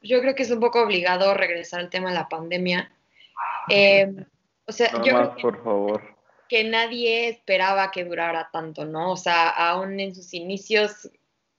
yo 0.01 0.19
creo 0.21 0.35
que 0.35 0.43
es 0.43 0.51
un 0.51 0.59
poco 0.59 0.81
obligado 0.81 1.33
regresar 1.33 1.79
al 1.79 1.89
tema 1.89 2.09
de 2.09 2.15
la 2.15 2.27
pandemia. 2.27 2.91
Eh, 3.69 4.25
o 4.67 4.71
sea, 4.71 4.91
No 4.91 5.03
yo 5.03 5.13
más, 5.13 5.29
creo 5.33 5.35
que, 5.35 5.41
por 5.41 5.63
favor. 5.63 6.17
que 6.47 6.63
nadie 6.65 7.29
esperaba 7.29 7.91
que 7.91 8.03
durara 8.05 8.49
tanto, 8.51 8.85
¿no? 8.85 9.11
O 9.13 9.17
sea, 9.17 9.49
aún 9.49 9.99
en 9.99 10.13
sus 10.15 10.33
inicios, 10.33 11.09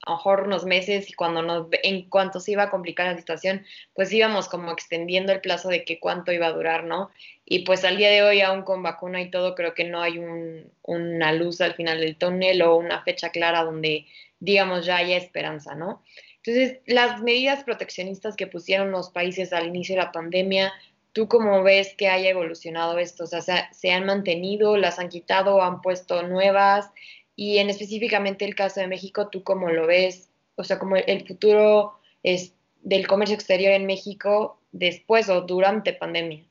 a 0.05 0.11
lo 0.11 0.17
mejor 0.17 0.43
unos 0.43 0.65
meses 0.67 1.09
y 1.09 1.13
cuando 1.15 1.43
nos, 1.43 1.69
en 1.83 2.09
cuanto 2.11 2.41
se 2.41 2.53
iba 2.53 2.65
a 2.65 2.71
complicar 2.71 3.07
la 3.07 3.17
situación, 3.19 3.65
pues 3.95 4.13
íbamos 4.13 4.49
como 4.49 4.73
extendiendo 4.73 5.33
el 5.33 5.41
plazo 5.41 5.69
de 5.69 5.85
que 5.85 6.01
cuánto 6.01 6.33
iba 6.33 6.47
a 6.47 6.53
durar, 6.53 6.85
¿no? 6.85 7.11
Y 7.45 7.61
pues 7.65 7.85
al 7.85 7.97
día 7.97 8.11
de 8.11 8.23
hoy, 8.23 8.41
aún 8.41 8.63
con 8.63 8.83
vacuna 8.83 9.23
y 9.23 9.31
todo, 9.31 9.55
creo 9.55 9.75
que 9.75 9.85
no 9.85 10.03
hay 10.03 10.19
un, 10.19 10.73
una 10.83 11.33
luz 11.33 11.61
al 11.61 11.75
final 11.75 12.01
del 12.01 12.17
túnel 12.17 12.63
o 12.63 12.77
una 12.77 13.03
fecha 13.03 13.31
clara 13.31 13.63
donde, 13.65 14.07
digamos, 14.41 14.85
ya 14.87 14.97
haya 14.97 15.17
esperanza, 15.17 15.75
¿no? 15.75 16.03
Entonces, 16.45 16.81
las 16.87 17.23
medidas 17.23 17.63
proteccionistas 17.63 18.35
que 18.37 18.49
pusieron 18.49 18.91
los 18.91 19.11
países 19.11 19.53
al 19.53 19.69
inicio 19.69 19.95
de 19.95 20.03
la 20.03 20.11
pandemia, 20.13 20.73
¿tú 21.13 21.29
cómo 21.29 21.63
ves 21.63 21.95
que 21.97 22.09
haya 22.09 22.31
evolucionado 22.31 22.99
esto? 22.99 23.25
O 23.25 23.27
sea, 23.27 23.41
¿se, 23.73 23.93
han 23.93 24.07
mantenido, 24.07 24.77
las 24.77 24.99
han 24.99 25.09
quitado, 25.09 25.63
han 25.63 25.81
puesto 25.81 26.23
nuevas? 26.23 26.91
Y 27.37 27.59
en 27.59 27.71
específicamente 27.71 28.45
el 28.45 28.55
caso 28.55 28.81
de 28.81 28.89
México, 28.89 29.29
¿tú 29.29 29.43
cómo 29.43 29.71
lo 29.71 29.87
ves? 29.87 30.31
O 30.57 30.65
sea, 30.65 30.79
como 30.79 30.97
el 30.97 31.27
futuro 31.27 31.99
es 32.23 32.55
del 32.83 33.07
comercio 33.07 33.35
exterior 33.35 33.73
en 33.73 33.87
México 33.87 34.61
después 34.73 35.29
o 35.29 35.43
durante 35.43 35.93
pandemia. 35.93 36.45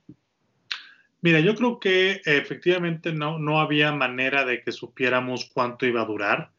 Mira, 1.21 1.39
yo 1.39 1.55
creo 1.55 1.79
que 1.79 2.21
efectivamente 2.25 3.13
no, 3.13 3.37
no 3.37 3.59
había 3.59 3.91
manera 3.91 4.43
de 4.43 4.63
que 4.63 4.71
supiéramos 4.71 5.45
cuánto 5.53 5.85
iba 5.85 6.01
a 6.01 6.05
durar. 6.05 6.51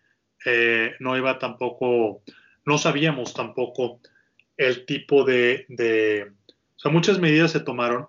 Eh, 0.45 0.93
no 1.01 1.17
iba 1.17 1.39
tampoco, 1.39 2.23
no 2.65 2.79
sabíamos 2.79 3.35
tampoco 3.35 4.01
el 4.57 4.87
tipo 4.87 5.25
de, 5.25 6.33
sea, 6.83 6.93
muchas 6.93 7.19
medidas 7.19 7.53
se 7.53 7.61
tomaron 7.61 8.09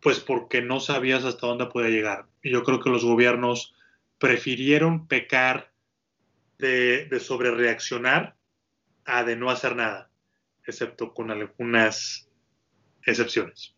pues 0.00 0.20
porque 0.20 0.62
no 0.62 0.78
sabías 0.78 1.24
hasta 1.24 1.46
dónde 1.46 1.66
podía 1.66 1.90
llegar. 1.90 2.26
Y 2.42 2.52
yo 2.52 2.62
creo 2.62 2.80
que 2.80 2.90
los 2.90 3.04
gobiernos 3.04 3.74
prefirieron 4.18 5.08
pecar 5.08 5.72
de, 6.58 7.06
de 7.06 7.20
sobrereaccionar 7.20 8.36
a 9.04 9.24
de 9.24 9.36
no 9.36 9.50
hacer 9.50 9.74
nada, 9.74 10.10
excepto 10.64 11.14
con 11.14 11.30
algunas 11.30 12.28
excepciones. 13.04 13.74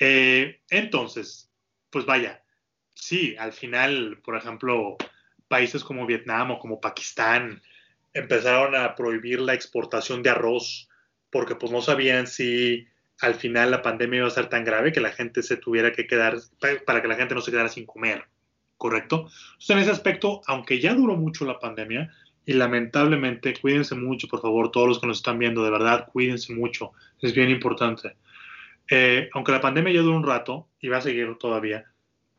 Eh, 0.00 0.60
entonces, 0.70 1.50
pues 1.90 2.04
vaya, 2.04 2.44
sí, 2.94 3.36
al 3.38 3.52
final, 3.52 4.20
por 4.22 4.36
ejemplo, 4.36 4.96
países 5.48 5.82
como 5.82 6.06
Vietnam 6.06 6.52
o 6.52 6.58
como 6.58 6.80
Pakistán 6.80 7.62
empezaron 8.12 8.76
a 8.76 8.94
prohibir 8.94 9.40
la 9.40 9.54
exportación 9.54 10.22
de 10.22 10.30
arroz 10.30 10.87
porque 11.30 11.54
pues 11.54 11.72
no 11.72 11.82
sabían 11.82 12.26
si 12.26 12.86
al 13.20 13.34
final 13.34 13.70
la 13.70 13.82
pandemia 13.82 14.18
iba 14.18 14.28
a 14.28 14.30
ser 14.30 14.48
tan 14.48 14.64
grave 14.64 14.92
que 14.92 15.00
la 15.00 15.10
gente 15.10 15.42
se 15.42 15.56
tuviera 15.56 15.92
que 15.92 16.06
quedar, 16.06 16.36
para 16.86 17.02
que 17.02 17.08
la 17.08 17.16
gente 17.16 17.34
no 17.34 17.40
se 17.40 17.50
quedara 17.50 17.68
sin 17.68 17.86
comer, 17.86 18.24
¿correcto? 18.76 19.28
Entonces, 19.52 19.70
en 19.70 19.78
ese 19.78 19.90
aspecto, 19.90 20.40
aunque 20.46 20.80
ya 20.80 20.94
duró 20.94 21.16
mucho 21.16 21.44
la 21.44 21.58
pandemia, 21.58 22.10
y 22.46 22.54
lamentablemente, 22.54 23.54
cuídense 23.60 23.94
mucho, 23.94 24.26
por 24.26 24.40
favor, 24.40 24.70
todos 24.70 24.88
los 24.88 25.00
que 25.00 25.06
nos 25.06 25.18
están 25.18 25.38
viendo, 25.38 25.62
de 25.62 25.70
verdad, 25.70 26.08
cuídense 26.10 26.54
mucho, 26.54 26.92
es 27.20 27.34
bien 27.34 27.50
importante. 27.50 28.16
Eh, 28.90 29.28
aunque 29.34 29.52
la 29.52 29.60
pandemia 29.60 29.92
ya 29.92 30.00
duró 30.00 30.16
un 30.16 30.26
rato 30.26 30.66
y 30.80 30.88
va 30.88 30.96
a 30.96 31.02
seguir 31.02 31.36
todavía, 31.38 31.84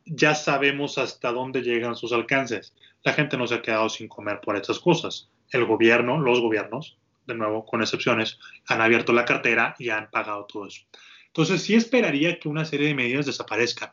ya 0.05 0.33
sabemos 0.33 0.97
hasta 0.97 1.31
dónde 1.31 1.61
llegan 1.61 1.95
sus 1.95 2.11
alcances. 2.11 2.73
La 3.03 3.13
gente 3.13 3.37
no 3.37 3.45
se 3.45 3.55
ha 3.55 3.61
quedado 3.61 3.87
sin 3.89 4.07
comer 4.07 4.41
por 4.41 4.55
estas 4.55 4.79
cosas. 4.79 5.29
El 5.51 5.65
gobierno, 5.65 6.19
los 6.19 6.41
gobiernos, 6.41 6.97
de 7.29 7.35
nuevo, 7.35 7.65
con 7.65 7.81
excepciones, 7.81 8.39
han 8.67 8.81
abierto 8.81 9.13
la 9.13 9.25
cartera 9.25 9.75
y 9.79 9.89
han 9.89 10.09
pagado 10.09 10.45
todo 10.45 10.67
eso. 10.67 10.81
Entonces, 11.27 11.61
sí 11.61 11.75
esperaría 11.75 12.39
que 12.39 12.49
una 12.49 12.65
serie 12.65 12.87
de 12.87 12.95
medidas 12.95 13.25
desaparezcan, 13.25 13.91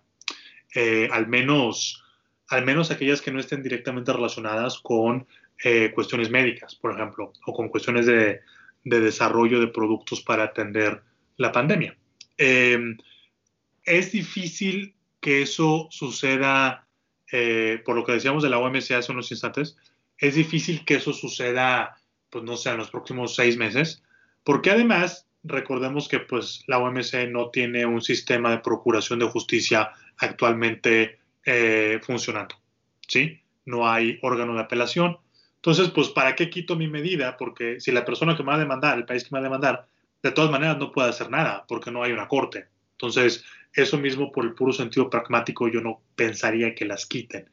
eh, 0.75 1.09
al, 1.13 1.29
menos, 1.29 2.05
al 2.49 2.65
menos 2.65 2.91
aquellas 2.91 3.21
que 3.21 3.31
no 3.31 3.39
estén 3.39 3.63
directamente 3.63 4.13
relacionadas 4.13 4.79
con 4.81 5.27
eh, 5.63 5.93
cuestiones 5.95 6.31
médicas, 6.31 6.75
por 6.75 6.93
ejemplo, 6.93 7.33
o 7.47 7.53
con 7.53 7.69
cuestiones 7.69 8.07
de, 8.07 8.41
de 8.85 9.01
desarrollo 9.01 9.61
de 9.61 9.69
productos 9.69 10.21
para 10.21 10.45
atender 10.45 11.03
la 11.37 11.53
pandemia. 11.53 11.97
Eh, 12.39 12.97
es 13.85 14.13
difícil 14.13 14.95
que 15.21 15.43
eso 15.43 15.89
suceda, 15.91 16.87
eh, 17.33 17.81
por 17.85 17.97
lo 17.97 18.05
que 18.05 18.13
decíamos 18.13 18.43
de 18.43 18.51
la 18.51 18.59
OMC 18.59 18.93
hace 18.93 19.13
unos 19.13 19.31
instantes, 19.31 19.77
es 20.19 20.35
difícil 20.35 20.85
que 20.85 20.95
eso 20.95 21.13
suceda, 21.13 21.97
pues 22.31 22.45
no 22.45 22.57
sé, 22.57 22.71
en 22.71 22.79
los 22.79 22.91
próximos 22.91 23.35
seis 23.35 23.57
meses, 23.57 24.03
porque 24.45 24.71
además 24.71 25.27
recordemos 25.45 26.09
que 26.09 26.21
pues 26.21 26.65
la 26.67 26.79
OMC 26.79 27.29
no 27.31 27.51
tiene 27.51 27.87
un 27.87 28.03
sistema 28.03 28.51
de 28.51 28.59
procuración 28.59 29.19
de 29.19 29.27
justicia 29.27 29.91
actualmente 30.19 31.19
eh, 31.45 32.01
funcionando, 32.03 32.57
¿sí? 33.07 33.41
No 33.65 33.89
hay 33.89 34.19
órgano 34.23 34.55
de 34.55 34.61
apelación. 34.61 35.19
Entonces, 35.57 35.91
pues, 35.91 36.09
¿para 36.11 36.37
qué 36.37 36.49
quito 36.49 36.77
mi 36.77 36.87
medida? 36.87 37.37
Porque 37.37 37.81
si 37.81 37.91
la 37.91 38.05
persona 38.05 38.37
que 38.37 38.43
me 38.43 38.51
va 38.51 38.55
a 38.55 38.61
demandar, 38.61 38.99
el 38.99 39.05
país 39.05 39.25
que 39.25 39.31
me 39.33 39.41
va 39.41 39.47
a 39.47 39.49
demandar, 39.49 39.89
de 40.23 40.33
todas 40.33 40.51
maneras 40.51 40.79
no 40.79 40.93
puede 40.93 41.09
hacer 41.09 41.31
nada 41.31 41.65
porque 41.67 41.91
no 41.91 42.03
hay 42.03 42.13
una 42.13 42.29
corte. 42.29 42.67
Entonces, 42.93 43.45
eso 43.73 43.99
mismo 43.99 44.33
por 44.33 44.45
el 44.45 44.55
puro 44.55 44.73
sentido 44.73 45.11
pragmático 45.11 45.69
yo 45.69 45.81
no 45.81 46.03
pensaría 46.15 46.75
que 46.75 46.85
las 46.85 47.07
quiten. 47.07 47.51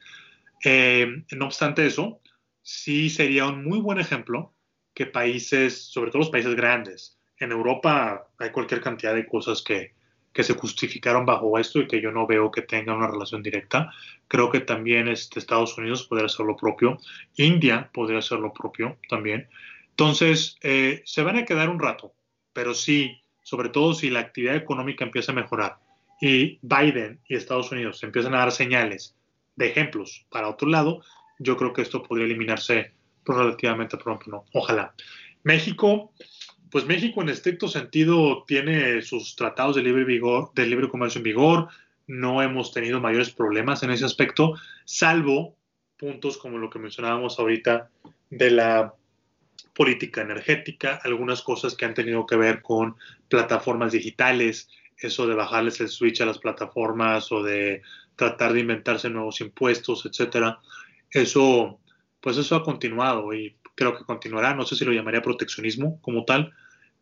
Eh, 0.63 1.23
no 1.31 1.45
obstante 1.45 1.85
eso, 1.85 2.21
sí 2.61 3.09
sería 3.09 3.47
un 3.47 3.65
muy 3.65 3.79
buen 3.79 3.99
ejemplo 3.99 4.53
que 4.93 5.05
países, 5.05 5.85
sobre 5.85 6.11
todo 6.11 6.19
los 6.19 6.29
países 6.29 6.55
grandes, 6.55 7.17
en 7.37 7.51
Europa 7.51 8.27
hay 8.37 8.51
cualquier 8.51 8.81
cantidad 8.81 9.13
de 9.13 9.25
cosas 9.25 9.61
que, 9.61 9.93
que 10.33 10.43
se 10.43 10.53
justificaron 10.53 11.25
bajo 11.25 11.57
esto 11.59 11.79
y 11.79 11.87
que 11.87 12.01
yo 12.01 12.11
no 12.11 12.25
veo 12.25 12.51
que 12.51 12.61
tengan 12.63 12.97
una 12.97 13.07
relación 13.07 13.43
directa. 13.43 13.91
Creo 14.27 14.49
que 14.49 14.59
también 14.59 15.07
este, 15.07 15.39
Estados 15.39 15.77
Unidos 15.77 16.05
podría 16.07 16.25
hacer 16.25 16.45
lo 16.45 16.55
propio, 16.55 16.97
India 17.35 17.89
podría 17.93 18.19
hacer 18.19 18.39
lo 18.39 18.51
propio 18.51 18.97
también. 19.09 19.47
Entonces, 19.89 20.57
eh, 20.61 21.03
se 21.05 21.21
van 21.21 21.37
a 21.37 21.45
quedar 21.45 21.69
un 21.69 21.79
rato, 21.79 22.13
pero 22.51 22.73
sí, 22.73 23.21
sobre 23.43 23.69
todo 23.69 23.93
si 23.93 24.09
la 24.09 24.21
actividad 24.21 24.55
económica 24.55 25.05
empieza 25.05 25.31
a 25.31 25.35
mejorar 25.35 25.77
y 26.19 26.57
Biden 26.61 27.19
y 27.27 27.35
Estados 27.35 27.71
Unidos 27.71 28.01
empiezan 28.01 28.33
a 28.33 28.39
dar 28.39 28.51
señales 28.51 29.15
de 29.55 29.67
ejemplos 29.67 30.25
para 30.29 30.47
otro 30.47 30.67
lado, 30.67 31.03
yo 31.37 31.57
creo 31.57 31.73
que 31.73 31.81
esto 31.81 32.01
podría 32.01 32.25
eliminarse 32.25 32.93
relativamente 33.25 33.97
pronto, 33.97 34.29
¿no? 34.29 34.45
Ojalá. 34.53 34.93
México, 35.43 36.13
pues 36.69 36.85
México 36.85 37.21
en 37.21 37.29
estricto 37.29 37.67
sentido 37.67 38.43
tiene 38.47 39.01
sus 39.01 39.35
tratados 39.35 39.75
de 39.75 39.83
libre, 39.83 40.03
vigor, 40.03 40.51
de 40.55 40.65
libre 40.65 40.89
comercio 40.89 41.19
en 41.19 41.23
vigor, 41.23 41.67
no 42.07 42.41
hemos 42.41 42.71
tenido 42.71 42.99
mayores 42.99 43.29
problemas 43.29 43.83
en 43.83 43.91
ese 43.91 44.05
aspecto, 44.05 44.55
salvo 44.85 45.55
puntos 45.97 46.37
como 46.37 46.57
lo 46.57 46.69
que 46.69 46.79
mencionábamos 46.79 47.39
ahorita 47.39 47.89
de 48.29 48.51
la 48.51 48.93
política 49.73 50.21
energética, 50.21 50.99
algunas 51.03 51.41
cosas 51.41 51.75
que 51.75 51.85
han 51.85 51.93
tenido 51.93 52.25
que 52.25 52.35
ver 52.35 52.61
con 52.61 52.95
plataformas 53.29 53.91
digitales, 53.91 54.69
eso 54.97 55.27
de 55.27 55.35
bajarles 55.35 55.79
el 55.81 55.89
switch 55.89 56.21
a 56.21 56.25
las 56.25 56.39
plataformas 56.39 57.31
o 57.31 57.41
de 57.43 57.81
tratar 58.15 58.53
de 58.53 58.61
inventarse 58.61 59.09
nuevos 59.09 59.41
impuestos, 59.41 60.05
etcétera. 60.05 60.59
Eso, 61.09 61.79
pues 62.23 62.37
eso 62.37 62.55
ha 62.55 62.63
continuado 62.63 63.33
y 63.33 63.57
creo 63.75 63.97
que 63.97 64.05
continuará. 64.05 64.55
No 64.55 64.63
sé 64.63 64.75
si 64.75 64.85
lo 64.85 64.93
llamaría 64.93 65.21
proteccionismo 65.21 65.99
como 66.01 66.23
tal, 66.23 66.53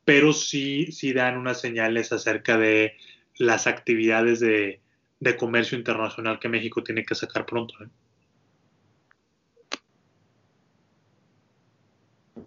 pero 0.04 0.34
sí, 0.34 0.92
sí 0.92 1.14
dan 1.14 1.38
unas 1.38 1.62
señales 1.62 2.12
acerca 2.12 2.58
de 2.58 2.96
las 3.38 3.68
actividades 3.68 4.40
de, 4.40 4.82
comercio 5.38 5.78
internacional 5.78 6.40
que 6.40 6.50
México 6.50 6.84
tiene 6.84 7.06
que 7.06 7.14
sacar 7.14 7.46
pronto. 7.46 7.76
¿eh? 7.84 7.88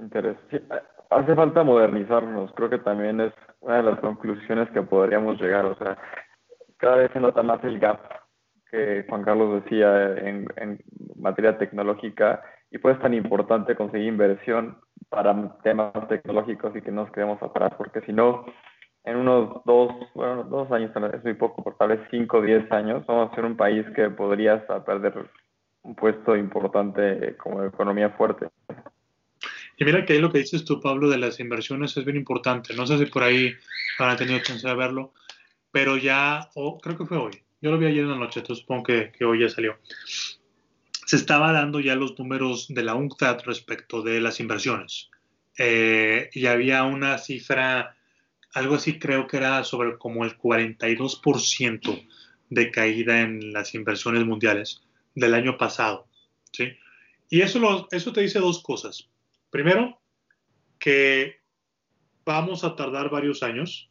Interesante. 0.01 0.63
Hace 1.11 1.35
falta 1.37 1.63
modernizarnos, 1.63 2.53
creo 2.57 2.71
que 2.71 2.79
también 2.79 3.21
es 3.21 3.33
una 3.61 3.77
de 3.77 3.83
las 3.85 4.01
conclusiones 4.01 4.69
que 4.71 4.83
podríamos 4.83 5.41
llegar. 5.41 5.65
O 5.65 5.77
sea, 5.77 5.97
cada 6.79 6.97
vez 6.97 7.13
se 7.13 7.21
nota 7.21 7.45
más 7.45 7.63
el 7.63 7.79
gap 7.79 8.01
que 8.69 9.05
Juan 9.09 9.23
Carlos 9.23 9.63
decía 9.63 10.17
en, 10.19 10.49
en 10.57 10.81
materia 11.17 11.57
tecnológica 11.57 12.43
y 12.71 12.79
pues 12.79 12.97
es 12.97 13.03
tan 13.03 13.15
importante 13.15 13.77
conseguir 13.77 14.09
inversión 14.09 14.79
para 15.09 15.57
temas 15.63 15.93
tecnológicos 16.09 16.75
y 16.77 16.83
que 16.83 16.91
no 16.91 17.03
nos 17.03 17.13
quedemos 17.13 17.43
atrás, 17.43 17.73
porque 17.77 18.01
si 18.03 18.13
no, 18.13 18.45
en 19.05 19.17
unos 19.17 19.63
dos, 19.65 19.93
bueno, 20.15 20.45
dos 20.45 20.71
años 20.73 20.91
es 21.13 21.25
muy 21.25 21.35
poco, 21.35 21.63
por 21.63 21.77
tal 21.77 21.89
vez 21.89 22.01
cinco 22.11 22.39
o 22.39 22.43
diez 22.43 22.71
años, 22.73 23.05
vamos 23.07 23.31
a 23.31 23.35
ser 23.35 23.45
un 23.45 23.57
país 23.57 23.87
que 23.95 24.11
podría 24.11 24.55
hasta 24.55 24.85
perder 24.85 25.29
un 25.83 25.95
puesto 25.95 26.35
importante 26.35 27.37
como 27.37 27.63
economía 27.63 28.11
fuerte. 28.11 28.49
Y 29.77 29.85
mira 29.85 30.05
que 30.05 30.15
ahí 30.15 30.21
lo 30.21 30.33
que 30.33 30.39
dices 30.39 30.65
tú, 30.65 30.81
Pablo, 30.81 31.11
de 31.11 31.19
las 31.19 31.41
inversiones 31.41 31.97
es 31.97 32.05
bien 32.05 32.17
importante. 32.17 32.75
No 32.75 32.87
sé 32.87 32.99
si 32.99 33.07
por 33.07 33.23
ahí 33.23 33.53
han 33.99 34.17
tenido 34.17 34.39
chance 34.41 34.67
de 34.67 34.75
verlo, 34.75 35.13
pero 35.71 35.97
ya, 35.97 36.49
creo 36.83 36.97
que 36.97 37.07
fue 37.07 37.19
hoy. 37.19 37.43
Yo 37.61 37.71
lo 37.71 37.79
vi 37.79 37.87
ayer 37.87 38.05
en 38.05 38.11
la 38.11 38.17
noche, 38.17 38.43
supongo 38.47 38.85
que, 38.85 39.13
que 39.13 39.25
hoy 39.25 39.41
ya 39.41 39.49
salió. 39.49 39.77
Se 41.07 41.17
estaba 41.17 41.53
dando 41.53 41.81
ya 41.81 41.95
los 41.97 42.19
números 42.19 42.67
de 42.69 42.83
la 42.83 42.95
UNCTAD 42.95 43.43
respecto 43.45 44.03
de 44.03 44.21
las 44.21 44.41
inversiones. 44.41 45.11
Eh, 45.59 46.31
y 46.33 46.47
había 46.47 46.85
una 46.85 47.19
cifra 47.19 47.97
algo 48.55 48.77
así 48.77 48.99
creo 48.99 49.27
que 49.27 49.37
era 49.37 49.65
sobre 49.65 49.99
como 49.99 50.25
el 50.25 50.39
42% 50.39 52.07
de 52.51 52.71
caída 52.71 53.21
en 53.21 53.53
las 53.53 53.75
inversiones 53.75 54.25
mundiales 54.25 54.83
del 55.15 55.35
año 55.35 55.59
pasado. 55.59 56.07
¿sí? 56.53 56.73
Y 57.29 57.43
eso, 57.43 57.89
eso 57.91 58.13
te 58.13 58.21
dice 58.21 58.39
dos 58.39 58.63
cosas. 58.63 59.09
Primero, 59.51 60.01
que 60.79 61.41
vamos 62.25 62.63
a 62.65 62.77
tardar 62.77 63.11
varios 63.11 63.43
años 63.43 63.91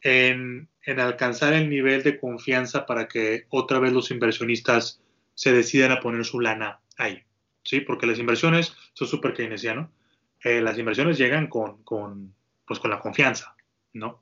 en, 0.00 0.68
alcanzar 0.86 1.52
el 1.52 1.68
nivel 1.68 2.02
de 2.02 2.18
confianza 2.18 2.86
para 2.86 3.06
que 3.06 3.44
otra 3.50 3.78
vez 3.78 3.92
los 3.92 4.10
inversionistas 4.10 4.99
se 5.40 5.54
decidan 5.54 5.90
a 5.90 6.00
poner 6.00 6.26
su 6.26 6.38
lana 6.38 6.80
ahí. 6.98 7.22
¿sí? 7.64 7.80
Porque 7.80 8.06
las 8.06 8.18
inversiones, 8.18 8.76
son 8.92 9.08
súper 9.08 9.32
keynesiano, 9.32 9.90
eh, 10.44 10.60
las 10.60 10.76
inversiones 10.76 11.16
llegan 11.16 11.46
con, 11.46 11.82
con, 11.82 12.34
pues 12.66 12.78
con 12.78 12.90
la 12.90 13.00
confianza, 13.00 13.56
¿no? 13.94 14.20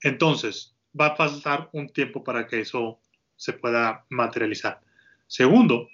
Entonces, 0.00 0.74
va 0.98 1.08
a 1.08 1.14
pasar 1.14 1.68
un 1.74 1.90
tiempo 1.90 2.24
para 2.24 2.46
que 2.46 2.60
eso 2.60 2.98
se 3.36 3.52
pueda 3.52 4.06
materializar. 4.08 4.80
Segundo, 5.26 5.90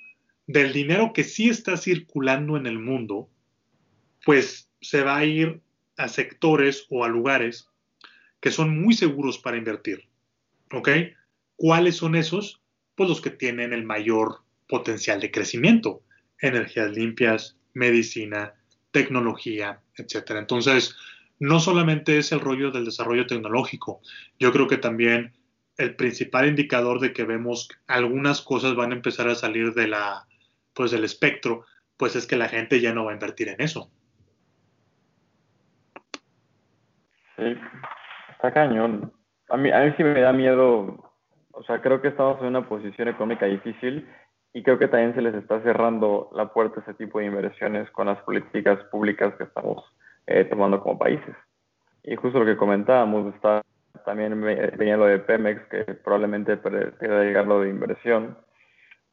del 0.47 0.73
dinero 0.73 1.13
que 1.13 1.25
sí 1.25 1.49
está 1.49 1.77
circulando 1.77 2.57
en 2.57 2.69
el 2.69 2.79
mundo, 2.79 3.29
pues 4.25 4.71
se 4.81 5.03
va 5.03 5.17
a 5.17 5.25
ir 5.25 5.61
a 5.97 6.07
sectores 6.07 6.87
o 6.89 7.05
a 7.05 7.09
lugares 7.09 7.69
que 8.39 8.53
son 8.53 8.81
muy 8.81 8.95
seguros 8.95 9.39
para 9.39 9.57
invertir. 9.57 10.09
¿Ok? 10.71 10.89
¿Cuáles 11.57 11.97
son 11.97 12.15
esos? 12.15 12.63
Pues 12.95 13.09
los 13.09 13.21
que 13.21 13.31
tienen 13.31 13.73
el 13.73 13.83
mayor 13.83 14.42
potencial 14.69 15.21
de 15.21 15.31
crecimiento. 15.31 16.03
Energías 16.41 16.91
limpias, 16.93 17.57
medicina, 17.75 18.55
tecnología, 18.91 19.81
etc. 19.97 20.33
Entonces, 20.33 20.97
no 21.39 21.59
solamente 21.61 22.19
es 22.19 22.33
el 22.33 22.41
rollo 22.41 22.71
del 22.71 22.85
desarrollo 22.85 23.27
tecnológico, 23.27 24.01
yo 24.39 24.53
creo 24.53 24.69
que 24.69 24.77
también 24.77 25.33
el 25.77 25.97
principal 25.97 26.47
indicador 26.47 27.01
de 27.01 27.13
que 27.13 27.25
vemos 27.25 27.69
algunas 27.87 28.43
cosas 28.43 28.77
van 28.77 28.93
a 28.93 28.95
empezar 28.95 29.29
a 29.29 29.35
salir 29.35 29.75
de 29.75 29.89
la, 29.89 30.27
pues 30.75 30.91
del 30.91 31.05
espectro, 31.05 31.65
pues 31.97 32.15
es 32.15 32.27
que 32.27 32.37
la 32.37 32.49
gente 32.49 32.81
ya 32.81 32.93
no 32.93 33.05
va 33.05 33.11
a 33.11 33.15
invertir 33.15 33.49
en 33.49 33.61
eso. 33.61 33.91
Sí, 37.37 37.57
está 38.31 38.53
cañón. 38.53 39.13
A 39.49 39.57
mí, 39.57 39.71
a 39.71 39.81
mí 39.81 39.93
sí 39.97 40.05
me 40.05 40.21
da 40.21 40.33
miedo, 40.33 41.13
o 41.51 41.63
sea, 41.65 41.81
creo 41.81 42.01
que 42.01 42.09
estamos 42.09 42.41
en 42.41 42.49
una 42.49 42.69
posición 42.69 43.09
económica 43.09 43.47
difícil 43.47 44.07
y 44.55 44.63
creo 44.63 44.79
que 44.79 44.89
también 44.89 45.15
se 45.15 45.23
les 45.23 45.35
está 45.35 45.61
cerrando 45.63 46.31
la 46.35 46.53
puerta 46.53 46.81
a 46.81 46.83
ese 46.83 46.95
tipo 46.95 47.19
de 47.19 47.27
inversiones 47.27 47.91
con 47.91 48.07
las 48.07 48.19
políticas 48.23 48.79
públicas 48.91 49.35
que 49.37 49.45
estamos 49.45 49.83
eh, 50.27 50.45
tomando 50.45 50.81
como 50.81 50.99
países. 50.99 51.35
Y 52.05 52.17
justo 52.17 52.41
lo 52.41 52.47
que 52.47 52.57
comentábamos, 52.57 53.35
está, 53.35 53.63
también 54.05 54.41
venía 54.41 54.97
lo 54.97 55.07
de 55.07 55.21
Pemex, 55.21 55.63
que 55.69 55.85
probablemente 55.95 56.57
pueda 56.57 57.25
llegar 57.25 57.47
lo 57.47 57.61
de 57.61 57.71
inversión. 57.71 58.37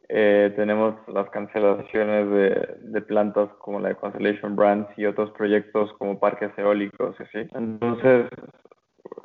Eh, 0.09 0.51
tenemos 0.55 0.95
las 1.07 1.29
cancelaciones 1.29 2.29
de, 2.31 2.77
de, 2.81 3.01
plantas 3.01 3.47
como 3.59 3.79
la 3.79 3.89
de 3.89 3.95
Constellation 3.95 4.55
Brands 4.55 4.89
y 4.97 5.05
otros 5.05 5.29
proyectos 5.31 5.93
como 5.99 6.19
parques 6.19 6.51
eólicos, 6.57 7.15
¿sí? 7.31 7.47
Entonces, 7.53 8.25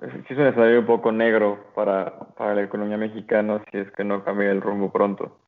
sí 0.01 0.35
es 0.35 0.39
un 0.39 0.47
escenario 0.47 0.81
un 0.81 0.87
poco 0.87 1.11
negro 1.11 1.59
para, 1.75 2.19
para 2.37 2.55
la 2.55 2.63
economía 2.63 2.99
mexicana 2.99 3.65
si 3.71 3.79
es 3.79 3.91
que 3.93 4.05
no 4.05 4.23
cambia 4.25 4.51
el 4.51 4.61
rumbo 4.61 4.93
pronto. 4.93 5.39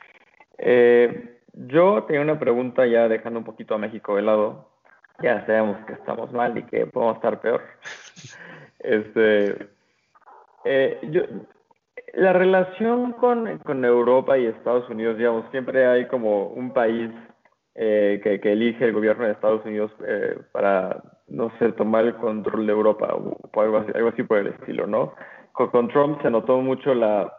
Eh, 0.59 1.41
yo 1.53 2.05
tenía 2.05 2.23
una 2.23 2.39
pregunta 2.39 2.87
ya 2.87 3.09
dejando 3.09 3.39
un 3.39 3.45
poquito 3.45 3.75
a 3.75 3.79
México 3.79 4.17
de 4.17 4.23
lado. 4.23 4.69
Ya 5.23 5.45
sabemos 5.47 5.79
que 5.87 5.95
estamos 5.95 6.31
mal 6.33 6.57
y 6.59 6.63
que 6.65 6.87
podemos 6.87 7.17
estar 7.17 7.41
peor. 7.41 7.63
este, 8.81 9.69
eh, 10.65 10.99
yo, 11.11 11.23
la 12.15 12.33
relación 12.33 13.13
con, 13.13 13.59
con, 13.59 13.85
Europa 13.85 14.37
y 14.37 14.47
Estados 14.47 14.89
Unidos, 14.91 15.17
digamos, 15.17 15.51
siempre 15.51 15.87
hay 15.87 16.07
como 16.07 16.49
un 16.49 16.73
país 16.73 17.11
eh, 17.75 18.21
que, 18.23 18.41
que, 18.41 18.53
elige 18.53 18.85
el 18.85 18.93
gobierno 18.93 19.25
de 19.25 19.33
Estados 19.33 19.65
Unidos 19.65 19.91
eh, 20.07 20.39
para, 20.53 21.03
no 21.29 21.51
sé, 21.59 21.73
tomar 21.73 22.05
el 22.05 22.17
control 22.17 22.67
de 22.67 22.73
Europa 22.73 23.15
o, 23.15 23.61
algo, 23.61 23.79
así, 23.79 23.93
algo 23.95 24.09
así 24.09 24.23
por 24.23 24.39
el 24.39 24.49
estilo, 24.49 24.87
¿no? 24.87 25.15
Con, 25.53 25.69
con 25.69 25.89
Trump 25.89 26.21
se 26.23 26.31
notó 26.31 26.61
mucho 26.61 26.95
la, 26.95 27.33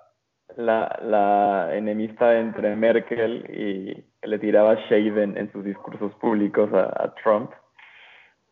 la, 0.56 1.00
la 1.04 1.76
enemistad 1.76 2.40
entre 2.40 2.76
Merkel 2.76 3.46
y 3.50 4.04
le 4.28 4.40
tiraba 4.40 4.76
shade 4.90 5.24
en, 5.24 5.52
sus 5.52 5.64
discursos 5.64 6.14
públicos 6.16 6.70
a, 6.74 7.14
Trump. 7.22 7.52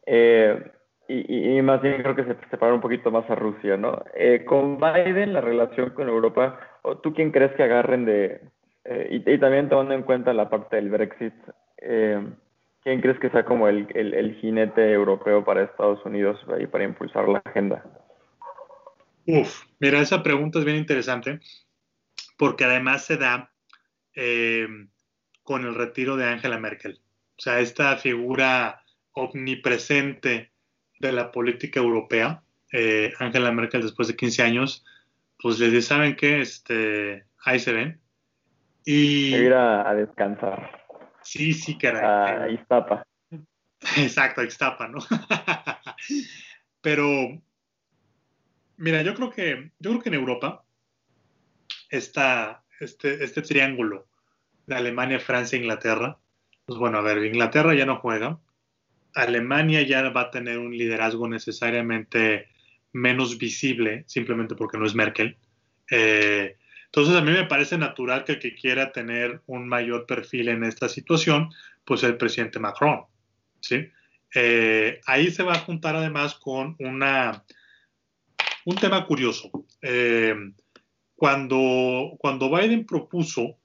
Eh, 0.06 0.72
y, 1.08 1.58
y, 1.58 1.62
más 1.62 1.82
bien 1.82 2.02
creo 2.02 2.16
que 2.16 2.26
se 2.26 2.36
separó 2.50 2.76
un 2.76 2.82
poquito 2.82 3.12
más 3.12 3.30
a 3.30 3.36
Rusia, 3.36 3.78
¿no? 3.78 4.04
Eh, 4.16 4.44
con 4.44 4.78
Biden, 4.80 5.34
la 5.34 5.42
relación 5.42 5.92
con 5.92 6.10
Europa, 6.10 6.60
¿tú 7.04 7.14
quién 7.14 7.32
crees 7.32 7.54
que 7.54 7.64
agarren 7.64 8.06
de... 8.06 8.42
Eh, 8.86 9.22
y, 9.26 9.32
y, 9.32 9.38
también 9.38 9.70
tomando 9.70 9.94
en 9.94 10.04
cuenta 10.04 10.34
la 10.34 10.50
parte 10.50 10.76
del 10.76 10.90
Brexit, 10.90 11.34
¿quién 11.78 13.02
crees 13.02 13.20
que 13.20 13.30
sea 13.30 13.46
como 13.46 13.68
el, 13.68 13.88
el, 13.94 14.14
el, 14.14 14.36
jinete 14.36 14.92
europeo 14.92 15.44
para 15.44 15.64
Estados 15.64 16.04
Unidos 16.06 16.40
y 16.60 16.66
para 16.68 16.84
impulsar 16.84 17.28
la 17.30 17.42
agenda? 17.46 17.84
Uf, 19.28 19.66
mira, 19.80 20.00
esa 20.00 20.22
pregunta 20.22 20.60
es 20.60 20.66
bien 20.66 20.78
interesante 20.78 21.40
porque 22.38 22.66
además 22.66 23.06
se 23.06 23.18
da 23.18 23.52
eh, 24.16 24.68
con 25.44 25.66
el 25.66 25.76
retiro 25.76 26.18
de 26.18 26.26
Angela 26.26 26.60
Merkel. 26.60 27.02
O 27.38 27.42
sea, 27.42 27.60
esta 27.60 27.98
figura 27.98 28.84
omnipresente 29.12 30.52
de 31.00 31.12
la 31.12 31.32
política 31.32 31.80
europea, 31.80 32.44
eh, 32.72 33.14
Angela 33.20 33.52
Merkel 33.52 33.82
después 33.82 34.08
de 34.08 34.16
15 34.16 34.44
años, 34.44 34.86
pues 35.40 35.60
les 35.60 35.72
dice, 35.72 35.88
¿saben 35.88 36.16
qué? 36.16 36.42
Este, 36.42 37.26
ahí 37.44 37.60
se 37.60 37.74
ven. 37.74 38.02
Y... 38.86 39.36
Ir 39.36 39.54
a, 39.54 39.94
descansar. 39.94 40.86
Sí, 41.22 41.54
sí, 41.54 41.78
caray. 41.78 42.04
A 42.04 42.50
Iztapa. 42.50 43.06
Exacto, 43.98 44.44
Iztapa, 44.44 44.88
¿no? 44.88 45.00
Pero, 46.82 47.42
mira, 48.78 49.02
yo 49.02 49.16
creo 49.16 49.30
que, 49.32 49.72
yo 49.80 49.92
creo 49.92 50.02
que 50.02 50.10
en 50.10 50.16
Europa 50.16 50.65
esta, 51.98 52.64
este, 52.80 53.24
este 53.24 53.42
triángulo 53.42 54.08
de 54.68 54.76
Alemania, 54.76 55.20
Francia 55.20 55.58
e 55.58 55.62
Inglaterra, 55.62 56.18
pues 56.66 56.80
bueno, 56.80 56.98
a 56.98 57.02
ver, 57.02 57.24
Inglaterra 57.24 57.74
ya 57.76 57.86
no 57.86 57.98
juega, 57.98 58.40
Alemania 59.14 59.82
ya 59.84 60.10
va 60.10 60.22
a 60.22 60.32
tener 60.32 60.58
un 60.58 60.76
liderazgo 60.76 61.28
necesariamente 61.28 62.50
menos 62.92 63.38
visible, 63.38 64.04
simplemente 64.08 64.56
porque 64.56 64.78
no 64.78 64.86
es 64.86 64.96
Merkel. 64.96 65.38
Eh, 65.92 66.58
entonces 66.86 67.16
a 67.16 67.22
mí 67.22 67.32
me 67.32 67.46
parece 67.46 67.78
natural 67.78 68.24
que 68.24 68.34
el 68.34 68.40
que 68.40 68.56
quiera 68.56 68.92
tener 68.92 69.42
un 69.48 69.68
mayor 69.68 70.06
perfil 70.06 70.50
en 70.50 70.64
esta 70.64 70.90
situación, 70.90 71.50
pues 71.84 72.04
el 72.04 72.18
presidente 72.18 72.60
Macron. 72.60 73.04
¿sí? 73.60 73.90
Eh, 74.34 75.02
ahí 75.06 75.30
se 75.30 75.44
va 75.44 75.54
a 75.54 75.60
juntar 75.60 75.96
además 75.96 76.36
con 76.36 76.76
una, 76.80 77.44
un 78.66 78.76
tema 78.76 79.06
curioso. 79.06 79.50
Eh, 79.82 80.36
cuando, 81.16 82.16
cuando 82.20 82.50
Biden 82.50 82.86
propuso 82.86 83.58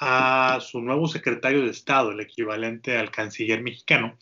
a 0.00 0.58
su 0.60 0.80
nuevo 0.80 1.08
secretario 1.08 1.62
de 1.62 1.70
Estado, 1.70 2.12
el 2.12 2.20
equivalente 2.20 2.96
al 2.96 3.10
canciller 3.10 3.62
mexicano, 3.62 4.16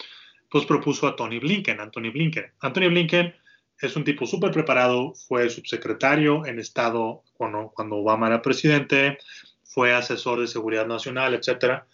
pues 0.51 0.65
propuso 0.65 1.07
a 1.07 1.17
Tony 1.17 1.39
Blinken, 1.39 1.81
Anthony 1.81 2.11
Blinken. 2.13 2.53
Anthony 2.61 2.89
Blinken 2.89 3.35
es 3.81 3.97
un 3.97 4.05
tipo 4.05 4.27
súper 4.27 4.53
preparado, 4.53 5.13
fue 5.15 5.51
subsecretario 5.51 6.47
en 6.47 6.59
Estado 6.59 7.23
cuando, 7.35 7.73
cuando 7.75 7.97
Obama 7.97 8.29
era 8.29 8.41
presidente, 8.41 9.19
fue 9.65 9.93
asesor 9.93 10.41
de 10.41 10.47
seguridad 10.47 10.87
nacional, 10.87 11.35
etcétera. 11.35 11.87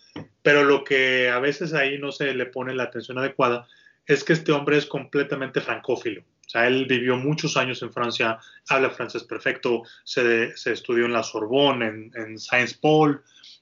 Pero 0.42 0.62
lo 0.62 0.84
que 0.84 1.28
a 1.28 1.40
veces 1.40 1.74
ahí 1.74 1.98
no 1.98 2.12
se 2.12 2.34
le 2.34 2.46
pone 2.46 2.74
la 2.74 2.84
atención 2.84 3.18
adecuada 3.18 3.66
es 4.06 4.22
que 4.22 4.32
este 4.32 4.52
hombre 4.52 4.76
es 4.76 4.86
completamente 4.86 5.60
francófilo. 5.60 6.22
Sea, 6.52 6.66
él 6.66 6.84
vivió 6.84 7.16
muchos 7.16 7.56
años 7.56 7.80
en 7.80 7.94
Francia, 7.94 8.38
habla 8.68 8.90
francés 8.90 9.24
perfecto, 9.24 9.84
se, 10.04 10.54
se 10.54 10.72
estudió 10.72 11.06
en 11.06 11.14
la 11.14 11.22
Sorbonne, 11.22 11.86
en, 11.86 12.12
en 12.14 12.36
Po, 12.78 13.08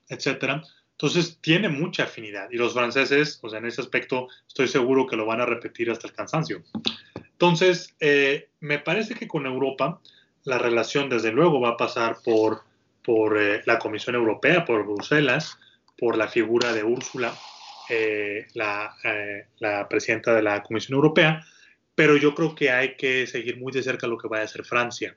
etc. 0.08 0.60
Entonces, 0.90 1.38
tiene 1.40 1.68
mucha 1.68 2.02
afinidad. 2.02 2.50
Y 2.50 2.56
los 2.56 2.72
franceses, 2.72 3.38
o 3.42 3.48
sea, 3.48 3.60
en 3.60 3.66
ese 3.66 3.80
aspecto, 3.80 4.26
estoy 4.48 4.66
seguro 4.66 5.06
que 5.06 5.14
lo 5.14 5.24
van 5.24 5.40
a 5.40 5.46
repetir 5.46 5.88
hasta 5.88 6.08
el 6.08 6.14
cansancio. 6.14 6.64
Entonces, 7.14 7.94
eh, 8.00 8.48
me 8.58 8.80
parece 8.80 9.14
que 9.14 9.28
con 9.28 9.46
Europa 9.46 10.00
la 10.42 10.58
relación, 10.58 11.08
desde 11.08 11.30
luego, 11.30 11.60
va 11.60 11.70
a 11.70 11.76
pasar 11.76 12.16
por, 12.24 12.64
por 13.04 13.40
eh, 13.40 13.62
la 13.66 13.78
Comisión 13.78 14.16
Europea, 14.16 14.64
por 14.64 14.84
Bruselas, 14.84 15.56
por 15.96 16.16
la 16.16 16.26
figura 16.26 16.72
de 16.72 16.82
Úrsula, 16.82 17.32
eh, 17.88 18.48
la, 18.54 18.96
la 19.60 19.88
presidenta 19.88 20.34
de 20.34 20.42
la 20.42 20.64
Comisión 20.64 20.96
Europea, 20.96 21.44
pero 22.00 22.16
yo 22.16 22.34
creo 22.34 22.54
que 22.54 22.70
hay 22.70 22.94
que 22.96 23.26
seguir 23.26 23.58
muy 23.58 23.72
de 23.72 23.82
cerca 23.82 24.06
lo 24.06 24.16
que 24.16 24.26
vaya 24.26 24.40
a 24.40 24.44
hacer 24.46 24.64
Francia. 24.64 25.14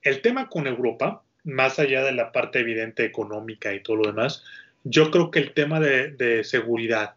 El 0.00 0.20
tema 0.20 0.48
con 0.48 0.68
Europa, 0.68 1.24
más 1.42 1.80
allá 1.80 2.04
de 2.04 2.12
la 2.12 2.30
parte 2.30 2.60
evidente 2.60 3.04
económica 3.04 3.74
y 3.74 3.82
todo 3.82 3.96
lo 3.96 4.12
demás, 4.12 4.44
yo 4.84 5.10
creo 5.10 5.32
que 5.32 5.40
el 5.40 5.52
tema 5.54 5.80
de, 5.80 6.44
seguridad 6.44 7.16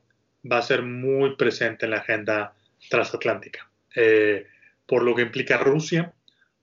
va 0.51 0.57
a 0.57 0.63
ser 0.63 0.81
muy 0.81 1.35
presente 1.35 1.85
en 1.85 1.91
la 1.91 1.97
agenda 1.97 2.55
transatlántica, 2.89 3.69
eh, 3.95 4.47
por 4.87 5.03
lo 5.03 5.13
que 5.13 5.21
implica 5.21 5.59
Rusia, 5.59 6.11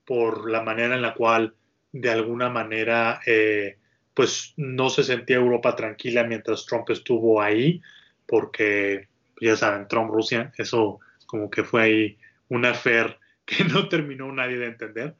por 0.03 0.51
la 0.51 0.61
manera 0.61 0.95
en 0.95 1.03
la 1.03 1.13
cual 1.13 1.53
de 1.93 2.09
alguna 2.09 2.49
manera 2.49 3.21
eh, 3.25 3.77
pues 4.13 4.53
no 4.57 4.89
se 4.89 5.05
sentía 5.05 5.37
Europa 5.37 5.73
tranquila 5.77 6.25
mientras 6.25 6.65
Trump 6.65 6.89
estuvo 6.89 7.41
ahí, 7.41 7.81
porque 8.25 9.07
ya 9.39 9.55
saben, 9.55 9.87
Trump 9.87 10.11
Rusia, 10.11 10.51
eso 10.57 10.99
como 11.27 11.49
que 11.49 11.63
fue 11.63 11.81
ahí 11.81 12.17
una 12.49 12.71
affair 12.71 13.17
que 13.45 13.63
no 13.73 13.87
terminó 13.89 14.31
nadie 14.31 14.57
de 14.57 14.67
entender, 14.67 15.15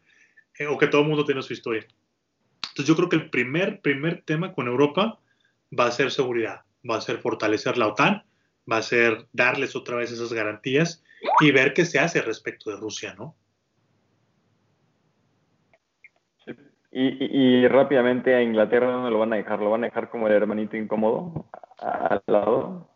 eh, 0.58 0.68
o 0.68 0.78
que 0.78 0.88
todo 0.88 1.02
el 1.02 1.08
mundo 1.08 1.26
tiene 1.26 1.42
su 1.42 1.54
historia. 1.54 1.86
Entonces 2.70 2.88
yo 2.88 2.96
creo 2.96 3.10
que 3.10 3.16
el 3.16 3.30
primer, 3.30 3.82
primer 3.82 4.22
tema 4.24 4.54
con 4.54 4.68
Europa 4.68 5.20
va 5.78 5.88
a 5.88 5.92
ser 5.92 6.12
seguridad, 6.12 6.62
va 6.90 6.98
a 6.98 7.02
ser 7.02 7.20
fortalecer 7.20 7.78
la 7.78 7.88
OTAN, 7.88 8.24
va 8.72 8.78
a 8.78 8.82
ser 8.82 9.28
darles 9.32 9.76
otra 9.76 9.96
vez 9.96 10.12
esas 10.12 10.34
garantías 10.34 11.04
y 11.40 11.52
ver 11.52 11.74
qué 11.74 11.86
se 11.86 12.00
hace 12.00 12.22
respecto 12.22 12.70
de 12.70 12.78
Rusia, 12.78 13.16
¿no? 13.18 13.36
Y, 16.98 17.68
rápidamente 17.68 18.34
a 18.34 18.42
Inglaterra 18.42 18.90
no 18.90 19.10
lo 19.10 19.20
van 19.20 19.34
a 19.34 19.36
dejar, 19.36 19.60
lo 19.60 19.70
van 19.70 19.84
a 19.84 19.88
dejar 19.88 20.10
como 20.10 20.28
el 20.28 20.34
hermanito 20.34 20.78
incómodo 20.78 21.46
al 21.78 22.24
lado. 22.26 22.90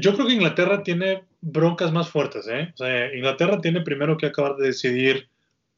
Yo 0.00 0.14
creo 0.14 0.26
que 0.26 0.34
Inglaterra 0.34 0.82
tiene 0.82 1.24
broncas 1.40 1.92
más 1.92 2.08
fuertes, 2.08 2.48
¿eh? 2.48 2.72
O 2.74 2.76
sea, 2.78 3.14
Inglaterra 3.14 3.60
tiene 3.60 3.82
primero 3.82 4.16
que 4.16 4.26
acabar 4.26 4.56
de 4.56 4.68
decidir 4.68 5.28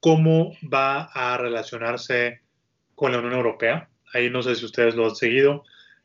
cómo 0.00 0.56
va 0.62 1.04
a 1.12 1.36
relacionarse 1.36 2.40
con 2.94 3.12
la 3.12 3.18
Unión 3.18 3.34
Europea. 3.34 3.88
Ahí 4.12 4.30
no 4.30 4.42
sé 4.42 4.54
si 4.54 4.64
ustedes 4.64 4.94
lo 4.94 5.06
han 5.06 5.16
seguido, 5.16 5.64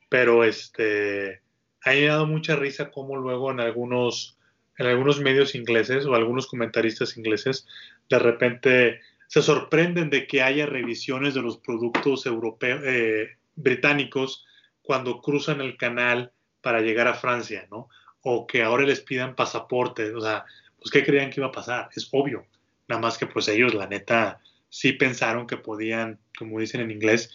pero 0.10 0.44
este, 0.44 1.42
ha 1.84 1.94
dado 1.94 2.26
mucha 2.26 2.56
risa 2.56 2.92
cómo 2.92 3.16
luego 3.16 3.52
en 3.52 3.60
algunos, 3.60 4.38
en 4.78 4.88
algunos 4.88 5.20
medios 5.20 5.54
ingleses 5.54 6.06
o 6.06 6.16
algunos 6.16 6.48
comentaristas 6.48 7.18
ingleses 7.18 7.68
de 8.10 8.20
repente 8.20 9.02
se 9.28 9.44
sorprenden 9.44 10.10
de 10.10 10.26
que 10.26 10.42
haya 10.42 10.66
revisiones 10.66 11.36
de 11.36 11.42
los 11.42 11.58
productos 11.58 12.26
europeos, 12.26 12.82
eh, 12.84 13.38
británicos 13.56 14.46
cuando 14.82 15.22
cruzan 15.22 15.62
el 15.62 15.78
canal 15.78 16.32
para 16.62 16.82
llegar 16.82 17.08
a 17.08 17.14
Francia, 17.14 17.68
¿no? 17.70 17.90
O 18.22 18.46
que 18.48 18.64
ahora 18.64 18.84
les 18.84 19.02
pidan 19.02 19.36
pasaportes, 19.36 20.14
o 20.14 20.22
sea, 20.22 20.46
pues 20.78 20.92
¿qué 20.92 21.04
creían 21.04 21.30
que 21.30 21.40
iba 21.40 21.48
a 21.48 21.52
pasar? 21.52 21.90
Es 21.96 22.10
obvio, 22.12 22.46
nada 22.88 23.02
más 23.02 23.18
que 23.18 23.28
pues 23.28 23.48
ellos, 23.48 23.74
la 23.74 23.88
neta, 23.88 24.42
sí 24.70 24.94
pensaron 24.94 25.48
que 25.48 25.58
podían, 25.58 26.20
como 26.38 26.60
dicen 26.60 26.82
en 26.82 26.92
inglés, 26.92 27.32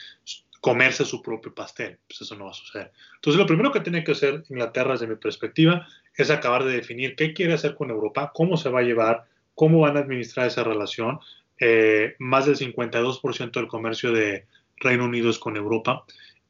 comerse 0.61 1.05
su 1.05 1.21
propio 1.21 1.55
pastel. 1.55 1.99
Pues 2.09 2.23
eso 2.23 2.35
no 2.37 2.47
va 2.47 2.53
a 2.53 2.55
suceder. 2.55 2.93
Entonces, 3.17 3.39
lo 3.39 3.47
primero 3.47 3.71
que 3.71 3.81
tiene 3.81 4.03
que 4.03 4.13
hacer 4.13 4.45
Inglaterra, 4.49 4.93
desde 4.93 5.07
mi 5.07 5.17
perspectiva, 5.17 5.87
es 6.17 6.31
acabar 6.31 6.65
de 6.65 6.73
definir 6.73 7.17
qué 7.17 7.35
quiere 7.35 7.53
hacer 7.53 7.75
con 7.75 7.91
Europa, 7.91 8.33
cómo 8.35 8.57
se 8.57 8.71
va 8.71 8.81
a 8.81 8.85
llevar, 8.85 9.27
cómo 9.55 9.81
van 9.81 9.97
a 9.97 10.01
administrar 10.01 10.47
esa 10.47 10.65
relación, 10.65 11.21
eh, 11.61 12.17
más 12.19 12.47
del 12.47 12.57
52% 12.57 13.61
del 13.61 13.69
comercio 13.69 14.13
de 14.13 14.47
Reino 14.79 15.05
Unido 15.05 15.31
es 15.31 15.39
con 15.39 15.57
Europa. 15.57 16.05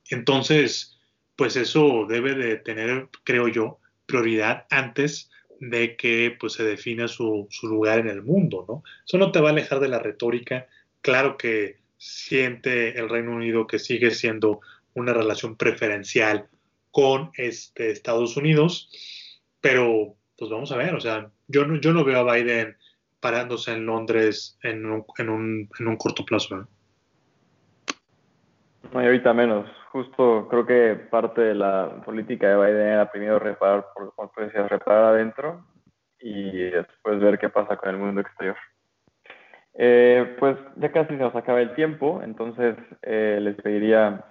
Entonces, 0.08 0.98
pues 1.36 1.56
eso 1.56 2.06
debe 2.08 2.34
de 2.34 2.56
tener, 2.56 3.08
creo 3.24 3.48
yo, 3.48 3.78
prioridad 4.06 4.66
antes 4.70 5.30
de 5.60 5.96
que 5.96 6.36
pues, 6.38 6.54
se 6.54 6.64
defina 6.64 7.08
su, 7.08 7.46
su, 7.50 7.68
lugar 7.68 7.98
en 7.98 8.08
el 8.08 8.22
mundo, 8.22 8.64
¿no? 8.68 8.82
Eso 9.06 9.18
no 9.18 9.32
te 9.32 9.40
va 9.40 9.48
a 9.48 9.52
alejar 9.52 9.80
de 9.80 9.88
la 9.88 9.98
retórica. 9.98 10.66
Claro 11.00 11.36
que 11.36 11.78
siente 11.96 12.98
el 12.98 13.08
Reino 13.08 13.32
Unido 13.32 13.66
que 13.66 13.78
sigue 13.78 14.10
siendo 14.10 14.60
una 14.94 15.12
relación 15.12 15.56
preferencial 15.56 16.48
con 16.90 17.30
este, 17.36 17.90
Estados 17.90 18.36
Unidos, 18.36 18.88
pero 19.60 20.14
pues 20.36 20.50
vamos 20.50 20.70
a 20.72 20.76
ver, 20.76 20.94
o 20.94 21.00
sea, 21.00 21.30
yo 21.48 21.64
no, 21.64 21.80
yo 21.80 21.92
no 21.92 22.04
veo 22.04 22.18
a 22.18 22.34
Biden 22.34 22.76
parándose 23.20 23.72
en 23.72 23.86
Londres 23.86 24.58
en 24.62 24.84
un, 24.86 25.04
en 25.18 25.28
un, 25.28 25.70
en 25.78 25.88
un 25.88 25.96
corto 25.96 26.24
plazo. 26.24 26.68
No, 28.92 29.00
ahorita 29.00 29.32
menos. 29.32 29.66
Justo 29.94 30.48
creo 30.48 30.66
que 30.66 30.96
parte 31.08 31.40
de 31.40 31.54
la 31.54 32.02
política 32.04 32.48
de 32.48 32.56
Biden 32.56 32.88
era 32.88 33.12
primero 33.12 33.38
reparar, 33.38 33.86
por, 33.94 34.12
como 34.16 34.28
decías, 34.36 34.68
reparar 34.68 35.04
adentro 35.14 35.64
y 36.18 36.50
después 36.50 37.20
ver 37.20 37.38
qué 37.38 37.48
pasa 37.48 37.76
con 37.76 37.90
el 37.90 37.98
mundo 37.98 38.20
exterior. 38.20 38.56
Eh, 39.74 40.34
pues 40.40 40.56
ya 40.78 40.90
casi 40.90 41.10
se 41.10 41.22
nos 41.22 41.36
acaba 41.36 41.60
el 41.60 41.76
tiempo, 41.76 42.20
entonces 42.24 42.74
eh, 43.02 43.38
les 43.40 43.54
pediría 43.62 44.24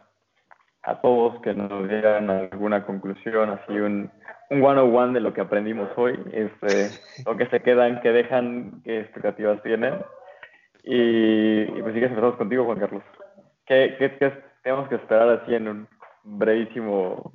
a 0.82 1.00
todos 1.00 1.42
que 1.42 1.54
nos 1.54 1.88
dieran 1.88 2.30
alguna 2.30 2.86
conclusión, 2.86 3.50
así 3.52 3.72
un, 3.72 4.12
one-on-one 4.50 5.14
de 5.14 5.22
lo 5.22 5.34
que 5.34 5.40
aprendimos 5.40 5.90
hoy, 5.96 6.20
este, 6.34 6.90
lo 7.26 7.38
que 7.38 7.46
se 7.46 7.62
quedan, 7.62 8.02
qué 8.02 8.12
dejan, 8.12 8.82
qué 8.84 9.00
expectativas 9.00 9.64
tienen. 9.64 9.94
Y, 10.84 11.68
pues 11.68 11.94
sí 11.94 12.02
que 12.02 12.10
contigo, 12.38 12.66
Juan 12.66 12.80
Carlos. 12.80 13.04
¿Qué, 13.66 13.96
qué, 13.98 14.53
tenemos 14.64 14.88
que 14.88 14.96
esperar 14.96 15.30
así 15.30 15.54
en 15.54 15.68
un 15.68 15.88
brevísimo 16.24 17.34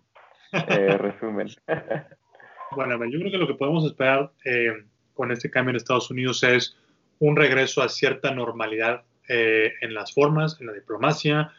eh, 0.52 0.96
resumen? 0.98 1.48
bueno, 2.72 3.04
yo 3.04 3.18
creo 3.18 3.30
que 3.30 3.38
lo 3.38 3.46
que 3.46 3.54
podemos 3.54 3.84
esperar 3.84 4.32
eh, 4.44 4.72
con 5.14 5.30
este 5.30 5.50
cambio 5.50 5.70
en 5.70 5.76
Estados 5.76 6.10
Unidos 6.10 6.42
es 6.42 6.76
un 7.18 7.36
regreso 7.36 7.82
a 7.82 7.88
cierta 7.88 8.32
normalidad 8.32 9.02
eh, 9.28 9.74
en 9.82 9.94
las 9.94 10.12
formas, 10.12 10.58
en 10.60 10.68
la 10.68 10.72
diplomacia, 10.72 11.52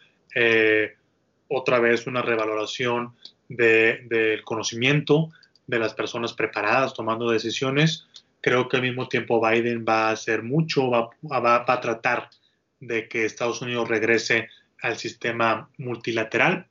otra 1.47 1.79
vez 1.79 2.05
una 2.05 2.21
revaloración 2.21 3.15
del 3.47 4.43
conocimiento 4.43 5.31
de 5.65 5.79
las 5.79 5.95
personas 5.95 6.33
preparadas 6.33 6.93
tomando 6.93 7.31
decisiones. 7.31 8.07
Creo 8.39 8.69
que 8.69 8.77
al 8.77 8.83
mismo 8.83 9.07
tiempo 9.07 9.41
Biden 9.41 9.83
va 9.87 10.09
a 10.09 10.11
hacer 10.11 10.43
mucho, 10.43 10.89
va, 10.91 11.09
va, 11.23 11.55
a 11.67 11.81
tratar 11.81 12.29
de 12.79 13.07
que 13.09 13.25
Estados 13.25 13.61
Unidos 13.63 13.89
regrese 13.89 14.49
al 14.81 14.97
sistema 14.97 15.69
multilateral. 15.77 16.67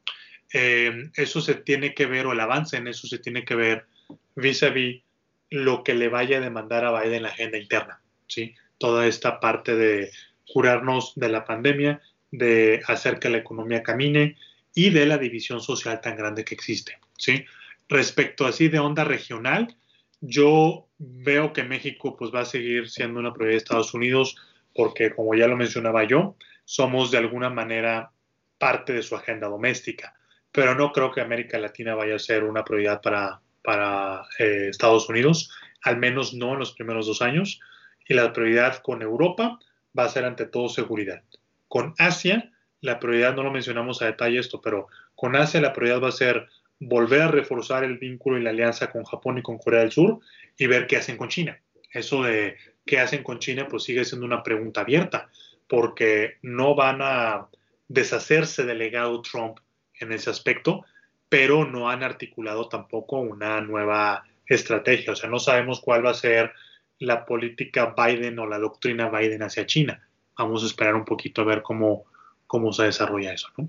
Eh, 0.52 1.10
eso 1.14 1.40
se 1.40 1.54
tiene 1.54 1.94
que 1.94 2.06
ver, 2.06 2.26
o 2.26 2.32
el 2.32 2.40
avance 2.40 2.76
en 2.76 2.88
eso 2.88 3.06
se 3.06 3.18
tiene 3.18 3.44
que 3.44 3.54
ver 3.54 3.86
vis 4.34 4.62
a 4.62 4.70
vis 4.70 5.02
lo 5.50 5.82
que 5.82 5.94
le 5.94 6.08
vaya 6.08 6.38
a 6.38 6.40
demandar 6.40 6.84
a 6.84 7.00
Biden 7.00 7.22
la 7.22 7.30
agenda 7.30 7.58
interna. 7.58 8.00
¿sí? 8.26 8.54
Toda 8.78 9.06
esta 9.06 9.40
parte 9.40 9.74
de 9.74 10.10
curarnos 10.46 11.12
de 11.16 11.28
la 11.28 11.44
pandemia, 11.44 12.00
de 12.30 12.82
hacer 12.86 13.18
que 13.18 13.30
la 13.30 13.38
economía 13.38 13.82
camine, 13.82 14.36
y 14.74 14.90
de 14.90 15.06
la 15.06 15.18
división 15.18 15.60
social 15.60 16.00
tan 16.00 16.16
grande 16.16 16.44
que 16.44 16.54
existe. 16.54 16.98
¿sí? 17.16 17.44
Respecto 17.88 18.46
así 18.46 18.68
de 18.68 18.78
onda 18.78 19.04
regional, 19.04 19.76
yo 20.20 20.86
veo 20.98 21.52
que 21.52 21.64
México 21.64 22.16
pues, 22.16 22.32
va 22.32 22.40
a 22.40 22.44
seguir 22.44 22.88
siendo 22.88 23.18
una 23.20 23.32
prioridad 23.32 23.54
de 23.54 23.58
Estados 23.58 23.94
Unidos 23.94 24.36
porque, 24.74 25.10
como 25.10 25.34
ya 25.34 25.48
lo 25.48 25.56
mencionaba 25.56 26.04
yo, 26.04 26.36
somos 26.68 27.10
de 27.10 27.16
alguna 27.16 27.48
manera 27.48 28.10
parte 28.58 28.92
de 28.92 29.02
su 29.02 29.16
agenda 29.16 29.48
doméstica, 29.48 30.14
pero 30.52 30.74
no 30.74 30.92
creo 30.92 31.10
que 31.10 31.22
América 31.22 31.58
Latina 31.58 31.94
vaya 31.94 32.16
a 32.16 32.18
ser 32.18 32.44
una 32.44 32.62
prioridad 32.62 33.00
para, 33.00 34.28
eh, 34.38 34.66
Estados 34.68 35.08
Unidos, 35.08 35.50
al 35.82 35.96
menos 35.96 36.34
no 36.34 36.52
en 36.52 36.58
los 36.58 36.74
primeros 36.74 37.06
dos 37.06 37.22
años, 37.22 37.58
y 38.06 38.12
la 38.12 38.34
prioridad 38.34 38.82
con 38.82 39.00
Europa 39.00 39.58
va 39.98 40.04
a 40.04 40.08
ser 40.10 40.26
ante 40.26 40.44
todo 40.44 40.68
seguridad. 40.68 41.22
Con 41.68 41.94
Asia, 41.96 42.52
la 42.82 43.00
prioridad, 43.00 43.34
no 43.34 43.44
lo 43.44 43.50
mencionamos 43.50 44.02
a 44.02 44.06
detalle 44.06 44.38
esto, 44.38 44.60
pero 44.60 44.88
con 45.14 45.36
Asia 45.36 45.62
la 45.62 45.72
prioridad 45.72 46.02
va 46.02 46.08
a 46.08 46.12
ser 46.12 46.48
volver 46.80 47.22
a 47.22 47.28
reforzar 47.28 47.82
el 47.82 47.96
vínculo 47.96 48.36
y 48.36 48.42
la 48.42 48.50
alianza 48.50 48.90
con 48.90 49.04
Japón 49.04 49.38
y 49.38 49.42
con 49.42 49.56
Corea 49.56 49.80
del 49.80 49.92
Sur 49.92 50.20
y 50.58 50.66
ver 50.66 50.86
qué 50.86 50.98
hacen 50.98 51.16
con 51.16 51.30
China. 51.30 51.58
Eso 51.90 52.24
de 52.24 52.58
qué 52.84 53.00
hacen 53.00 53.22
con 53.22 53.38
China 53.38 53.66
pues 53.70 53.84
sigue 53.84 54.04
siendo 54.04 54.26
una 54.26 54.42
pregunta 54.42 54.82
abierta, 54.82 55.30
porque 55.68 56.38
no 56.42 56.74
van 56.74 57.00
a 57.02 57.48
deshacerse 57.88 58.64
del 58.64 58.78
legado 58.78 59.22
Trump 59.22 59.58
en 60.00 60.12
ese 60.12 60.30
aspecto, 60.30 60.84
pero 61.28 61.64
no 61.64 61.90
han 61.90 62.02
articulado 62.02 62.68
tampoco 62.68 63.18
una 63.18 63.60
nueva 63.60 64.24
estrategia. 64.46 65.12
O 65.12 65.16
sea, 65.16 65.28
no 65.28 65.38
sabemos 65.38 65.80
cuál 65.80 66.04
va 66.04 66.10
a 66.10 66.14
ser 66.14 66.52
la 66.98 67.26
política 67.26 67.94
Biden 67.96 68.38
o 68.38 68.46
la 68.46 68.58
doctrina 68.58 69.08
Biden 69.08 69.42
hacia 69.42 69.66
China. 69.66 70.02
Vamos 70.36 70.62
a 70.62 70.66
esperar 70.66 70.94
un 70.94 71.04
poquito 71.04 71.42
a 71.42 71.44
ver 71.44 71.62
cómo, 71.62 72.04
cómo 72.46 72.72
se 72.72 72.84
desarrolla 72.84 73.32
eso, 73.32 73.48
¿no? 73.56 73.68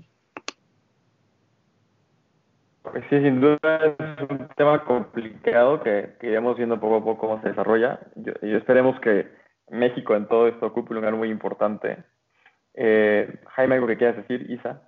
Pues 2.82 3.04
sí, 3.10 3.20
sin 3.20 3.40
duda 3.40 3.58
es 3.98 4.30
un 4.30 4.48
tema 4.56 4.84
complicado 4.84 5.82
que, 5.82 6.16
iremos 6.22 6.56
viendo 6.56 6.80
poco 6.80 6.96
a 6.96 7.04
poco 7.04 7.18
cómo 7.18 7.42
se 7.42 7.50
desarrolla. 7.50 8.00
Y 8.42 8.54
esperemos 8.54 8.98
que 9.00 9.28
México 9.70 10.14
en 10.14 10.26
todo 10.28 10.48
esto 10.48 10.66
ocupe 10.66 10.90
un 10.90 10.96
lugar 10.96 11.14
muy 11.14 11.30
importante. 11.30 12.04
Eh, 12.74 13.40
Jaime, 13.48 13.76
¿algo 13.76 13.86
que 13.86 13.96
quieras 13.96 14.16
decir, 14.16 14.50
Isa? 14.50 14.82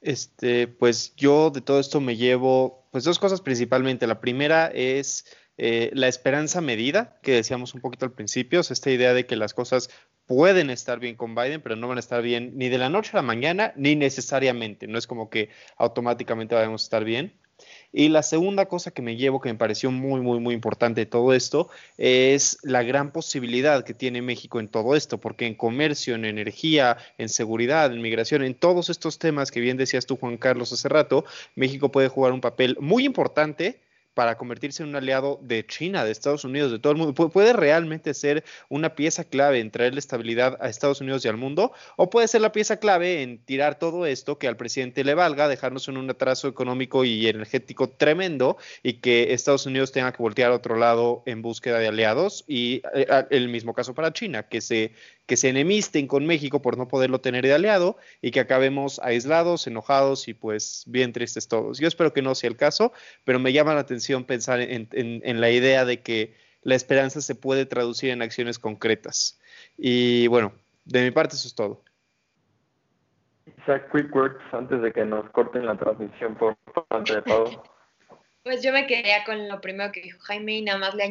Este, 0.00 0.68
pues 0.68 1.14
yo 1.16 1.50
de 1.50 1.60
todo 1.60 1.80
esto 1.80 2.00
me 2.00 2.16
llevo 2.16 2.86
pues 2.92 3.04
dos 3.04 3.18
cosas 3.18 3.40
principalmente. 3.40 4.06
La 4.06 4.20
primera 4.20 4.66
es 4.66 5.24
eh, 5.56 5.90
la 5.94 6.08
esperanza 6.08 6.60
medida, 6.60 7.18
que 7.22 7.32
decíamos 7.32 7.74
un 7.74 7.80
poquito 7.80 8.04
al 8.04 8.12
principio, 8.12 8.60
es 8.60 8.70
esta 8.70 8.90
idea 8.90 9.14
de 9.14 9.26
que 9.26 9.36
las 9.36 9.54
cosas 9.54 9.90
pueden 10.26 10.70
estar 10.70 10.98
bien 11.00 11.16
con 11.16 11.34
Biden, 11.34 11.60
pero 11.60 11.76
no 11.76 11.88
van 11.88 11.98
a 11.98 12.00
estar 12.00 12.22
bien 12.22 12.52
ni 12.56 12.68
de 12.68 12.78
la 12.78 12.88
noche 12.88 13.10
a 13.12 13.16
la 13.16 13.22
mañana, 13.22 13.72
ni 13.76 13.96
necesariamente. 13.96 14.86
No 14.86 14.98
es 14.98 15.06
como 15.06 15.30
que 15.30 15.50
automáticamente 15.76 16.54
vamos 16.54 16.82
a 16.82 16.86
estar 16.86 17.04
bien. 17.04 17.34
Y 17.92 18.08
la 18.08 18.22
segunda 18.24 18.66
cosa 18.66 18.90
que 18.90 19.02
me 19.02 19.16
llevo, 19.16 19.40
que 19.40 19.50
me 19.50 19.58
pareció 19.58 19.90
muy, 19.90 20.20
muy, 20.20 20.40
muy 20.40 20.54
importante 20.54 21.06
todo 21.06 21.32
esto, 21.32 21.68
es 21.96 22.58
la 22.62 22.82
gran 22.82 23.12
posibilidad 23.12 23.84
que 23.84 23.94
tiene 23.94 24.20
México 24.20 24.58
en 24.58 24.68
todo 24.68 24.96
esto, 24.96 25.18
porque 25.18 25.46
en 25.46 25.54
comercio, 25.54 26.16
en 26.16 26.24
energía, 26.24 26.96
en 27.18 27.28
seguridad, 27.28 27.92
en 27.92 28.02
migración, 28.02 28.42
en 28.42 28.54
todos 28.54 28.90
estos 28.90 29.18
temas 29.18 29.52
que 29.52 29.60
bien 29.60 29.76
decías 29.76 30.06
tú, 30.06 30.16
Juan 30.16 30.38
Carlos, 30.38 30.72
hace 30.72 30.88
rato, 30.88 31.24
México 31.54 31.92
puede 31.92 32.08
jugar 32.08 32.32
un 32.32 32.40
papel 32.40 32.76
muy 32.80 33.04
importante 33.04 33.80
para 34.14 34.36
convertirse 34.36 34.82
en 34.82 34.90
un 34.90 34.96
aliado 34.96 35.38
de 35.42 35.66
China, 35.66 36.04
de 36.04 36.12
Estados 36.12 36.44
Unidos, 36.44 36.72
de 36.72 36.78
todo 36.78 36.92
el 36.92 36.98
mundo. 36.98 37.14
puede 37.14 37.52
realmente 37.52 38.14
ser 38.14 38.44
una 38.68 38.94
pieza 38.94 39.24
clave 39.24 39.60
en 39.60 39.70
traerle 39.70 39.98
estabilidad 39.98 40.56
a 40.60 40.68
Estados 40.68 41.00
Unidos 41.00 41.24
y 41.24 41.28
al 41.28 41.36
mundo, 41.36 41.72
o 41.96 42.10
puede 42.10 42.28
ser 42.28 42.40
la 42.40 42.52
pieza 42.52 42.78
clave 42.78 43.22
en 43.22 43.38
tirar 43.38 43.78
todo 43.78 44.06
esto 44.06 44.38
que 44.38 44.48
al 44.48 44.56
presidente 44.56 45.04
le 45.04 45.14
valga, 45.14 45.48
dejarnos 45.48 45.88
en 45.88 45.96
un 45.96 46.08
atraso 46.08 46.48
económico 46.48 47.04
y 47.04 47.26
energético 47.26 47.90
tremendo 47.90 48.56
y 48.82 48.94
que 48.94 49.32
Estados 49.32 49.66
Unidos 49.66 49.92
tenga 49.92 50.12
que 50.12 50.22
voltear 50.22 50.52
a 50.52 50.54
otro 50.54 50.76
lado 50.76 51.22
en 51.26 51.42
búsqueda 51.42 51.78
de 51.78 51.88
aliados 51.88 52.44
y 52.46 52.82
eh, 52.94 53.06
el 53.30 53.48
mismo 53.48 53.74
caso 53.74 53.94
para 53.94 54.12
China, 54.12 54.44
que 54.44 54.60
se 54.60 54.92
que 55.26 55.38
se 55.38 55.48
enemisten 55.48 56.06
con 56.06 56.26
México 56.26 56.60
por 56.60 56.76
no 56.76 56.86
poderlo 56.86 57.20
tener 57.20 57.46
de 57.46 57.54
aliado 57.54 57.96
y 58.20 58.30
que 58.30 58.40
acabemos 58.40 59.00
aislados, 59.02 59.66
enojados 59.66 60.28
y 60.28 60.34
pues 60.34 60.84
bien 60.86 61.14
tristes 61.14 61.48
todos. 61.48 61.78
Yo 61.78 61.88
espero 61.88 62.12
que 62.12 62.20
no 62.20 62.34
sea 62.34 62.50
el 62.50 62.56
caso, 62.56 62.92
pero 63.24 63.38
me 63.38 63.52
llama 63.52 63.72
la 63.72 63.80
atención 63.80 64.03
pensar 64.24 64.60
en, 64.60 65.40
la 65.40 65.50
idea 65.50 65.84
de 65.84 66.02
que 66.02 66.36
la 66.62 66.74
esperanza 66.74 67.20
se 67.20 67.34
puede 67.34 67.66
traducir 67.66 68.10
en 68.10 68.22
acciones 68.22 68.58
concretas. 68.58 69.40
Y 69.76 70.26
bueno, 70.28 70.52
de 70.84 71.02
mi 71.02 71.10
parte 71.10 71.36
eso 71.36 71.48
es 71.48 71.54
todo. 71.54 71.82
Isaac, 73.62 73.90
quick 73.92 74.14
words 74.14 74.40
antes 74.52 74.80
de 74.82 74.92
que 74.92 75.04
nos 75.04 75.28
corten 75.30 75.66
la 75.66 75.76
transmisión 75.76 76.34
por 76.36 76.56
parte 76.88 77.16
de 77.16 77.22
Pablo. 77.22 77.62
Pues 78.44 78.62
yo 78.62 78.74
me 78.74 78.86
quedaría 78.86 79.24
con 79.24 79.48
lo 79.48 79.62
primero 79.62 79.90
que 79.90 80.02
dijo 80.02 80.18
Jaime 80.20 80.58
y 80.58 80.60
nada 80.60 80.78
más 80.78 80.94
le 80.94 81.04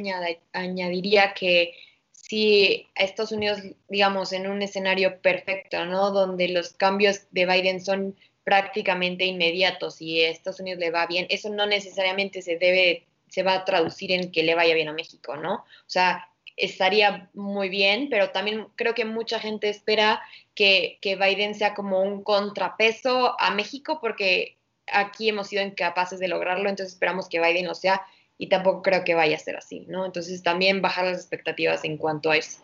añadiría 0.53 1.33
que 1.33 1.73
si 2.11 2.87
Estados 2.93 3.31
Unidos, 3.31 3.59
digamos, 3.89 4.33
en 4.33 4.47
un 4.47 4.61
escenario 4.61 5.19
perfecto, 5.19 5.83
¿no? 5.85 6.11
Donde 6.11 6.47
los 6.49 6.73
cambios 6.73 7.25
de 7.31 7.47
Biden 7.47 7.81
son 7.81 8.15
prácticamente 8.43 9.25
inmediatos 9.25 10.01
y 10.01 10.21
a 10.21 10.29
Estados 10.29 10.59
Unidos 10.59 10.79
le 10.79 10.91
va 10.91 11.07
bien, 11.07 11.25
eso 11.29 11.49
no 11.49 11.65
necesariamente 11.65 12.41
se 12.41 12.57
debe, 12.57 13.05
se 13.29 13.43
va 13.43 13.53
a 13.53 13.65
traducir 13.65 14.11
en 14.11 14.31
que 14.31 14.43
le 14.43 14.55
vaya 14.55 14.75
bien 14.75 14.89
a 14.89 14.93
México, 14.93 15.37
¿no? 15.37 15.55
O 15.55 15.87
sea, 15.87 16.27
estaría 16.57 17.29
muy 17.33 17.69
bien, 17.69 18.07
pero 18.09 18.29
también 18.29 18.67
creo 18.75 18.93
que 18.93 19.05
mucha 19.05 19.39
gente 19.39 19.69
espera 19.69 20.21
que, 20.55 20.97
que 21.01 21.15
Biden 21.15 21.55
sea 21.55 21.73
como 21.73 22.01
un 22.01 22.23
contrapeso 22.23 23.35
a 23.39 23.51
México 23.51 23.99
porque 24.01 24.57
aquí 24.91 25.29
hemos 25.29 25.47
sido 25.47 25.63
incapaces 25.63 26.19
de 26.19 26.27
lograrlo, 26.27 26.69
entonces 26.69 26.93
esperamos 26.93 27.29
que 27.29 27.39
Biden 27.39 27.67
lo 27.67 27.75
sea 27.75 28.05
y 28.37 28.47
tampoco 28.47 28.81
creo 28.81 29.03
que 29.03 29.15
vaya 29.15 29.37
a 29.37 29.39
ser 29.39 29.55
así, 29.55 29.85
¿no? 29.87 30.05
Entonces 30.05 30.43
también 30.43 30.81
bajar 30.81 31.05
las 31.05 31.17
expectativas 31.17 31.83
en 31.85 31.97
cuanto 31.97 32.29
a 32.31 32.37
eso. 32.37 32.61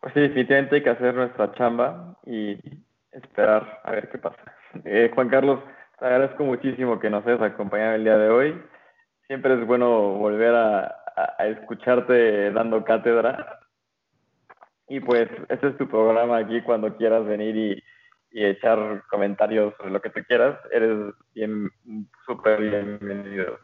Pues 0.00 0.14
sí, 0.14 0.20
definitivamente 0.20 0.76
hay 0.76 0.82
que 0.82 0.90
hacer 0.90 1.14
nuestra 1.14 1.52
chamba 1.54 2.16
y 2.24 2.56
esperar 3.12 3.80
a 3.84 3.90
ver 3.92 4.08
qué 4.10 4.18
pasa. 4.18 4.38
Eh, 4.84 5.10
Juan 5.12 5.28
Carlos, 5.28 5.58
te 5.98 6.06
agradezco 6.06 6.44
muchísimo 6.44 7.00
que 7.00 7.10
nos 7.10 7.26
hayas 7.26 7.42
acompañado 7.42 7.96
el 7.96 8.04
día 8.04 8.16
de 8.16 8.30
hoy. 8.30 8.62
Siempre 9.26 9.54
es 9.54 9.66
bueno 9.66 10.12
volver 10.12 10.54
a, 10.54 10.96
escucharte 11.40 12.52
dando 12.52 12.84
cátedra. 12.84 13.58
Y 14.86 15.00
pues 15.00 15.28
este 15.48 15.68
es 15.70 15.76
tu 15.76 15.88
programa 15.88 16.38
aquí 16.38 16.62
cuando 16.62 16.96
quieras 16.96 17.26
venir 17.26 17.56
y, 17.56 17.82
y 18.30 18.44
echar 18.44 19.02
comentarios 19.10 19.74
sobre 19.76 19.90
lo 19.90 20.00
que 20.00 20.10
tú 20.10 20.20
quieras. 20.28 20.56
Eres 20.70 21.12
bien, 21.34 21.68
súper 22.24 22.60
bienvenido. 22.60 23.58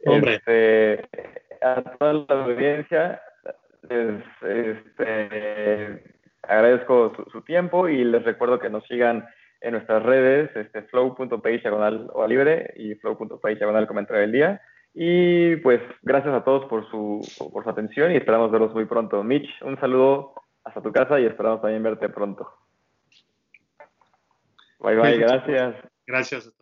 Este, 0.00 1.08
a 1.62 1.82
toda 1.98 2.12
la 2.12 2.44
audiencia, 2.44 3.22
les 3.88 4.22
este, 4.42 6.17
agradezco 6.42 7.12
su, 7.30 7.42
tiempo 7.42 7.88
y 7.88 8.04
les 8.04 8.24
recuerdo 8.24 8.58
que 8.58 8.70
nos 8.70 8.84
sigan 8.86 9.26
en 9.60 9.72
nuestras 9.72 10.02
redes, 10.02 10.54
este, 10.54 10.82
flow.page 10.82 11.60
diagonal 11.60 12.08
o 12.12 12.26
libre 12.26 12.72
y 12.76 12.94
flow.page 12.94 13.56
diagonal 13.56 13.86
comentario 13.86 14.22
del 14.22 14.32
día. 14.32 14.60
Y 14.94 15.56
pues 15.56 15.80
gracias 16.02 16.34
a 16.34 16.44
todos 16.44 16.64
por 16.66 16.88
su, 16.90 17.20
por 17.52 17.64
su 17.64 17.70
atención 17.70 18.12
y 18.12 18.16
esperamos 18.16 18.50
verlos 18.50 18.74
muy 18.74 18.86
pronto. 18.86 19.22
Mitch, 19.22 19.50
un 19.62 19.78
saludo 19.80 20.34
hasta 20.64 20.82
tu 20.82 20.92
casa 20.92 21.20
y 21.20 21.26
esperamos 21.26 21.60
también 21.60 21.82
verte 21.82 22.08
pronto. 22.08 22.48
Bye 24.80 24.96
bye, 24.96 25.18
gracias. 25.18 25.74
Gracias. 26.06 26.58